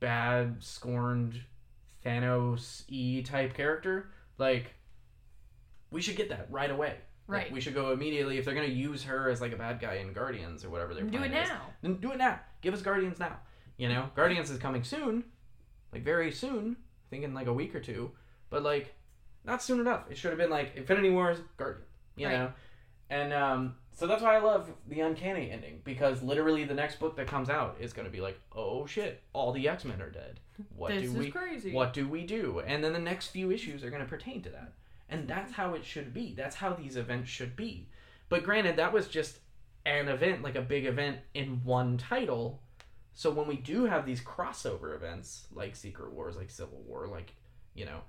bad 0.00 0.56
scorned 0.60 1.42
thanos 2.06 2.84
e 2.88 3.22
type 3.22 3.52
character 3.54 4.10
like 4.38 4.74
we 5.90 6.00
should 6.00 6.16
get 6.16 6.28
that 6.28 6.46
right 6.50 6.70
away 6.70 6.94
Like, 7.28 7.42
Right. 7.44 7.52
we 7.52 7.60
should 7.60 7.74
go 7.74 7.92
immediately 7.92 8.38
if 8.38 8.44
they're 8.44 8.54
gonna 8.54 8.66
use 8.68 9.02
her 9.04 9.28
as 9.28 9.40
like 9.40 9.52
a 9.52 9.56
bad 9.56 9.80
guy 9.80 9.94
in 9.94 10.12
guardians 10.12 10.64
or 10.64 10.70
whatever 10.70 10.94
they're 10.94 11.02
doing 11.04 11.30
Do 11.30 11.36
it 11.36 11.42
is, 11.42 11.48
now. 11.48 11.62
then 11.82 11.94
do 11.96 12.12
it 12.12 12.18
now. 12.18 12.38
Give 12.60 12.72
us 12.72 12.82
Guardians 12.82 13.18
now. 13.18 13.36
You 13.76 13.88
know, 13.88 14.08
Guardians 14.14 14.48
is 14.50 14.58
coming 14.58 14.84
soon, 14.84 15.24
like 15.92 16.02
very 16.04 16.30
soon. 16.32 16.76
I 16.78 17.06
think 17.10 17.24
in 17.24 17.34
like 17.34 17.46
a 17.48 17.52
week 17.52 17.74
or 17.74 17.80
two, 17.80 18.12
but 18.50 18.62
like 18.62 18.94
not 19.44 19.60
soon 19.62 19.80
enough. 19.80 20.04
It 20.10 20.16
should 20.16 20.30
have 20.30 20.38
been 20.38 20.50
like 20.50 20.76
Infinity 20.76 21.10
Wars, 21.10 21.38
Guardian. 21.56 21.84
You 22.16 22.26
Right. 22.28 22.32
know, 22.38 22.52
and 23.10 23.32
um, 23.32 23.74
so 23.96 24.06
that's 24.06 24.22
why 24.22 24.36
I 24.36 24.40
love 24.40 24.70
the 24.88 25.00
Uncanny 25.00 25.50
ending 25.50 25.80
because 25.82 26.22
literally 26.22 26.64
the 26.64 26.74
next 26.74 27.00
book 27.00 27.16
that 27.16 27.26
comes 27.26 27.48
out 27.48 27.78
is 27.80 27.94
going 27.94 28.04
to 28.04 28.12
be 28.12 28.20
like, 28.20 28.38
oh 28.54 28.84
shit, 28.84 29.22
all 29.32 29.52
the 29.52 29.68
X 29.70 29.86
Men 29.86 30.02
are 30.02 30.10
dead. 30.10 30.38
What 30.76 30.92
this 30.92 31.04
do 31.04 31.12
is 31.12 31.16
we? 31.16 31.30
crazy. 31.30 31.72
What 31.72 31.94
do 31.94 32.06
we 32.06 32.26
do? 32.26 32.60
And 32.66 32.84
then 32.84 32.92
the 32.92 32.98
next 32.98 33.28
few 33.28 33.50
issues 33.50 33.82
are 33.82 33.88
going 33.88 34.02
to 34.02 34.08
pertain 34.08 34.42
to 34.42 34.50
that. 34.50 34.74
And 35.08 35.26
that's 35.26 35.52
how 35.52 35.72
it 35.72 35.82
should 35.82 36.12
be. 36.12 36.34
That's 36.36 36.56
how 36.56 36.74
these 36.74 36.96
events 36.96 37.30
should 37.30 37.56
be. 37.56 37.88
But 38.28 38.44
granted, 38.44 38.76
that 38.76 38.92
was 38.92 39.08
just 39.08 39.38
an 39.86 40.08
event, 40.08 40.42
like 40.42 40.56
a 40.56 40.62
big 40.62 40.84
event 40.84 41.18
in 41.32 41.62
one 41.64 41.96
title. 41.96 42.60
So 43.14 43.30
when 43.30 43.46
we 43.46 43.56
do 43.56 43.86
have 43.86 44.04
these 44.04 44.20
crossover 44.20 44.94
events, 44.94 45.46
like 45.54 45.74
Secret 45.74 46.12
Wars, 46.12 46.36
like 46.36 46.50
Civil 46.50 46.82
War, 46.86 47.06
like, 47.06 47.32
you 47.74 47.86
know, 47.86 48.00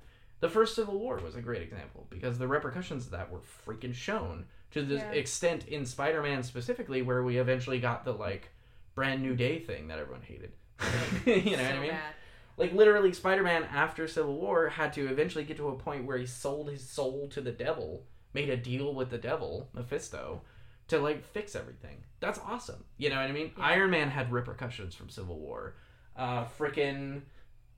the 0.41 0.49
first 0.49 0.75
Civil 0.75 0.99
War 0.99 1.17
was 1.23 1.35
a 1.35 1.41
great 1.41 1.61
example 1.61 2.07
because 2.09 2.37
the 2.37 2.47
repercussions 2.47 3.05
of 3.05 3.11
that 3.11 3.31
were 3.31 3.39
freaking 3.65 3.93
shown 3.93 4.47
to 4.71 4.83
the 4.83 4.95
Yeah. 4.95 5.11
extent 5.11 5.67
in 5.67 5.85
Spider 5.85 6.21
Man 6.21 6.43
specifically, 6.43 7.01
where 7.01 7.23
we 7.23 7.37
eventually 7.37 7.79
got 7.79 8.03
the, 8.05 8.11
like, 8.13 8.49
brand 8.95 9.21
new 9.21 9.35
day 9.35 9.59
thing 9.59 9.87
that 9.87 9.99
everyone 9.99 10.21
hated. 10.23 10.51
you 11.25 11.55
know 11.57 11.63
what 11.63 11.71
I 11.75 11.79
mean? 11.79 11.89
bad. 11.91 12.13
like 12.57 12.71
literally 12.73 13.11
spider-man 13.13 13.63
after 13.65 14.07
civil 14.07 14.35
war 14.35 14.69
had 14.69 14.91
to 14.93 15.07
eventually 15.07 15.43
get 15.43 15.57
to 15.57 15.69
a 15.69 15.75
point 15.75 16.05
where 16.05 16.17
he 16.17 16.25
sold 16.25 16.69
his 16.69 16.87
soul 16.87 17.27
to 17.29 17.41
the 17.41 17.51
devil 17.51 18.03
made 18.33 18.49
a 18.49 18.57
deal 18.57 18.93
with 18.93 19.09
the 19.09 19.17
devil 19.17 19.69
mephisto 19.73 20.41
to 20.87 20.99
like 20.99 21.23
fix 21.23 21.55
everything 21.55 22.03
that's 22.19 22.39
awesome 22.39 22.83
you 22.97 23.09
know 23.09 23.15
what 23.15 23.27
i 23.29 23.31
mean 23.31 23.51
Yeah. 23.57 23.65
iron 23.65 23.89
man 23.91 24.09
had 24.11 24.31
repercussions 24.31 24.93
from 24.95 25.09
civil 25.09 25.37
war 25.39 25.75
uh 26.15 26.45
frickin' 26.59 27.21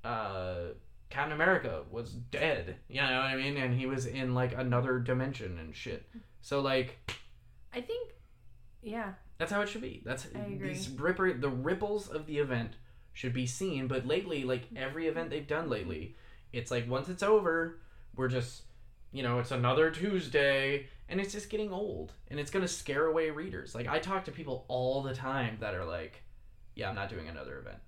uh 0.04 0.74
captain 1.10 1.34
america 1.34 1.84
was 1.90 2.12
dead 2.12 2.76
you 2.88 3.02
know 3.02 3.08
what 3.08 3.28
i 3.28 3.36
mean 3.36 3.58
and 3.58 3.74
he 3.80 3.86
was 3.86 4.06
in 4.06 4.34
like 4.34 4.54
another 4.58 5.00
dimension 5.00 5.58
and 5.60 5.76
shit 5.76 6.06
so 6.42 6.62
like 6.62 6.98
I 7.74 7.82
think. 7.82 8.12
Yeah. 8.82 9.14
that's 9.38 9.52
how 9.52 9.62
it 9.62 9.70
should 9.70 9.82
be. 9.82 10.02
That's 10.06 10.28
I 10.34 10.40
agree. 10.40 10.70
these 10.70 10.90
ripper 10.90 11.34
the 11.34 11.50
ripples 11.50 12.08
of 12.08 12.26
the 12.26 12.38
event 12.40 12.74
should 13.14 13.34
be 13.34 13.46
seen. 13.46 13.88
But 13.88 14.08
lately, 14.08 14.44
like 14.44 14.64
every 14.76 15.08
event 15.08 15.30
they've 15.30 15.48
done 15.48 15.70
lately, 15.70 16.16
it's 16.54 16.72
like 16.72 16.90
once 16.90 17.10
it's 17.10 17.24
over, 17.24 17.80
we're 18.16 18.30
just 18.30 18.64
you 19.12 19.24
know 19.24 19.40
it's 19.40 19.52
another 19.52 19.92
Tuesday, 19.92 20.88
and 21.10 21.20
it's 21.20 21.34
just 21.34 21.50
getting 21.50 21.72
old, 21.72 22.14
and 22.30 22.40
it's 22.40 22.52
gonna 22.52 22.68
scare 22.68 23.06
away 23.06 23.30
readers. 23.30 23.76
Like 23.76 23.88
I 23.88 24.00
talk 24.00 24.26
to 24.26 24.32
people 24.32 24.66
all 24.68 25.02
the 25.04 25.14
time 25.14 25.58
that 25.60 25.76
are 25.76 25.86
like, 25.86 26.24
"Yeah, 26.76 26.90
I'm 26.90 26.96
not 26.96 27.10
doing 27.10 27.28
another 27.28 27.60
event." 27.60 27.80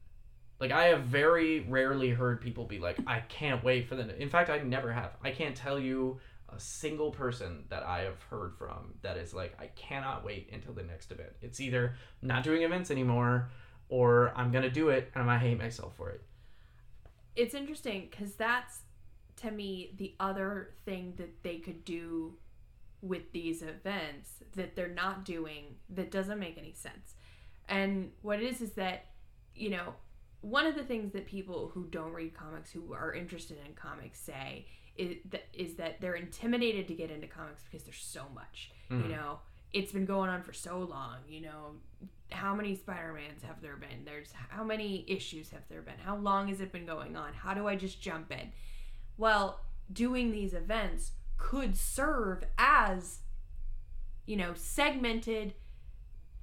Like 0.60 0.72
I 0.72 0.86
have 0.86 1.04
very 1.04 1.62
rarely 1.62 2.10
heard 2.10 2.42
people 2.42 2.66
be 2.66 2.80
like, 2.80 2.98
"I 3.08 3.22
can't 3.22 3.64
wait 3.64 3.88
for 3.88 3.96
the." 3.96 4.22
In 4.22 4.30
fact, 4.30 4.50
I 4.50 4.60
never 4.60 4.92
have. 4.92 5.12
I 5.24 5.32
can't 5.32 5.56
tell 5.56 5.80
you 5.80 6.20
a 6.56 6.60
single 6.60 7.12
person 7.12 7.66
that 7.70 7.84
I 7.84 8.02
have 8.02 8.22
heard 8.30 8.56
from 8.58 8.94
that 9.02 9.18
is 9.18 9.34
like, 9.34 9.56
I 9.60 9.68
cannot 9.68 10.26
wait 10.26 10.50
until 10.52 10.74
the 10.74 10.84
next 10.84 11.12
event. 11.12 11.32
It's 11.42 11.60
either 11.60 11.96
not 12.22 12.44
doing 12.44 12.64
events 12.64 12.92
anymore, 12.92 13.50
or 13.90 14.34
I'm 14.36 14.52
gonna 14.52 14.70
do 14.70 14.90
it 14.90 15.12
and 15.16 15.30
I 15.30 15.38
hate 15.38 15.58
myself 15.58 15.96
for 15.96 16.10
it. 16.10 16.22
It's 17.36 17.54
interesting 17.54 18.08
because 18.10 18.34
that's 18.34 18.80
to 19.38 19.52
me 19.52 19.94
the 19.98 20.16
other 20.20 20.74
thing 20.86 21.14
that 21.18 21.44
they 21.44 21.58
could 21.58 21.86
do 21.86 22.34
with 23.02 23.32
these 23.32 23.64
events 23.64 24.30
that 24.56 24.76
they're 24.76 24.88
not 24.88 25.26
doing 25.26 25.76
that 25.90 26.12
doesn't 26.12 26.40
make 26.40 26.58
any 26.58 26.74
sense. 26.74 27.16
And 27.68 28.12
what 28.22 28.42
it 28.42 28.46
is 28.46 28.62
is 28.62 28.74
that, 28.74 29.06
you 29.56 29.70
know, 29.70 29.96
one 30.42 30.66
of 30.66 30.76
the 30.76 30.84
things 30.84 31.14
that 31.14 31.26
people 31.26 31.72
who 31.74 31.86
don't 31.86 32.14
read 32.14 32.34
comics, 32.34 32.72
who 32.72 32.94
are 32.94 33.14
interested 33.14 33.58
in 33.66 33.74
comics, 33.74 34.20
say 34.20 34.66
is 34.98 35.18
that, 35.32 35.48
is 35.54 35.76
that 35.76 36.02
they're 36.02 36.16
intimidated 36.16 36.88
to 36.88 36.94
get 36.94 37.10
into 37.12 37.28
comics 37.28 37.64
because 37.64 37.84
there's 37.86 38.02
so 38.04 38.26
much. 38.34 38.72
Mhm. 38.90 39.04
You 39.04 39.10
know, 39.16 39.40
it's 39.74 39.92
been 39.92 40.06
going 40.06 40.30
on 40.30 40.44
for 40.44 40.54
so 40.54 40.80
long. 40.80 41.18
You 41.28 41.42
know, 41.42 41.76
how 42.32 42.54
many 42.56 42.76
Spider-Mans 42.76 43.44
have 43.44 43.62
there 43.62 43.78
been? 43.78 44.04
There's 44.06 44.32
how 44.32 44.64
many 44.64 45.06
issues 45.10 45.50
have 45.52 45.68
there 45.70 45.82
been? 45.82 45.98
How 46.00 46.18
long 46.18 46.48
has 46.50 46.60
it 46.62 46.72
been 46.72 46.86
going 46.86 47.16
on? 47.16 47.34
How 47.34 47.54
do 47.54 47.68
I 47.68 47.76
just 47.76 48.02
jump 48.02 48.32
in? 48.32 48.52
Well, 49.18 49.62
doing 49.92 50.32
these 50.32 50.54
events 50.54 51.12
could 51.38 51.76
serve 51.78 52.44
as, 52.58 53.20
you 54.26 54.36
know, 54.38 54.54
segmented, 54.54 55.54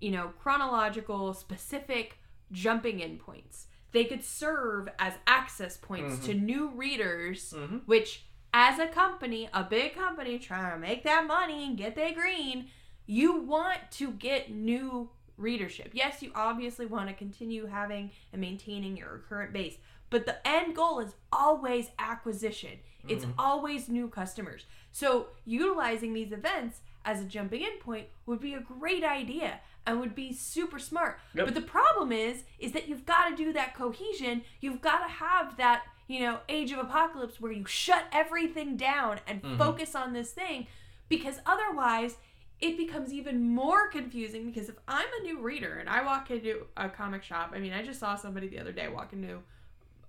you 0.01 0.11
know, 0.11 0.29
chronological, 0.39 1.35
specific 1.35 2.19
jumping 2.53 3.01
in 3.01 3.19
points. 3.19 3.67
They 3.93 4.05
could 4.05 4.23
serve 4.25 4.89
as 4.99 5.15
access 5.27 5.77
points 5.77 6.25
to 6.27 6.35
new 6.35 6.69
readers, 6.71 7.53
Mhm. 7.57 7.87
which, 7.87 8.27
as 8.53 8.79
a 8.79 8.87
company, 8.87 9.49
a 9.53 9.63
big 9.65 9.95
company 9.95 10.39
trying 10.39 10.73
to 10.73 10.79
make 10.79 11.05
that 11.05 11.27
money 11.27 11.65
and 11.65 11.77
get 11.77 11.95
their 11.95 12.13
green, 12.13 12.69
you 13.07 13.37
want 13.37 13.79
to 13.93 14.13
get 14.13 14.51
new 14.51 15.11
readership. 15.37 15.91
Yes, 15.93 16.23
you 16.23 16.33
obviously 16.35 16.87
want 16.87 17.09
to 17.09 17.15
continue 17.15 17.67
having 17.67 18.11
and 18.33 18.41
maintaining 18.41 18.97
your 18.97 19.23
current 19.29 19.53
base, 19.53 19.77
but 20.11 20.27
the 20.27 20.47
end 20.47 20.75
goal 20.75 20.99
is 21.01 21.15
always 21.33 21.91
acquisition. 21.99 22.79
It's 23.07 23.25
Mhm. 23.25 23.35
always 23.39 23.89
new 23.89 24.09
customers. 24.09 24.67
So, 24.91 25.29
utilizing 25.45 26.13
these 26.13 26.33
events 26.33 26.81
as 27.05 27.21
a 27.23 27.25
jumping 27.25 27.63
in 27.63 27.79
point 27.79 28.09
would 28.27 28.41
be 28.41 28.55
a 28.55 28.61
great 28.61 29.05
idea 29.05 29.61
and 29.87 30.01
would 30.01 30.15
be 30.15 30.33
super 30.33 30.79
smart. 30.79 31.19
Yep. 31.35 31.47
But 31.47 31.55
the 31.55 31.63
problem 31.63 32.13
is 32.13 32.45
is 32.59 32.73
that 32.73 32.89
you've 32.89 33.07
got 33.07 33.29
to 33.31 33.37
do 33.37 33.53
that 33.53 33.75
cohesion. 33.75 34.45
You've 34.61 34.81
got 34.83 34.99
to 34.99 35.09
have 35.09 35.57
that, 35.57 35.85
you 36.09 36.21
know, 36.21 36.41
age 36.49 36.73
of 36.73 36.79
apocalypse 36.79 37.41
where 37.41 37.53
you 37.53 37.65
shut 37.67 38.05
everything 38.13 38.77
down 38.77 39.21
and 39.27 39.43
Mhm. 39.43 39.59
focus 39.59 39.95
on 39.95 40.13
this 40.13 40.33
thing 40.33 40.67
because 41.09 41.41
otherwise 41.47 42.17
it 42.61 42.77
becomes 42.77 43.13
even 43.13 43.55
more 43.55 43.89
confusing 43.89 44.45
because 44.51 44.69
if 44.69 44.75
I'm 44.89 45.07
a 45.21 45.23
new 45.23 45.39
reader 45.41 45.75
and 45.79 45.89
I 45.89 46.03
walk 46.03 46.31
into 46.33 46.67
a 46.77 46.89
comic 46.89 47.23
shop, 47.23 47.53
I 47.55 47.61
mean, 47.61 47.73
I 47.73 47.83
just 47.85 48.01
saw 48.01 48.17
somebody 48.17 48.49
the 48.49 48.59
other 48.59 48.73
day 48.73 48.89
walk 48.89 49.13
into 49.13 49.41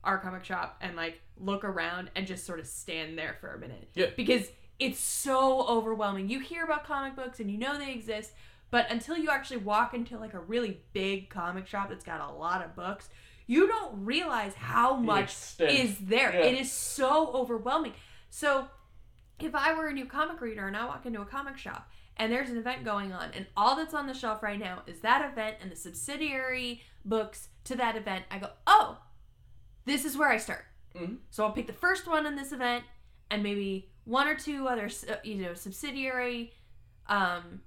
our 0.03 0.17
comic 0.17 0.43
shop 0.45 0.77
and 0.81 0.95
like 0.95 1.21
look 1.37 1.63
around 1.63 2.09
and 2.15 2.25
just 2.25 2.45
sort 2.45 2.59
of 2.59 2.65
stand 2.65 3.17
there 3.17 3.35
for 3.39 3.53
a 3.53 3.59
minute. 3.59 3.89
Yeah. 3.93 4.07
Because 4.15 4.49
it's 4.79 4.99
so 4.99 5.67
overwhelming. 5.67 6.29
You 6.29 6.39
hear 6.39 6.63
about 6.63 6.85
comic 6.85 7.15
books 7.15 7.39
and 7.41 7.51
you 7.51 7.57
know 7.57 7.77
they 7.77 7.91
exist, 7.91 8.31
but 8.71 8.89
until 8.89 9.17
you 9.17 9.29
actually 9.29 9.57
walk 9.57 9.93
into 9.93 10.17
like 10.17 10.33
a 10.33 10.39
really 10.39 10.79
big 10.93 11.29
comic 11.29 11.67
shop 11.67 11.89
that's 11.89 12.05
got 12.05 12.21
a 12.21 12.31
lot 12.33 12.63
of 12.63 12.75
books, 12.75 13.09
you 13.49 13.67
don't 13.67 14.05
realize 14.05 14.53
how 14.53 14.95
much 14.95 15.31
extent. 15.31 15.71
is 15.71 15.97
there. 15.97 16.31
Yeah. 16.31 16.45
It 16.45 16.59
is 16.59 16.71
so 16.71 17.31
overwhelming. 17.33 17.93
So 18.29 18.67
if 19.39 19.55
I 19.55 19.73
were 19.73 19.87
a 19.87 19.91
new 19.93 20.05
comic 20.05 20.39
reader 20.39 20.67
and 20.67 20.77
I 20.77 20.85
walk 20.85 21.07
into 21.07 21.19
a 21.21 21.25
comic 21.25 21.57
shop 21.57 21.89
and 22.15 22.31
there's 22.31 22.51
an 22.51 22.57
event 22.57 22.85
going 22.85 23.11
on 23.11 23.31
and 23.33 23.47
all 23.57 23.75
that's 23.75 23.95
on 23.95 24.05
the 24.05 24.13
shelf 24.13 24.43
right 24.43 24.59
now 24.59 24.83
is 24.85 24.99
that 24.99 25.27
event 25.31 25.55
and 25.63 25.71
the 25.71 25.75
subsidiary 25.75 26.83
books 27.03 27.47
to 27.63 27.75
that 27.75 27.95
event, 27.95 28.25
I 28.29 28.37
go, 28.37 28.49
oh, 28.67 28.99
this 29.85 30.05
is 30.05 30.15
where 30.15 30.29
I 30.29 30.37
start. 30.37 30.65
Mhm. 30.95 31.17
So 31.31 31.43
I'll 31.43 31.51
pick 31.51 31.65
the 31.65 31.73
first 31.73 32.05
one 32.07 32.27
in 32.27 32.35
this 32.35 32.51
event 32.51 32.83
and 33.31 33.41
maybe 33.41 33.89
one 34.03 34.27
or 34.27 34.35
two 34.35 34.67
other, 34.67 34.91
uh, 35.09 35.15
you 35.23 35.35
know, 35.41 35.55
subsidiary 35.55 36.53
um, 37.07 37.61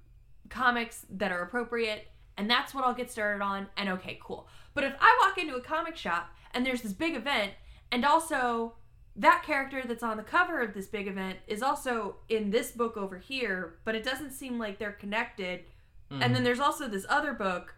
comics 0.49 1.05
that 1.09 1.33
are 1.33 1.41
appropriate, 1.41 2.07
and 2.37 2.49
that's 2.49 2.73
what 2.73 2.85
I'll 2.85 2.93
get 2.93 3.11
started 3.11 3.43
on. 3.43 3.67
And 3.75 3.89
okay, 3.89 4.17
cool. 4.23 4.47
But 4.73 4.83
if 4.83 4.93
I 4.99 5.17
walk 5.25 5.37
into 5.37 5.55
a 5.55 5.61
comic 5.61 5.95
shop 5.95 6.31
and 6.51 6.65
there's 6.65 6.81
this 6.81 6.93
big 6.93 7.15
event, 7.15 7.53
and 7.91 8.03
also 8.05 8.73
that 9.15 9.43
character 9.45 9.83
that's 9.85 10.01
on 10.03 10.17
the 10.17 10.23
cover 10.23 10.61
of 10.61 10.73
this 10.73 10.87
big 10.87 11.07
event 11.07 11.37
is 11.47 11.61
also 11.61 12.15
in 12.29 12.49
this 12.49 12.71
book 12.71 12.97
over 12.97 13.17
here, 13.19 13.75
but 13.85 13.93
it 13.95 14.03
doesn't 14.03 14.31
seem 14.31 14.57
like 14.57 14.79
they're 14.79 14.91
connected. 14.91 15.61
And 16.09 16.35
then 16.35 16.43
there's 16.43 16.59
also 16.59 16.87
this 16.87 17.07
other 17.09 17.33
book, 17.33 17.73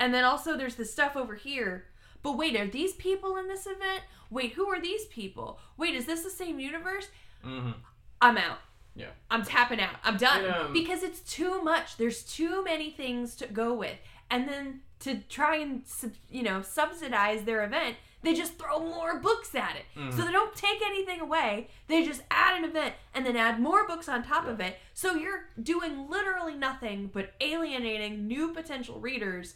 and 0.00 0.12
then 0.12 0.24
also 0.24 0.56
there's 0.56 0.74
this 0.74 0.90
stuff 0.90 1.14
over 1.16 1.36
here. 1.36 1.86
But 2.20 2.36
wait, 2.36 2.56
are 2.56 2.66
these 2.66 2.94
people 2.94 3.36
in 3.36 3.46
this 3.46 3.64
event? 3.64 4.02
Wait, 4.28 4.54
who 4.54 4.66
are 4.68 4.80
these 4.80 5.06
people? 5.06 5.60
Wait, 5.76 5.94
is 5.94 6.04
this 6.04 6.24
the 6.24 6.30
same 6.30 6.58
universe? 6.58 7.06
Mhm. 7.44 7.74
I'm 8.20 8.36
out. 8.38 8.58
Yeah. 8.96 9.10
I'm 9.30 9.44
tapping 9.44 9.78
out. 9.80 9.94
I'm 10.02 10.16
done 10.16 10.42
Yeah. 10.42 10.66
because 10.72 11.04
it's 11.04 11.20
too 11.20 11.62
much. 11.62 11.96
There's 11.96 12.24
too 12.24 12.64
many 12.64 12.90
things 12.90 13.36
to 13.36 13.46
go 13.46 13.72
with, 13.72 13.98
and 14.28 14.48
then 14.48 14.82
to 15.00 15.16
try 15.28 15.56
and 15.56 15.82
you 16.30 16.42
know 16.42 16.62
subsidize 16.62 17.44
their 17.44 17.64
event, 17.64 17.96
they 18.22 18.34
just 18.34 18.58
throw 18.58 18.78
more 18.80 19.18
books 19.18 19.54
at 19.54 19.76
it. 19.76 19.84
Mhm. 19.98 20.12
So 20.14 20.22
they 20.24 20.32
don't 20.32 20.54
take 20.54 20.80
anything 20.84 21.20
away. 21.20 21.68
They 21.88 22.04
just 22.04 22.22
add 22.30 22.58
an 22.58 22.64
event 22.68 22.94
and 23.14 23.24
then 23.24 23.36
add 23.36 23.58
more 23.60 23.86
books 23.86 24.08
on 24.08 24.22
top 24.22 24.46
of 24.46 24.60
it. 24.60 24.78
So 24.94 25.14
you're 25.14 25.48
doing 25.62 26.08
literally 26.10 26.54
nothing 26.54 27.10
but 27.12 27.32
alienating 27.40 28.26
new 28.26 28.52
potential 28.52 29.00
readers 29.00 29.54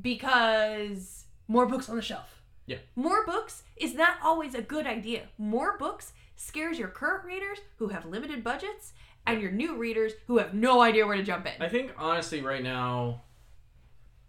because 0.00 1.24
more 1.48 1.66
books 1.66 1.88
on 1.88 1.96
the 1.96 2.02
shelf. 2.02 2.42
Yeah. 2.66 2.78
More 2.94 3.24
books 3.26 3.62
is 3.76 3.94
not 3.94 4.16
always 4.22 4.54
a 4.54 4.62
good 4.62 4.86
idea. 4.86 5.28
More 5.38 5.76
books 5.78 6.12
scares 6.36 6.78
your 6.78 6.88
current 6.88 7.24
readers 7.24 7.58
who 7.78 7.88
have 7.88 8.04
limited 8.06 8.44
budgets 8.44 8.92
and 9.26 9.40
your 9.40 9.50
new 9.50 9.76
readers 9.76 10.12
who 10.26 10.38
have 10.38 10.54
no 10.54 10.80
idea 10.80 11.06
where 11.06 11.16
to 11.16 11.22
jump 11.22 11.46
in. 11.46 11.60
I 11.60 11.68
think 11.68 11.92
honestly, 11.96 12.40
right 12.40 12.62
now, 12.62 13.22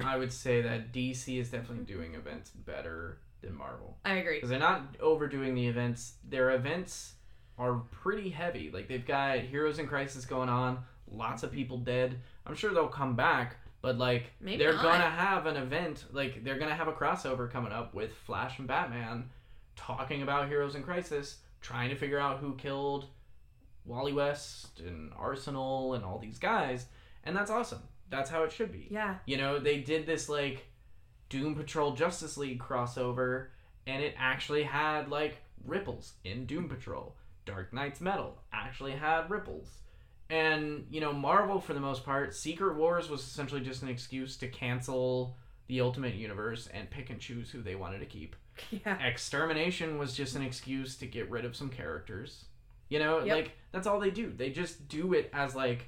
I 0.03 0.17
would 0.17 0.31
say 0.31 0.61
that 0.61 0.91
DC 0.91 1.39
is 1.39 1.49
definitely 1.49 1.85
doing 1.85 2.15
events 2.15 2.49
better 2.51 3.17
than 3.41 3.55
Marvel 3.57 3.97
I 4.05 4.15
agree. 4.15 4.35
because 4.35 4.49
they're 4.49 4.59
not 4.59 4.95
overdoing 4.99 5.53
the 5.55 5.67
events. 5.67 6.13
Their 6.27 6.51
events 6.51 7.13
are 7.57 7.73
pretty 7.91 8.29
heavy. 8.29 8.71
Like 8.71 8.87
they've 8.87 9.05
got 9.05 9.39
Heroes 9.39 9.79
in 9.79 9.87
Crisis 9.87 10.25
going 10.25 10.49
on, 10.49 10.79
lots 11.11 11.43
of 11.43 11.51
people 11.51 11.77
dead. 11.77 12.19
I'm 12.45 12.55
sure 12.55 12.73
they'll 12.73 12.87
come 12.87 13.15
back, 13.15 13.57
but 13.81 13.97
like 13.97 14.31
Maybe 14.39 14.57
they're 14.57 14.73
not. 14.73 14.83
gonna 14.83 15.09
have 15.09 15.45
an 15.45 15.57
event. 15.57 16.05
Like 16.11 16.43
they're 16.43 16.57
gonna 16.57 16.75
have 16.75 16.87
a 16.87 16.93
crossover 16.93 17.49
coming 17.51 17.71
up 17.73 17.93
with 17.93 18.13
Flash 18.25 18.59
and 18.59 18.67
Batman, 18.67 19.29
talking 19.75 20.21
about 20.23 20.47
Heroes 20.47 20.75
in 20.75 20.83
Crisis, 20.83 21.37
trying 21.61 21.89
to 21.89 21.95
figure 21.95 22.19
out 22.19 22.39
who 22.39 22.55
killed 22.55 23.05
Wally 23.85 24.13
West 24.13 24.79
and 24.79 25.11
Arsenal 25.17 25.93
and 25.93 26.05
all 26.05 26.17
these 26.17 26.39
guys, 26.39 26.85
and 27.25 27.35
that's 27.35 27.51
awesome. 27.51 27.81
That's 28.13 28.29
how 28.29 28.43
it 28.43 28.51
should 28.51 28.71
be. 28.71 28.87
Yeah. 28.91 29.15
You 29.25 29.37
know, 29.37 29.59
they 29.59 29.79
did 29.79 30.05
this 30.05 30.29
like 30.29 30.67
Doom 31.29 31.55
Patrol 31.55 31.93
Justice 31.93 32.37
League 32.37 32.59
crossover, 32.61 33.47
and 33.87 34.03
it 34.03 34.13
actually 34.17 34.63
had 34.63 35.09
like 35.09 35.37
ripples 35.65 36.13
in 36.23 36.45
Doom 36.45 36.69
Patrol. 36.69 37.15
Dark 37.45 37.73
Nights 37.73 37.99
Metal 38.01 38.37
actually 38.53 38.91
had 38.93 39.29
ripples. 39.29 39.67
And, 40.29 40.85
you 40.89 41.01
know, 41.01 41.11
Marvel, 41.11 41.59
for 41.59 41.73
the 41.73 41.79
most 41.79 42.05
part, 42.05 42.33
Secret 42.33 42.75
Wars 42.77 43.09
was 43.09 43.21
essentially 43.21 43.61
just 43.61 43.81
an 43.83 43.89
excuse 43.89 44.37
to 44.37 44.47
cancel 44.47 45.35
the 45.67 45.81
Ultimate 45.81 46.15
Universe 46.15 46.67
and 46.73 46.89
pick 46.89 47.09
and 47.09 47.19
choose 47.19 47.49
who 47.51 47.61
they 47.61 47.75
wanted 47.75 47.99
to 47.99 48.05
keep. 48.05 48.35
Yeah. 48.85 48.97
Extermination 49.03 49.97
was 49.97 50.15
just 50.15 50.35
an 50.35 50.43
excuse 50.43 50.95
to 50.97 51.07
get 51.07 51.29
rid 51.31 51.43
of 51.43 51.55
some 51.55 51.69
characters. 51.69 52.45
You 52.89 52.99
know, 52.99 53.23
Yep. 53.23 53.35
like 53.35 53.51
that's 53.71 53.87
all 53.87 53.99
they 53.99 54.11
do. 54.11 54.31
They 54.31 54.51
just 54.51 54.87
do 54.87 55.13
it 55.13 55.29
as 55.33 55.55
like 55.55 55.87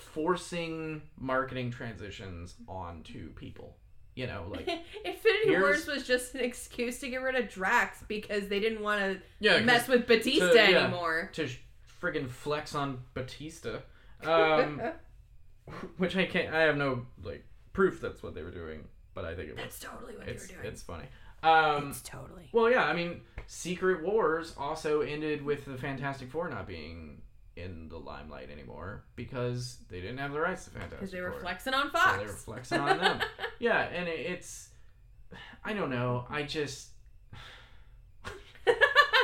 forcing 0.00 1.02
marketing 1.18 1.70
transitions 1.70 2.54
onto 2.68 3.32
people. 3.34 3.76
You 4.16 4.26
know, 4.26 4.46
like 4.50 4.68
Infinity 5.04 5.50
Wars 5.60 5.86
was 5.86 6.06
just 6.06 6.34
an 6.34 6.40
excuse 6.40 6.98
to 6.98 7.08
get 7.08 7.22
rid 7.22 7.36
of 7.36 7.48
Drax 7.48 8.02
because 8.08 8.48
they 8.48 8.58
didn't 8.60 8.82
want 8.82 9.00
to 9.00 9.20
yeah, 9.38 9.60
mess 9.60 9.86
with 9.88 10.06
Batista 10.06 10.48
to- 10.48 10.54
yeah. 10.54 10.78
anymore. 10.84 11.30
to 11.34 11.48
friggin' 12.02 12.28
flex 12.28 12.74
on 12.74 12.98
Batista, 13.14 13.78
um, 14.24 14.80
which 15.96 16.16
I 16.16 16.26
can't. 16.26 16.52
I 16.54 16.62
have 16.62 16.76
no 16.76 17.06
like 17.22 17.44
proof 17.72 18.00
that's 18.00 18.22
what 18.22 18.34
they 18.34 18.42
were 18.42 18.50
doing, 18.50 18.84
but 19.14 19.24
I 19.24 19.34
think 19.34 19.48
it 19.50 19.54
was. 19.54 19.62
That's 19.64 19.78
totally 19.80 20.16
what 20.16 20.28
It's 20.28 20.46
they 20.48 20.54
were 20.56 20.62
doing. 20.62 20.72
it's 20.72 20.82
funny. 20.82 21.04
Um, 21.42 21.90
it's 21.90 22.02
totally. 22.02 22.48
Well, 22.52 22.70
yeah, 22.70 22.84
I 22.84 22.92
mean, 22.94 23.22
Secret 23.46 24.02
Wars 24.04 24.54
also 24.58 25.00
ended 25.00 25.42
with 25.42 25.64
the 25.64 25.78
Fantastic 25.78 26.30
Four 26.30 26.48
not 26.50 26.66
being 26.66 27.22
in 27.60 27.88
the 27.88 27.96
limelight 27.98 28.50
anymore 28.50 29.04
because 29.16 29.78
they 29.88 30.00
didn't 30.00 30.18
have 30.18 30.32
the 30.32 30.40
rights 30.40 30.64
to 30.64 30.70
Fantastic 30.70 30.98
Because 31.00 31.12
they 31.12 31.20
were 31.20 31.30
Four. 31.32 31.40
flexing 31.40 31.74
on 31.74 31.86
So 31.86 31.98
Fox. 31.98 32.18
they 32.18 32.26
were 32.26 32.32
flexing 32.32 32.80
on 32.80 32.98
them. 32.98 33.20
yeah, 33.58 33.80
and 33.82 34.08
it, 34.08 34.18
it's, 34.20 34.68
I 35.64 35.72
don't 35.72 35.90
know. 35.90 36.24
I 36.28 36.42
just, 36.42 36.88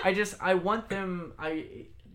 I 0.04 0.12
just, 0.14 0.34
I 0.40 0.54
want 0.54 0.88
them. 0.88 1.32
I 1.38 1.66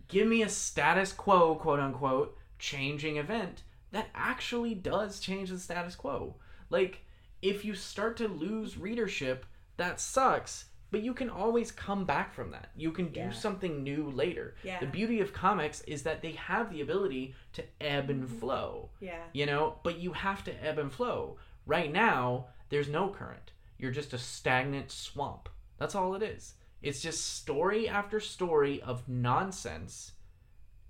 give 0.08 0.26
me 0.26 0.42
a 0.42 0.48
status 0.48 1.12
quo, 1.12 1.54
quote 1.56 1.80
unquote, 1.80 2.36
changing 2.58 3.16
event 3.16 3.62
that 3.90 4.08
actually 4.14 4.74
does 4.74 5.20
change 5.20 5.50
the 5.50 5.58
status 5.58 5.94
quo. 5.94 6.36
Like, 6.70 7.04
if 7.42 7.64
you 7.64 7.74
start 7.74 8.16
to 8.18 8.28
lose 8.28 8.78
readership, 8.78 9.44
that 9.76 10.00
sucks. 10.00 10.66
But 10.92 11.02
you 11.02 11.14
can 11.14 11.28
always 11.28 11.72
come 11.72 12.04
back 12.04 12.32
from 12.32 12.52
that. 12.52 12.68
You 12.76 12.92
can 12.92 13.08
do 13.08 13.20
Yeah. 13.20 13.30
something 13.32 13.82
new 13.82 14.10
later. 14.10 14.54
Yeah. 14.62 14.78
The 14.78 14.86
beauty 14.86 15.20
of 15.20 15.32
comics 15.32 15.80
is 15.82 16.04
that 16.04 16.22
they 16.22 16.32
have 16.32 16.70
the 16.70 16.82
ability 16.82 17.34
to 17.54 17.64
ebb 17.80 18.10
and 18.10 18.24
mm-hmm. 18.24 18.38
flow 18.38 18.90
yeah. 19.00 19.22
you 19.32 19.46
know 19.46 19.76
but 19.82 19.98
you 19.98 20.12
have 20.12 20.42
to 20.44 20.64
ebb 20.64 20.78
and 20.78 20.92
flow 20.92 21.36
right 21.66 21.92
now 21.92 22.46
there's 22.68 22.88
no 22.88 23.08
current 23.08 23.52
you're 23.78 23.90
just 23.90 24.12
a 24.12 24.18
stagnant 24.18 24.90
swamp 24.90 25.48
that's 25.78 25.94
all 25.94 26.14
it 26.14 26.22
is 26.22 26.54
it's 26.80 27.00
just 27.00 27.36
story 27.36 27.88
after 27.88 28.18
story 28.20 28.80
of 28.82 29.08
nonsense 29.08 30.12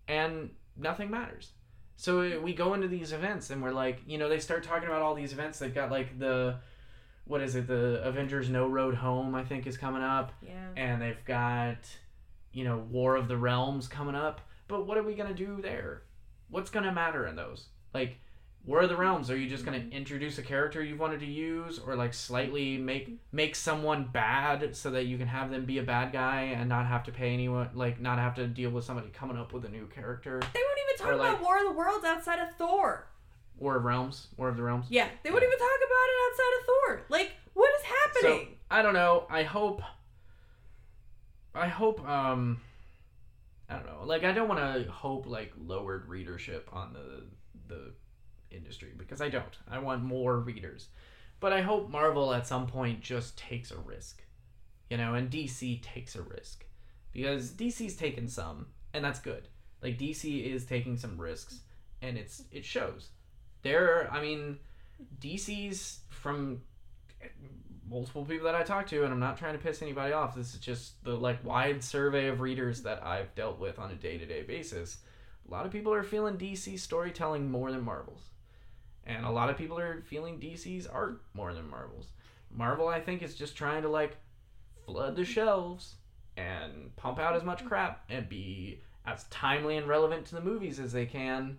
and 0.08 0.50
nothing 0.76 1.10
matters 1.10 1.52
so 1.96 2.40
we 2.40 2.52
go 2.52 2.74
into 2.74 2.88
these 2.88 3.12
events 3.12 3.50
and 3.50 3.62
we're 3.62 3.72
like 3.72 4.00
you 4.06 4.18
know 4.18 4.28
they 4.28 4.38
start 4.38 4.62
talking 4.62 4.88
about 4.88 5.02
all 5.02 5.14
these 5.14 5.32
events 5.32 5.58
they've 5.58 5.74
got 5.74 5.90
like 5.90 6.18
the 6.18 6.56
what 7.24 7.40
is 7.40 7.54
it 7.54 7.66
the 7.66 8.02
avengers 8.02 8.48
no 8.48 8.66
road 8.66 8.94
home 8.94 9.34
i 9.34 9.44
think 9.44 9.66
is 9.66 9.76
coming 9.76 10.02
up. 10.02 10.32
Yeah. 10.42 10.68
and 10.76 11.00
they've 11.00 11.24
got 11.24 11.78
you 12.52 12.64
know 12.64 12.78
war 12.90 13.16
of 13.16 13.28
the 13.28 13.36
realms 13.36 13.88
coming 13.88 14.14
up. 14.14 14.40
But 14.68 14.86
what 14.86 14.96
are 14.96 15.02
we 15.02 15.14
going 15.14 15.28
to 15.28 15.34
do 15.34 15.60
there? 15.60 16.02
What's 16.48 16.70
going 16.70 16.84
to 16.84 16.92
matter 16.92 17.26
in 17.26 17.36
those? 17.36 17.66
Like 17.92 18.18
war 18.64 18.82
of 18.82 18.88
the 18.88 18.96
realms 18.96 19.28
are 19.30 19.36
you 19.36 19.48
just 19.48 19.64
going 19.64 19.78
to 19.78 19.84
mm-hmm. 19.84 19.96
introduce 19.96 20.38
a 20.38 20.42
character 20.42 20.82
you've 20.82 21.00
wanted 21.00 21.20
to 21.20 21.26
use? 21.26 21.78
Or 21.78 21.96
like 21.96 22.14
slightly 22.14 22.78
make 22.78 23.18
make 23.32 23.56
someone 23.56 24.08
bad 24.12 24.76
so 24.76 24.90
that 24.90 25.06
you 25.06 25.18
can 25.18 25.26
have 25.26 25.50
them 25.50 25.64
be 25.64 25.78
a 25.78 25.82
bad 25.82 26.12
guy 26.12 26.54
and 26.56 26.68
not 26.68 26.86
have 26.86 27.04
to 27.04 27.12
pay 27.12 27.32
anyone 27.32 27.70
like 27.74 28.00
not 28.00 28.18
have 28.18 28.34
to 28.36 28.46
deal 28.46 28.70
with 28.70 28.84
somebody 28.84 29.08
coming 29.08 29.36
up 29.36 29.52
with 29.52 29.64
a 29.64 29.68
new 29.68 29.86
character? 29.86 30.40
They 30.52 30.60
won't 30.60 30.78
even 30.86 30.98
talk 30.98 31.08
Or, 31.08 31.14
about 31.14 31.32
like- 31.34 31.42
War 31.42 31.58
of 31.58 31.64
the 31.64 31.72
Worlds 31.72 32.04
outside 32.04 32.38
of 32.38 32.54
Thor. 32.56 33.06
War 33.62 33.76
of 33.76 33.84
realms 33.84 34.26
war 34.36 34.48
of 34.48 34.56
the 34.56 34.62
realms 34.62 34.86
Yeah, 34.88 35.08
they 35.22 35.30
wouldn't 35.30 35.48
even 35.48 35.58
talk 35.58 35.78
about 35.86 36.08
it 36.08 36.18
outside 36.26 36.58
of 36.58 36.66
Thor? 36.66 37.06
Like, 37.08 37.32
what 37.54 37.70
is 37.76 37.82
So 38.20 38.28
happening? 38.28 38.56
I 38.70 38.82
don't 38.82 38.94
know. 38.94 39.26
I 39.30 39.42
hope. 39.42 39.82
I 41.54 41.68
hope. 41.68 42.06
Um. 42.08 42.60
I 43.68 43.76
don't 43.76 43.86
know. 43.86 44.00
Like 44.04 44.24
I 44.24 44.32
don't 44.32 44.48
want 44.48 44.60
to 44.60 44.90
hope 44.90 45.26
like 45.26 45.52
lowered 45.58 46.08
readership 46.08 46.68
on 46.72 46.92
the 46.92 47.24
the 47.68 47.92
industry 48.50 48.90
because 48.96 49.20
I 49.20 49.28
don't. 49.28 49.56
I 49.70 49.78
want 49.78 50.02
more 50.02 50.38
readers, 50.38 50.88
but 51.40 51.52
I 51.52 51.62
hope 51.62 51.90
Marvel 51.90 52.32
at 52.32 52.46
some 52.46 52.66
point 52.66 53.00
just 53.00 53.38
takes 53.38 53.70
a 53.70 53.78
risk, 53.78 54.22
you 54.90 54.96
know, 54.96 55.14
and 55.14 55.30
DC 55.30 55.82
takes 55.82 56.16
a 56.16 56.22
risk 56.22 56.64
because 57.12 57.50
DC's 57.50 57.96
taken 57.96 58.28
some, 58.28 58.66
and 58.92 59.04
that's 59.04 59.20
good. 59.20 59.48
Like 59.82 59.98
DC 59.98 60.44
is 60.44 60.64
taking 60.64 60.96
some 60.96 61.20
risks, 61.20 61.60
and 62.00 62.18
it's 62.18 62.44
it 62.50 62.64
shows. 62.64 63.08
There, 63.62 64.08
I 64.12 64.20
mean, 64.20 64.58
DC's 65.20 66.00
from 66.10 66.62
multiple 67.88 68.24
people 68.24 68.46
that 68.46 68.54
I 68.54 68.62
talk 68.62 68.86
to, 68.88 69.04
and 69.04 69.12
I'm 69.12 69.20
not 69.20 69.36
trying 69.36 69.52
to 69.52 69.62
piss 69.62 69.82
anybody 69.82 70.12
off. 70.12 70.34
This 70.34 70.54
is 70.54 70.60
just 70.60 71.02
the 71.04 71.14
like 71.14 71.44
wide 71.44 71.84
survey 71.84 72.28
of 72.28 72.40
readers 72.40 72.82
that 72.82 73.04
I've 73.04 73.34
dealt 73.34 73.60
with 73.60 73.78
on 73.78 73.90
a 73.90 73.94
day 73.94 74.18
to 74.18 74.26
day 74.26 74.42
basis. 74.42 74.98
A 75.46 75.50
lot 75.50 75.66
of 75.66 75.72
people 75.72 75.92
are 75.92 76.02
feeling 76.02 76.36
DC 76.36 76.78
storytelling 76.78 77.50
more 77.50 77.70
than 77.70 77.84
Marvel's, 77.84 78.28
and 79.04 79.26
a 79.26 79.30
lot 79.30 79.50
of 79.50 79.58
people 79.58 79.78
are 79.78 80.02
feeling 80.02 80.40
DC's 80.40 80.86
art 80.86 81.22
more 81.34 81.52
than 81.52 81.68
Marvel's. 81.68 82.08
Marvel, 82.50 82.88
I 82.88 83.00
think, 83.00 83.22
is 83.22 83.34
just 83.34 83.56
trying 83.56 83.82
to 83.82 83.88
like 83.88 84.16
flood 84.86 85.16
the 85.16 85.24
shelves 85.24 85.96
and 86.36 86.94
pump 86.96 87.18
out 87.18 87.36
as 87.36 87.42
much 87.42 87.64
crap 87.64 88.04
and 88.08 88.28
be 88.28 88.80
as 89.04 89.24
timely 89.24 89.76
and 89.76 89.86
relevant 89.86 90.26
to 90.26 90.34
the 90.34 90.40
movies 90.40 90.78
as 90.78 90.92
they 90.92 91.06
can 91.06 91.58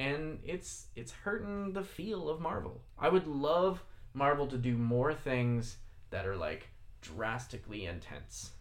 and 0.00 0.38
it's 0.42 0.86
it's 0.96 1.12
hurting 1.12 1.74
the 1.74 1.84
feel 1.84 2.30
of 2.30 2.40
Marvel. 2.40 2.80
I 2.98 3.10
would 3.10 3.26
love 3.26 3.84
Marvel 4.14 4.46
to 4.46 4.56
do 4.56 4.76
more 4.76 5.12
things 5.12 5.76
that 6.08 6.26
are 6.26 6.36
like 6.36 6.68
drastically 7.02 7.84
intense. 7.84 8.52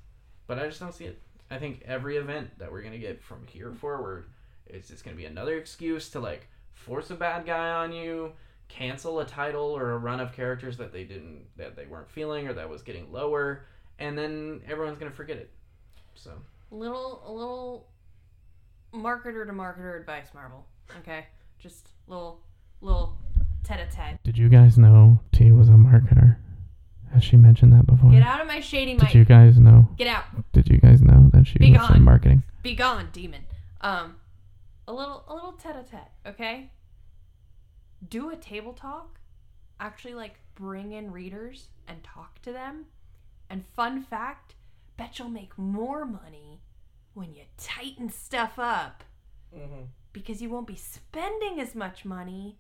But 0.48 0.60
I 0.60 0.68
just 0.68 0.82
don't 0.82 0.94
see 0.94 1.06
it. 1.06 1.22
I 1.50 1.58
think 1.58 1.82
every 1.86 2.18
event 2.18 2.60
that 2.60 2.72
we're 2.72 2.82
to 2.92 3.00
get 3.00 3.24
from 3.24 3.48
here 3.48 3.72
forward 3.72 4.26
is 4.68 4.90
just 4.90 5.06
to 5.16 5.22
be 5.22 5.28
another 5.28 5.58
excuse 5.58 6.10
to 6.10 6.20
like 6.20 6.48
force 6.74 7.10
a 7.10 7.16
bad 7.16 7.46
guy 7.46 7.70
on 7.70 7.94
you, 7.94 8.34
cancel 8.68 9.22
a 9.22 9.26
title 9.26 9.78
or 9.78 9.92
a 9.92 9.98
run 9.98 10.20
of 10.20 10.34
characters 10.34 10.76
that 10.78 10.92
they 10.92 11.06
didn't 11.06 11.46
that 11.56 11.78
they 11.78 11.86
weren't 11.86 12.12
feeling 12.12 12.50
or 12.50 12.54
that 12.54 12.70
was 12.70 12.82
getting 12.82 13.14
lower 13.14 13.66
and 13.98 14.18
then 14.18 14.62
everyone's 14.68 15.00
to 15.00 15.16
forget 15.16 15.38
it. 15.38 15.52
So, 16.16 16.32
little 16.70 17.24
a 17.26 17.32
little 17.32 17.88
marketer 18.94 19.46
to 19.46 19.54
marketer 19.54 20.00
advice, 20.00 20.28
Marvel. 20.34 20.66
Okay, 21.00 21.26
just 21.60 21.90
little 22.08 22.42
little 22.82 23.18
tete-a-tete. 23.64 24.24
did 24.24 24.38
you 24.38 24.50
guys 24.50 24.78
know 24.78 25.20
T 25.32 25.52
was 25.52 25.68
a 25.70 25.74
marketer? 25.74 26.38
Has 27.14 27.24
she 27.24 27.38
mentioned 27.38 27.74
that 27.74 27.86
before? 27.88 28.12
Get 28.12 28.22
out 28.22 28.40
of 28.42 28.48
my 28.48 28.60
shady 28.60 28.94
mic. 28.94 29.08
Did 29.08 29.16
you 29.16 29.26
guys 29.26 29.58
know? 29.58 29.90
Get 29.98 30.08
out. 30.08 30.26
Did 30.54 30.70
you 30.70 30.78
guys 30.78 31.02
know 31.02 31.30
that 31.34 31.48
she 31.48 31.58
Be 31.60 31.72
was 31.72 31.82
in 31.82 31.88
gone. 31.96 32.04
marketing? 32.04 32.44
Be 32.62 32.76
gone, 32.76 33.10
demon. 33.12 33.42
Um, 33.82 34.16
a 34.88 34.94
little 34.94 35.24
a 35.28 35.34
little 35.34 35.54
tete-a-tete. 35.54 36.12
Okay. 36.28 36.72
Do 38.08 38.30
a 38.30 38.36
table 38.36 38.74
talk. 38.74 39.20
Actually, 39.80 40.14
like 40.14 40.40
bring 40.56 40.92
in 40.92 41.12
readers 41.12 41.70
and 41.88 42.04
talk 42.04 42.42
to 42.44 42.52
them. 42.52 42.86
And 43.50 43.66
fun 43.76 44.04
fact, 44.04 44.54
bet 44.98 45.18
you'll 45.20 45.30
make 45.30 45.58
more 45.58 46.06
money 46.06 46.62
when 47.20 47.36
you 47.36 47.44
tighten 47.58 48.10
stuff 48.10 48.58
up. 48.58 49.04
Mm-hmm. 49.56 49.86
because 50.14 50.44
you 50.44 50.50
won't 50.50 50.68
be 50.68 50.76
spending 50.76 51.60
as 51.60 51.74
much 51.74 52.06
money 52.06 52.60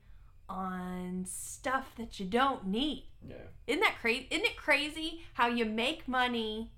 on 0.49 1.23
stuff 1.27 1.93
that 1.97 2.19
you 2.19 2.25
don't 2.25 2.65
need. 2.65 3.05
Yeah. 3.27 3.35
Isn't 3.67 3.81
that 3.81 3.97
crazy? 4.01 4.27
Isn't 4.31 4.45
it 4.45 4.57
crazy 4.57 5.21
how 5.33 5.47
you 5.47 5.65
make 5.65 6.07
money 6.07 6.71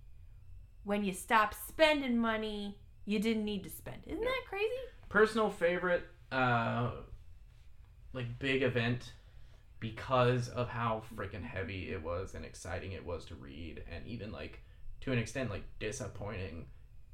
when 0.83 1.05
you 1.05 1.13
stop 1.13 1.53
spending 1.53 2.17
money 2.17 2.77
you 3.05 3.19
didn't 3.19 3.45
need 3.45 3.63
to 3.63 3.69
spend? 3.69 4.01
Isn't 4.05 4.19
that 4.21 4.41
crazy? 4.49 4.65
Personal 5.07 5.49
favorite, 5.49 6.03
uh, 6.29 6.91
like 8.11 8.37
big 8.37 8.63
event 8.63 9.13
because 9.79 10.49
of 10.49 10.67
how 10.67 11.03
freaking 11.15 11.43
heavy 11.43 11.89
it 11.89 12.03
was 12.03 12.35
and 12.35 12.43
exciting 12.43 12.91
it 12.91 13.05
was 13.05 13.23
to 13.25 13.35
read, 13.35 13.83
and 13.89 14.05
even 14.05 14.33
like 14.33 14.61
to 15.01 15.13
an 15.13 15.17
extent 15.17 15.49
like 15.49 15.63
disappointing 15.79 16.65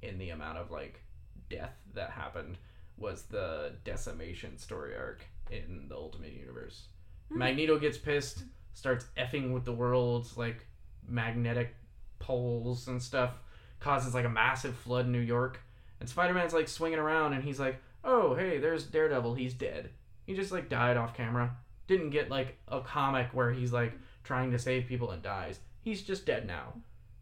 in 0.01 0.17
the 0.17 0.29
amount 0.29 0.57
of 0.57 0.71
like 0.71 1.01
death 1.49 1.75
that 1.93 2.11
happened 2.11 2.57
was 2.97 3.23
the 3.23 3.73
decimation 3.83 4.57
story 4.57 4.95
arc 4.95 5.25
in 5.51 5.85
the 5.87 5.95
Ultimate 5.95 6.33
Universe. 6.33 6.87
Hmm. 7.31 7.39
Magneto 7.39 7.79
gets 7.79 7.97
pissed, 7.97 8.43
starts 8.73 9.05
effing 9.17 9.53
with 9.53 9.65
the 9.65 9.73
world's 9.73 10.37
like 10.37 10.65
magnetic 11.07 11.75
poles 12.19 12.87
and 12.87 13.01
stuff, 13.01 13.31
causes 13.79 14.13
like 14.13 14.25
a 14.25 14.29
massive 14.29 14.75
flood 14.75 15.05
in 15.05 15.11
New 15.11 15.19
York, 15.19 15.61
and 15.99 16.09
Spider 16.09 16.33
Man's 16.33 16.53
like 16.53 16.67
swinging 16.67 16.99
around 16.99 17.33
and 17.33 17.43
he's 17.43 17.59
like, 17.59 17.81
"Oh, 18.03 18.35
hey, 18.35 18.57
there's 18.57 18.85
Daredevil. 18.85 19.35
He's 19.35 19.53
dead. 19.53 19.91
He 20.25 20.35
just 20.35 20.51
like 20.51 20.69
died 20.69 20.97
off 20.97 21.15
camera. 21.15 21.55
Didn't 21.87 22.09
get 22.09 22.29
like 22.29 22.57
a 22.67 22.81
comic 22.81 23.27
where 23.33 23.51
he's 23.51 23.71
like 23.71 23.93
trying 24.23 24.51
to 24.51 24.59
save 24.59 24.87
people 24.87 25.11
and 25.11 25.21
dies. 25.21 25.59
He's 25.81 26.01
just 26.01 26.25
dead 26.25 26.47
now." 26.47 26.73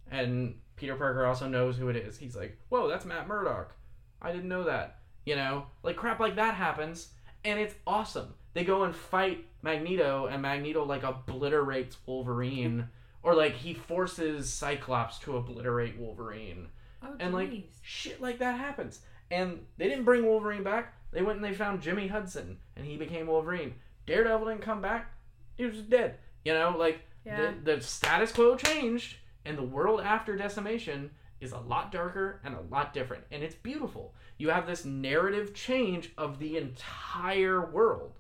And 0.10 0.56
Peter 0.76 0.96
Parker 0.96 1.26
also 1.26 1.48
knows 1.48 1.78
who 1.78 1.90
it 1.90 1.96
is. 1.96 2.18
He's 2.18 2.36
like, 2.36 2.58
"Whoa, 2.70 2.88
that's 2.88 3.06
Matt 3.06 3.28
Murdock. 3.28 3.74
I 4.22 4.32
didn't 4.32 4.50
know 4.50 4.64
that." 4.64 5.00
You 5.26 5.36
know, 5.36 5.66
like 5.84 5.96
crap 5.96 6.20
like 6.20 6.36
that 6.36 6.56
happens, 6.56 7.10
and 7.44 7.60
it's 7.60 7.76
awesome. 7.88 8.34
They 8.54 8.64
go 8.64 8.84
and 8.84 8.96
fight 8.96 9.46
Magneto, 9.62 10.28
and 10.28 10.42
Magneto 10.42 10.84
like 10.86 11.04
obliterates 11.04 11.98
Wolverine, 12.06 12.90
or 13.24 13.34
like 13.36 13.54
he 13.54 13.74
forces 13.74 14.52
Cyclops 14.54 15.18
to 15.20 15.38
obliterate 15.38 15.98
Wolverine, 15.98 16.68
Oh, 17.04 17.16
and 17.20 17.34
like 17.34 17.70
shit 17.82 18.22
like 18.22 18.40
that 18.40 18.60
happens. 18.60 19.00
And 19.32 19.66
they 19.78 19.88
didn't 19.90 20.06
bring 20.06 20.26
Wolverine 20.26 20.64
back. 20.64 20.94
They 21.12 21.22
went 21.24 21.38
and 21.38 21.46
they 21.46 21.54
found 21.54 21.82
Jimmy 21.82 22.08
Hudson, 22.08 22.58
and 22.76 22.86
he 22.86 22.96
became 22.98 23.28
Wolverine. 23.28 23.76
Daredevil 24.06 24.48
didn't 24.48 24.62
come 24.62 24.82
back. 24.82 25.12
He 25.56 25.66
was 25.66 25.80
dead. 25.82 26.18
You 26.44 26.54
know, 26.54 26.76
like 26.78 27.00
Yeah. 27.26 27.52
the, 27.64 27.76
the 27.78 27.82
status 27.82 28.32
quo 28.32 28.56
changed, 28.56 29.18
and 29.46 29.58
the 29.58 29.64
world 29.64 30.02
after 30.02 30.36
decimation 30.36 31.12
is 31.40 31.52
a 31.52 31.60
lot 31.60 31.92
darker 31.92 32.42
and 32.44 32.56
a 32.56 32.62
lot 32.74 32.94
different, 32.94 33.24
and 33.32 33.44
it's 33.44 33.56
beautiful. 33.56 34.14
You 34.38 34.50
have 34.50 34.68
this 34.68 34.86
narrative 34.86 35.54
change 35.54 36.12
of 36.18 36.40
the 36.40 36.58
entire 36.58 37.66
world, 37.66 38.20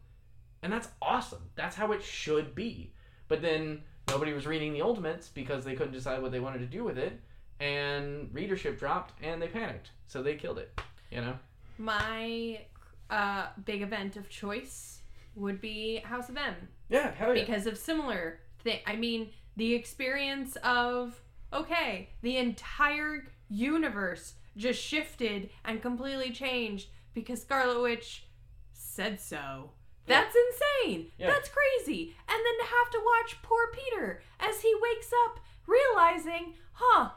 and 0.62 0.72
that's 0.72 0.90
awesome. 1.02 1.50
That's 1.56 1.76
how 1.76 1.92
it 1.92 2.04
should 2.04 2.56
be. 2.56 2.94
But 3.28 3.42
then 3.42 3.82
nobody 4.10 4.34
was 4.34 4.46
reading 4.46 4.74
the 4.74 4.82
Ultimates 4.82 5.30
because 5.30 5.64
they 5.64 5.76
couldn't 5.76 5.94
decide 5.94 6.22
what 6.22 6.32
they 6.32 6.40
wanted 6.40 6.60
to 6.60 6.66
do 6.66 6.84
with 6.84 6.98
it, 6.98 7.20
and 7.60 8.30
readership 8.34 8.80
dropped, 8.80 9.14
and 9.24 9.42
they 9.42 9.48
panicked, 9.48 9.92
so 10.08 10.22
they 10.22 10.36
killed 10.36 10.60
it. 10.60 10.80
You 11.10 11.22
know. 11.22 11.40
My 11.78 12.62
uh, 13.10 13.48
big 13.66 13.82
event 13.82 14.18
of 14.18 14.30
choice 14.30 15.02
would 15.36 15.60
be 15.62 15.98
House 15.98 16.30
of 16.30 16.38
M. 16.38 16.56
Yeah, 16.90 17.12
hell 17.14 17.36
yeah. 17.36 17.46
because 17.46 17.66
of 17.68 17.78
similar 17.78 18.40
thing. 18.64 18.80
I 18.86 18.96
mean, 18.96 19.30
the 19.56 19.74
experience 19.74 20.56
of 20.64 21.22
okay, 21.54 22.10
the 22.22 22.38
entire 22.38 23.28
universe 23.50 24.34
just 24.58 24.82
shifted 24.82 25.50
and 25.64 25.82
completely 25.82 26.32
changed 26.32 26.90
because 27.14 27.42
Scarlet 27.42 27.82
Witch 27.82 28.26
said 28.74 29.20
so. 29.20 29.72
That's 30.08 30.36
insane. 30.36 31.08
Yeah. 31.18 31.28
That's 31.28 31.50
crazy. 31.50 32.16
And 32.28 32.38
then 32.38 32.60
to 32.60 32.66
have 32.66 32.92
to 32.92 33.02
watch 33.04 33.42
poor 33.42 33.72
Peter 33.74 34.22
as 34.40 34.62
he 34.62 34.74
wakes 34.82 35.12
up 35.26 35.40
realizing, 35.66 36.54
huh, 36.74 37.10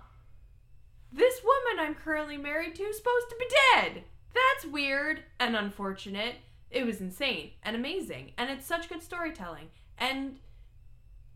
this 1.13 1.43
woman 1.43 1.87
I'm 1.87 1.95
currently 1.95 2.39
married 2.39 2.75
to 2.77 2.83
is 2.85 2.97
supposed 2.97 3.29
to 3.29 3.37
be 3.39 3.47
dead. 3.75 4.05
That's 4.35 4.73
weird 4.73 5.23
and 5.39 5.57
unfortunate. 5.57 6.37
It 6.71 6.87
was 6.87 7.01
insane 7.01 7.53
and 7.63 7.77
amazing. 7.77 8.33
And 8.39 8.51
it's 8.51 8.67
such 8.67 8.89
good 8.89 9.03
storytelling. 9.03 9.69
And 9.99 10.39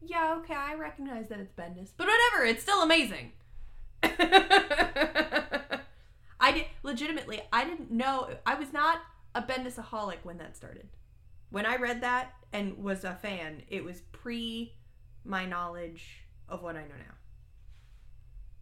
yeah, 0.05 0.35
okay, 0.39 0.55
I 0.55 0.74
recognize 0.74 1.29
that 1.29 1.41
it's 1.41 1.53
Bendis. 1.53 1.91
But 1.97 2.09
whatever, 2.09 2.47
it's 2.47 2.62
still 2.62 2.83
amazing. 2.83 3.33
I 4.03 5.81
did 6.53 6.65
legitimately, 6.83 7.43
I 7.53 7.65
didn't 7.65 7.91
know 7.91 8.29
I 8.45 8.55
was 8.55 8.73
not 8.73 8.99
a 9.35 9.43
Bendisaholic 9.43 10.19
when 10.24 10.39
that 10.39 10.57
started. 10.57 10.89
When 11.51 11.66
I 11.66 11.77
read 11.77 12.01
that 12.03 12.33
and 12.53 12.79
was 12.79 13.05
a 13.05 13.15
fan, 13.15 13.62
it 13.69 13.85
was 13.85 14.01
pre 14.12 14.74
my 15.24 15.47
knowledge 15.47 16.24
of 16.49 16.62
what 16.62 16.77
I 16.77 16.83
know 16.83 16.95
now. 16.99 17.15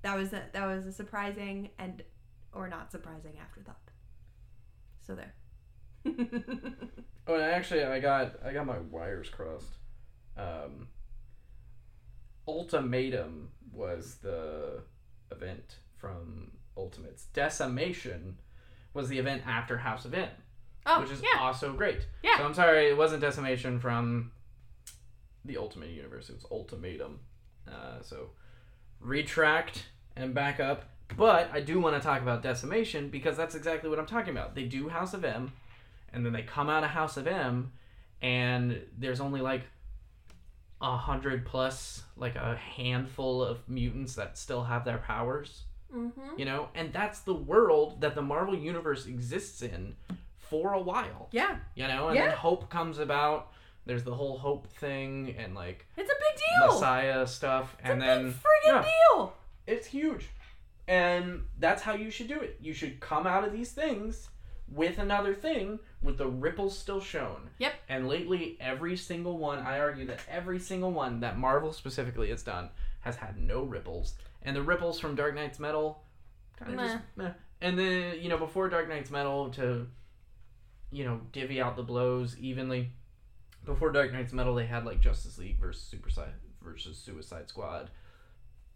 That 0.03 0.17
was 0.17 0.33
a, 0.33 0.45
that 0.53 0.67
was 0.67 0.87
a 0.87 0.93
surprising 0.93 1.71
and 1.79 2.03
or 2.53 2.69
not 2.69 2.91
surprising 2.91 3.35
afterthought. 3.41 3.77
So 5.07 5.15
there. 5.15 5.35
Oh, 7.31 7.35
and 7.35 7.45
actually, 7.45 7.85
I 7.85 8.01
got 8.01 8.45
I 8.45 8.53
got 8.53 8.67
my 8.67 8.79
wires 8.79 9.29
crossed. 9.29 9.77
Um, 10.37 10.89
Ultimatum 12.51 13.51
was 13.73 14.17
the 14.17 14.83
event 15.31 15.77
from 15.97 16.51
Ultimates. 16.77 17.27
Decimation 17.33 18.39
was 18.93 19.09
the 19.09 19.19
event 19.19 19.43
after 19.47 19.79
House 19.79 20.05
of 20.05 20.15
M, 20.15 20.29
oh, 20.87 21.01
which 21.01 21.11
is 21.11 21.23
yeah. 21.23 21.41
also 21.41 21.73
great. 21.73 22.07
Yeah. 22.25 22.39
So 22.39 22.45
I'm 22.45 22.55
sorry, 22.55 22.89
it 22.89 22.97
wasn't 22.97 23.21
Decimation 23.21 23.79
from 23.79 24.33
the 25.45 25.57
Ultimate 25.57 25.91
Universe. 25.91 26.29
It 26.29 26.35
was 26.35 26.47
Ultimatum. 26.51 27.21
Uh, 27.69 28.03
so 28.03 28.31
retract 28.99 29.87
and 30.17 30.35
back 30.35 30.59
up. 30.59 30.85
But 31.17 31.51
I 31.53 31.61
do 31.61 31.81
want 31.81 32.01
to 32.01 32.07
talk 32.07 32.23
about 32.23 32.43
Decimation 32.43 33.09
because 33.11 33.37
that's 33.37 33.55
exactly 33.55 33.89
what 33.89 33.99
I'm 33.99 34.07
talking 34.07 34.31
about. 34.31 34.55
They 34.55 34.65
do 34.65 34.89
House 34.89 35.15
of 35.15 35.25
M, 35.25 35.53
and 36.13 36.27
then 36.27 36.33
they 36.33 36.43
come 36.43 36.69
out 36.69 36.85
of 36.85 36.91
House 36.91 37.17
of 37.17 37.27
M, 37.27 37.73
and 38.21 38.81
there's 38.99 39.21
only 39.21 39.41
like 39.41 39.63
a 40.81 40.97
hundred 40.97 41.45
plus, 41.45 42.03
like 42.17 42.37
a 42.37 42.57
handful 42.57 43.43
of 43.43 43.69
mutants 43.69 44.15
that 44.15 44.39
still 44.39 44.65
have 44.65 44.85
their 44.85 44.99
powers. 44.99 45.63
Mm-hmm. 45.95 46.39
You 46.39 46.45
know, 46.45 46.69
and 46.75 46.93
that's 46.93 47.21
the 47.21 47.35
world 47.35 48.01
that 48.01 48.15
the 48.15 48.23
Marvel 48.23 48.55
Universe 48.55 49.07
exists 49.07 49.61
in 49.63 49.97
for 50.39 50.73
a 50.73 50.81
while. 50.81 51.29
Yeah, 51.33 51.57
You 51.75 51.87
know, 51.89 52.09
and 52.09 52.17
Yeah. 52.17 52.29
then 52.29 52.37
Hope 52.37 52.71
comes 52.71 52.99
about. 52.99 53.53
There's 53.87 54.05
the 54.05 54.15
whole 54.15 54.39
Hope 54.39 54.69
thing 54.75 55.35
and 55.39 55.55
like 55.55 55.87
it's 55.97 56.11
a 56.11 56.15
big 56.15 56.41
deal. 56.61 56.75
Messiah 56.75 57.27
stuff, 57.27 57.75
It's 57.81 57.89
and 57.91 58.03
a 58.03 58.07
then 58.07 58.25
big 58.27 58.35
friggin' 58.35 58.67
yeah, 58.67 58.85
deal. 59.15 59.33
it's 59.67 59.87
huge. 59.87 60.29
And 60.87 61.45
that's 61.59 61.83
how 61.83 61.95
you 61.95 62.11
should 62.11 62.29
do 62.29 62.41
it. 62.41 62.59
You 62.61 62.73
should 62.73 63.01
come 63.01 63.27
out 63.27 63.45
of 63.45 63.53
these 63.53 63.73
things 63.73 64.29
with 64.71 64.99
another 64.99 65.35
thing 65.35 65.79
with 66.03 66.19
the 66.19 66.27
ripples 66.27 66.79
still 66.79 67.01
shown. 67.01 67.51
Yep. 67.59 67.73
And 67.89 68.09
lately, 68.09 68.57
every 68.61 68.97
single 68.97 69.39
one, 69.39 69.59
I 69.59 69.79
argue 69.81 70.07
that 70.07 70.21
every 70.29 70.59
single 70.59 70.93
one 70.93 71.21
that 71.21 71.39
Marvel 71.39 71.73
specifically 71.73 72.31
has 72.31 72.43
done 72.43 72.71
has 73.01 73.17
had 73.17 73.37
no 73.39 73.63
ripples. 73.63 74.15
And 74.43 74.55
the 74.57 74.63
ripples 74.63 74.99
from 75.01 75.15
Dark 75.15 75.35
Nights 75.35 75.59
Metal, 75.59 76.03
kind 76.59 76.71
of 76.73 76.77
Meh. 76.77 76.87
just 76.87 76.99
meh. 77.17 77.31
And 77.61 77.79
then, 77.79 78.21
you 78.21 78.29
know, 78.29 78.39
before 78.39 78.69
Dark 78.69 78.89
Nights 78.89 79.11
Metal 79.11 79.51
to, 79.51 79.87
you 80.91 81.05
know, 81.05 81.21
divvy 81.33 81.61
out 81.61 81.77
the 81.77 81.83
blows 81.83 82.37
evenly, 82.39 82.91
before 83.65 83.93
Dark 83.93 84.13
Nights 84.13 84.33
Metal, 84.33 84.55
they 84.55 84.67
had 84.67 84.85
like 84.87 85.01
Justice 85.01 85.37
League 85.39 85.59
versus 85.61 85.83
Super 85.83 86.09
Sci- 86.09 86.25
versus 86.63 86.97
Suicide 86.97 87.49
Squad. 87.49 87.91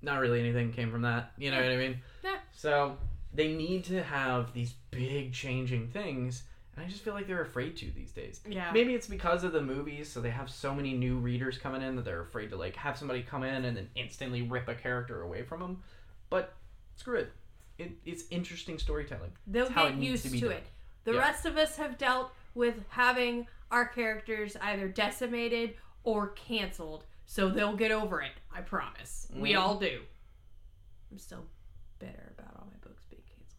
Not 0.02 0.20
really 0.20 0.40
anything 0.40 0.72
came 0.72 0.90
from 0.90 1.02
that. 1.02 1.32
You 1.38 1.50
know 1.50 1.56
what 1.56 1.70
I 1.70 1.76
mean? 1.76 2.00
Yeah. 2.22 2.36
So 2.52 2.98
they 3.34 3.52
need 3.52 3.84
to 3.84 4.02
have 4.02 4.52
these 4.52 4.74
big 4.90 5.32
changing 5.32 5.88
things, 5.88 6.44
and 6.74 6.84
I 6.84 6.88
just 6.88 7.02
feel 7.02 7.14
like 7.14 7.26
they're 7.26 7.42
afraid 7.42 7.76
to 7.78 7.90
these 7.90 8.12
days. 8.12 8.40
Yeah. 8.48 8.70
Maybe 8.72 8.94
it's 8.94 9.06
because 9.08 9.44
of 9.44 9.52
the 9.52 9.60
movies, 9.60 10.10
so 10.10 10.20
they 10.20 10.30
have 10.30 10.48
so 10.48 10.74
many 10.74 10.92
new 10.92 11.18
readers 11.18 11.58
coming 11.58 11.82
in 11.82 11.96
that 11.96 12.04
they're 12.04 12.20
afraid 12.22 12.50
to 12.50 12.56
like 12.56 12.76
have 12.76 12.96
somebody 12.96 13.22
come 13.22 13.42
in 13.42 13.64
and 13.64 13.76
then 13.76 13.88
instantly 13.96 14.42
rip 14.42 14.68
a 14.68 14.74
character 14.74 15.22
away 15.22 15.42
from 15.42 15.60
them. 15.60 15.82
But 16.30 16.54
screw 16.96 17.18
it. 17.18 17.32
it 17.78 17.92
it's 18.04 18.24
interesting 18.30 18.78
storytelling. 18.78 19.32
They'll 19.46 19.66
It's 19.66 19.74
get 19.74 19.94
used 19.96 20.24
to 20.30 20.40
to, 20.40 20.48
it. 20.50 20.64
The 21.04 21.12
Yeah. 21.14 21.18
rest 21.20 21.44
of 21.44 21.56
us 21.56 21.76
have 21.76 21.98
dealt 21.98 22.32
with 22.54 22.76
having 22.88 23.46
our 23.70 23.86
characters 23.86 24.56
either 24.60 24.88
decimated 24.88 25.74
or 26.04 26.28
canceled, 26.28 27.04
so 27.26 27.48
they'll 27.48 27.76
get 27.76 27.90
over 27.90 28.22
it. 28.22 28.32
I 28.52 28.60
promise. 28.60 29.26
We 29.34 29.52
Mhm. 29.52 29.60
all 29.60 29.78
do. 29.78 30.04
I'm 31.10 31.18
still 31.18 31.46
bitter 31.98 32.34
about 32.38 32.54
all 32.56 32.66
my 32.70 32.76
books 32.86 33.04
being 33.10 33.22
canceled. 33.22 33.58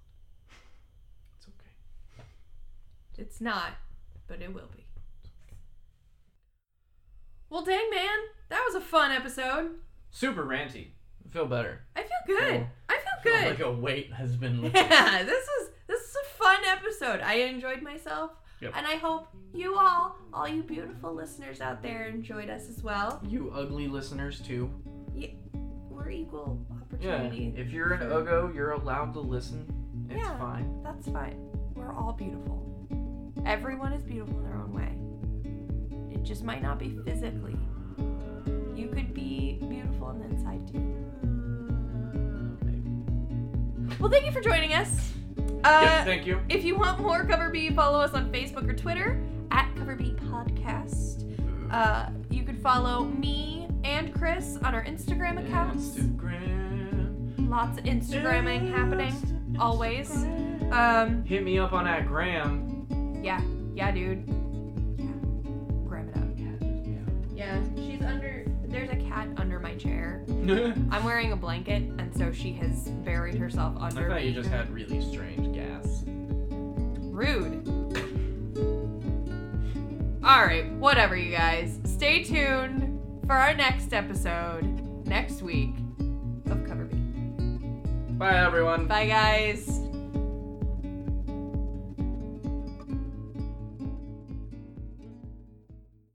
It's 1.37 1.47
okay. 1.47 2.23
It's 3.17 3.39
not, 3.41 3.71
but 4.27 4.41
it 4.41 4.53
will 4.53 4.69
be. 4.75 4.85
Well, 7.49 7.63
dang 7.63 7.89
man, 7.89 8.17
that 8.49 8.63
was 8.65 8.75
a 8.75 8.81
fun 8.81 9.11
episode. 9.11 9.71
Super 10.11 10.43
ranty. 10.45 10.87
I 11.25 11.29
feel 11.29 11.45
better. 11.45 11.81
I 11.95 12.01
feel 12.03 12.09
good. 12.37 12.49
Cool. 12.51 12.67
I 12.89 12.93
feel 12.93 13.23
feel 13.23 13.41
good. 13.41 13.49
like 13.49 13.59
a 13.59 13.71
weight 13.71 14.13
has 14.13 14.35
been 14.35 14.61
lifted. 14.63 14.85
Yeah, 14.89 15.23
this 15.23 15.43
is 15.47 15.69
this 15.87 16.01
is 16.01 16.15
a 16.15 16.37
fun 16.43 16.57
episode. 16.65 17.21
I 17.21 17.35
enjoyed 17.35 17.81
myself. 17.81 18.31
Yep. 18.61 18.71
And 18.75 18.87
I 18.87 18.95
hope 18.95 19.27
you 19.53 19.75
all, 19.77 20.15
all 20.33 20.47
you 20.47 20.63
beautiful 20.63 21.13
listeners 21.13 21.59
out 21.61 21.83
there, 21.83 22.07
enjoyed 22.07 22.49
us 22.49 22.69
as 22.69 22.81
well. 22.81 23.21
you 23.27 23.51
ugly 23.53 23.87
listeners 23.87 24.39
too. 24.39 24.71
Yeah, 25.13 25.27
We're 25.89 26.09
equal 26.09 26.65
opportunity. 26.71 27.53
Yeah. 27.55 27.61
If 27.61 27.71
you're 27.71 27.93
an 27.93 28.01
Ugo, 28.09 28.51
you're 28.55 28.71
allowed 28.71 29.13
to 29.13 29.19
listen. 29.19 29.67
It's 30.09 30.17
Yeah. 30.19 30.37
fine. 30.39 30.81
That's 30.83 31.07
fine. 31.09 31.35
We're 31.75 31.93
all 31.93 32.13
beautiful. 32.13 32.74
Everyone 33.45 33.93
is 33.93 34.03
beautiful 34.03 34.37
in 34.39 34.43
their 34.43 34.57
own 34.57 34.73
way. 34.73 36.13
It 36.13 36.23
just 36.23 36.43
might 36.43 36.61
not 36.61 36.79
be 36.79 36.97
physically. 37.05 37.55
You 38.75 38.89
could 38.89 39.13
be 39.13 39.59
beautiful 39.69 40.07
on 40.07 40.19
the 40.19 40.25
inside 40.25 40.67
too. 40.67 40.95
Well, 43.99 44.09
thank 44.09 44.25
you 44.25 44.31
for 44.31 44.41
joining 44.41 44.73
us. 44.73 45.13
Uh, 45.37 45.81
yeah, 45.83 46.03
thank 46.03 46.25
you. 46.25 46.39
If 46.49 46.63
you 46.63 46.75
want 46.75 46.99
more 46.99 47.23
Cover 47.25 47.49
B, 47.49 47.69
follow 47.69 47.99
us 47.99 48.13
on 48.13 48.31
Facebook 48.31 48.67
or 48.69 48.73
Twitter 48.73 49.21
at 49.51 49.73
Cover 49.75 49.95
B 49.95 50.15
Podcast. 50.25 51.23
Uh, 51.71 52.09
you 52.29 52.43
could 52.43 52.59
follow 52.59 53.05
me 53.05 53.67
and 53.83 54.13
Chris 54.13 54.57
on 54.63 54.75
our 54.75 54.83
Instagram 54.83 55.45
accounts. 55.45 55.97
Instagram. 55.97 57.49
Lots 57.49 57.77
of 57.77 57.83
Instagramming 57.85 58.71
happening, 58.71 59.13
always. 59.59 60.11
Um, 60.71 61.23
Hit 61.25 61.43
me 61.43 61.59
up 61.59 61.73
on 61.73 61.85
that 61.85 62.07
gram. 62.07 62.74
Yeah, 63.25 63.41
yeah, 63.73 63.89
dude. 63.89 64.23
Yeah, 64.99 65.07
grab 65.87 66.07
it 66.09 66.15
up. 66.15 66.21
Yeah, 67.35 67.59
she's 67.75 68.03
under. 68.03 68.45
There's 68.65 68.91
a 68.91 68.95
cat 68.97 69.27
under 69.37 69.59
my 69.59 69.73
chair. 69.75 70.23
I'm 70.29 71.03
wearing 71.03 71.31
a 71.31 71.35
blanket, 71.35 71.81
and 71.97 72.15
so 72.15 72.31
she 72.31 72.53
has 72.53 72.87
buried 73.03 73.33
herself 73.33 73.75
under 73.79 74.05
I 74.05 74.09
thought 74.09 74.21
me. 74.21 74.27
you 74.27 74.33
just 74.35 74.49
had 74.49 74.69
really 74.71 75.01
strange 75.01 75.55
gas. 75.55 76.03
Rude. 76.05 77.67
Alright, 80.23 80.71
whatever, 80.73 81.17
you 81.17 81.31
guys. 81.31 81.79
Stay 81.85 82.23
tuned 82.23 82.99
for 83.25 83.33
our 83.33 83.55
next 83.55 83.91
episode 83.91 84.65
next 85.07 85.41
week 85.41 85.73
of 86.51 86.63
Cover 86.67 86.85
B. 86.85 86.95
Bye, 88.19 88.37
everyone. 88.45 88.85
Bye, 88.85 89.07
guys. 89.07 89.84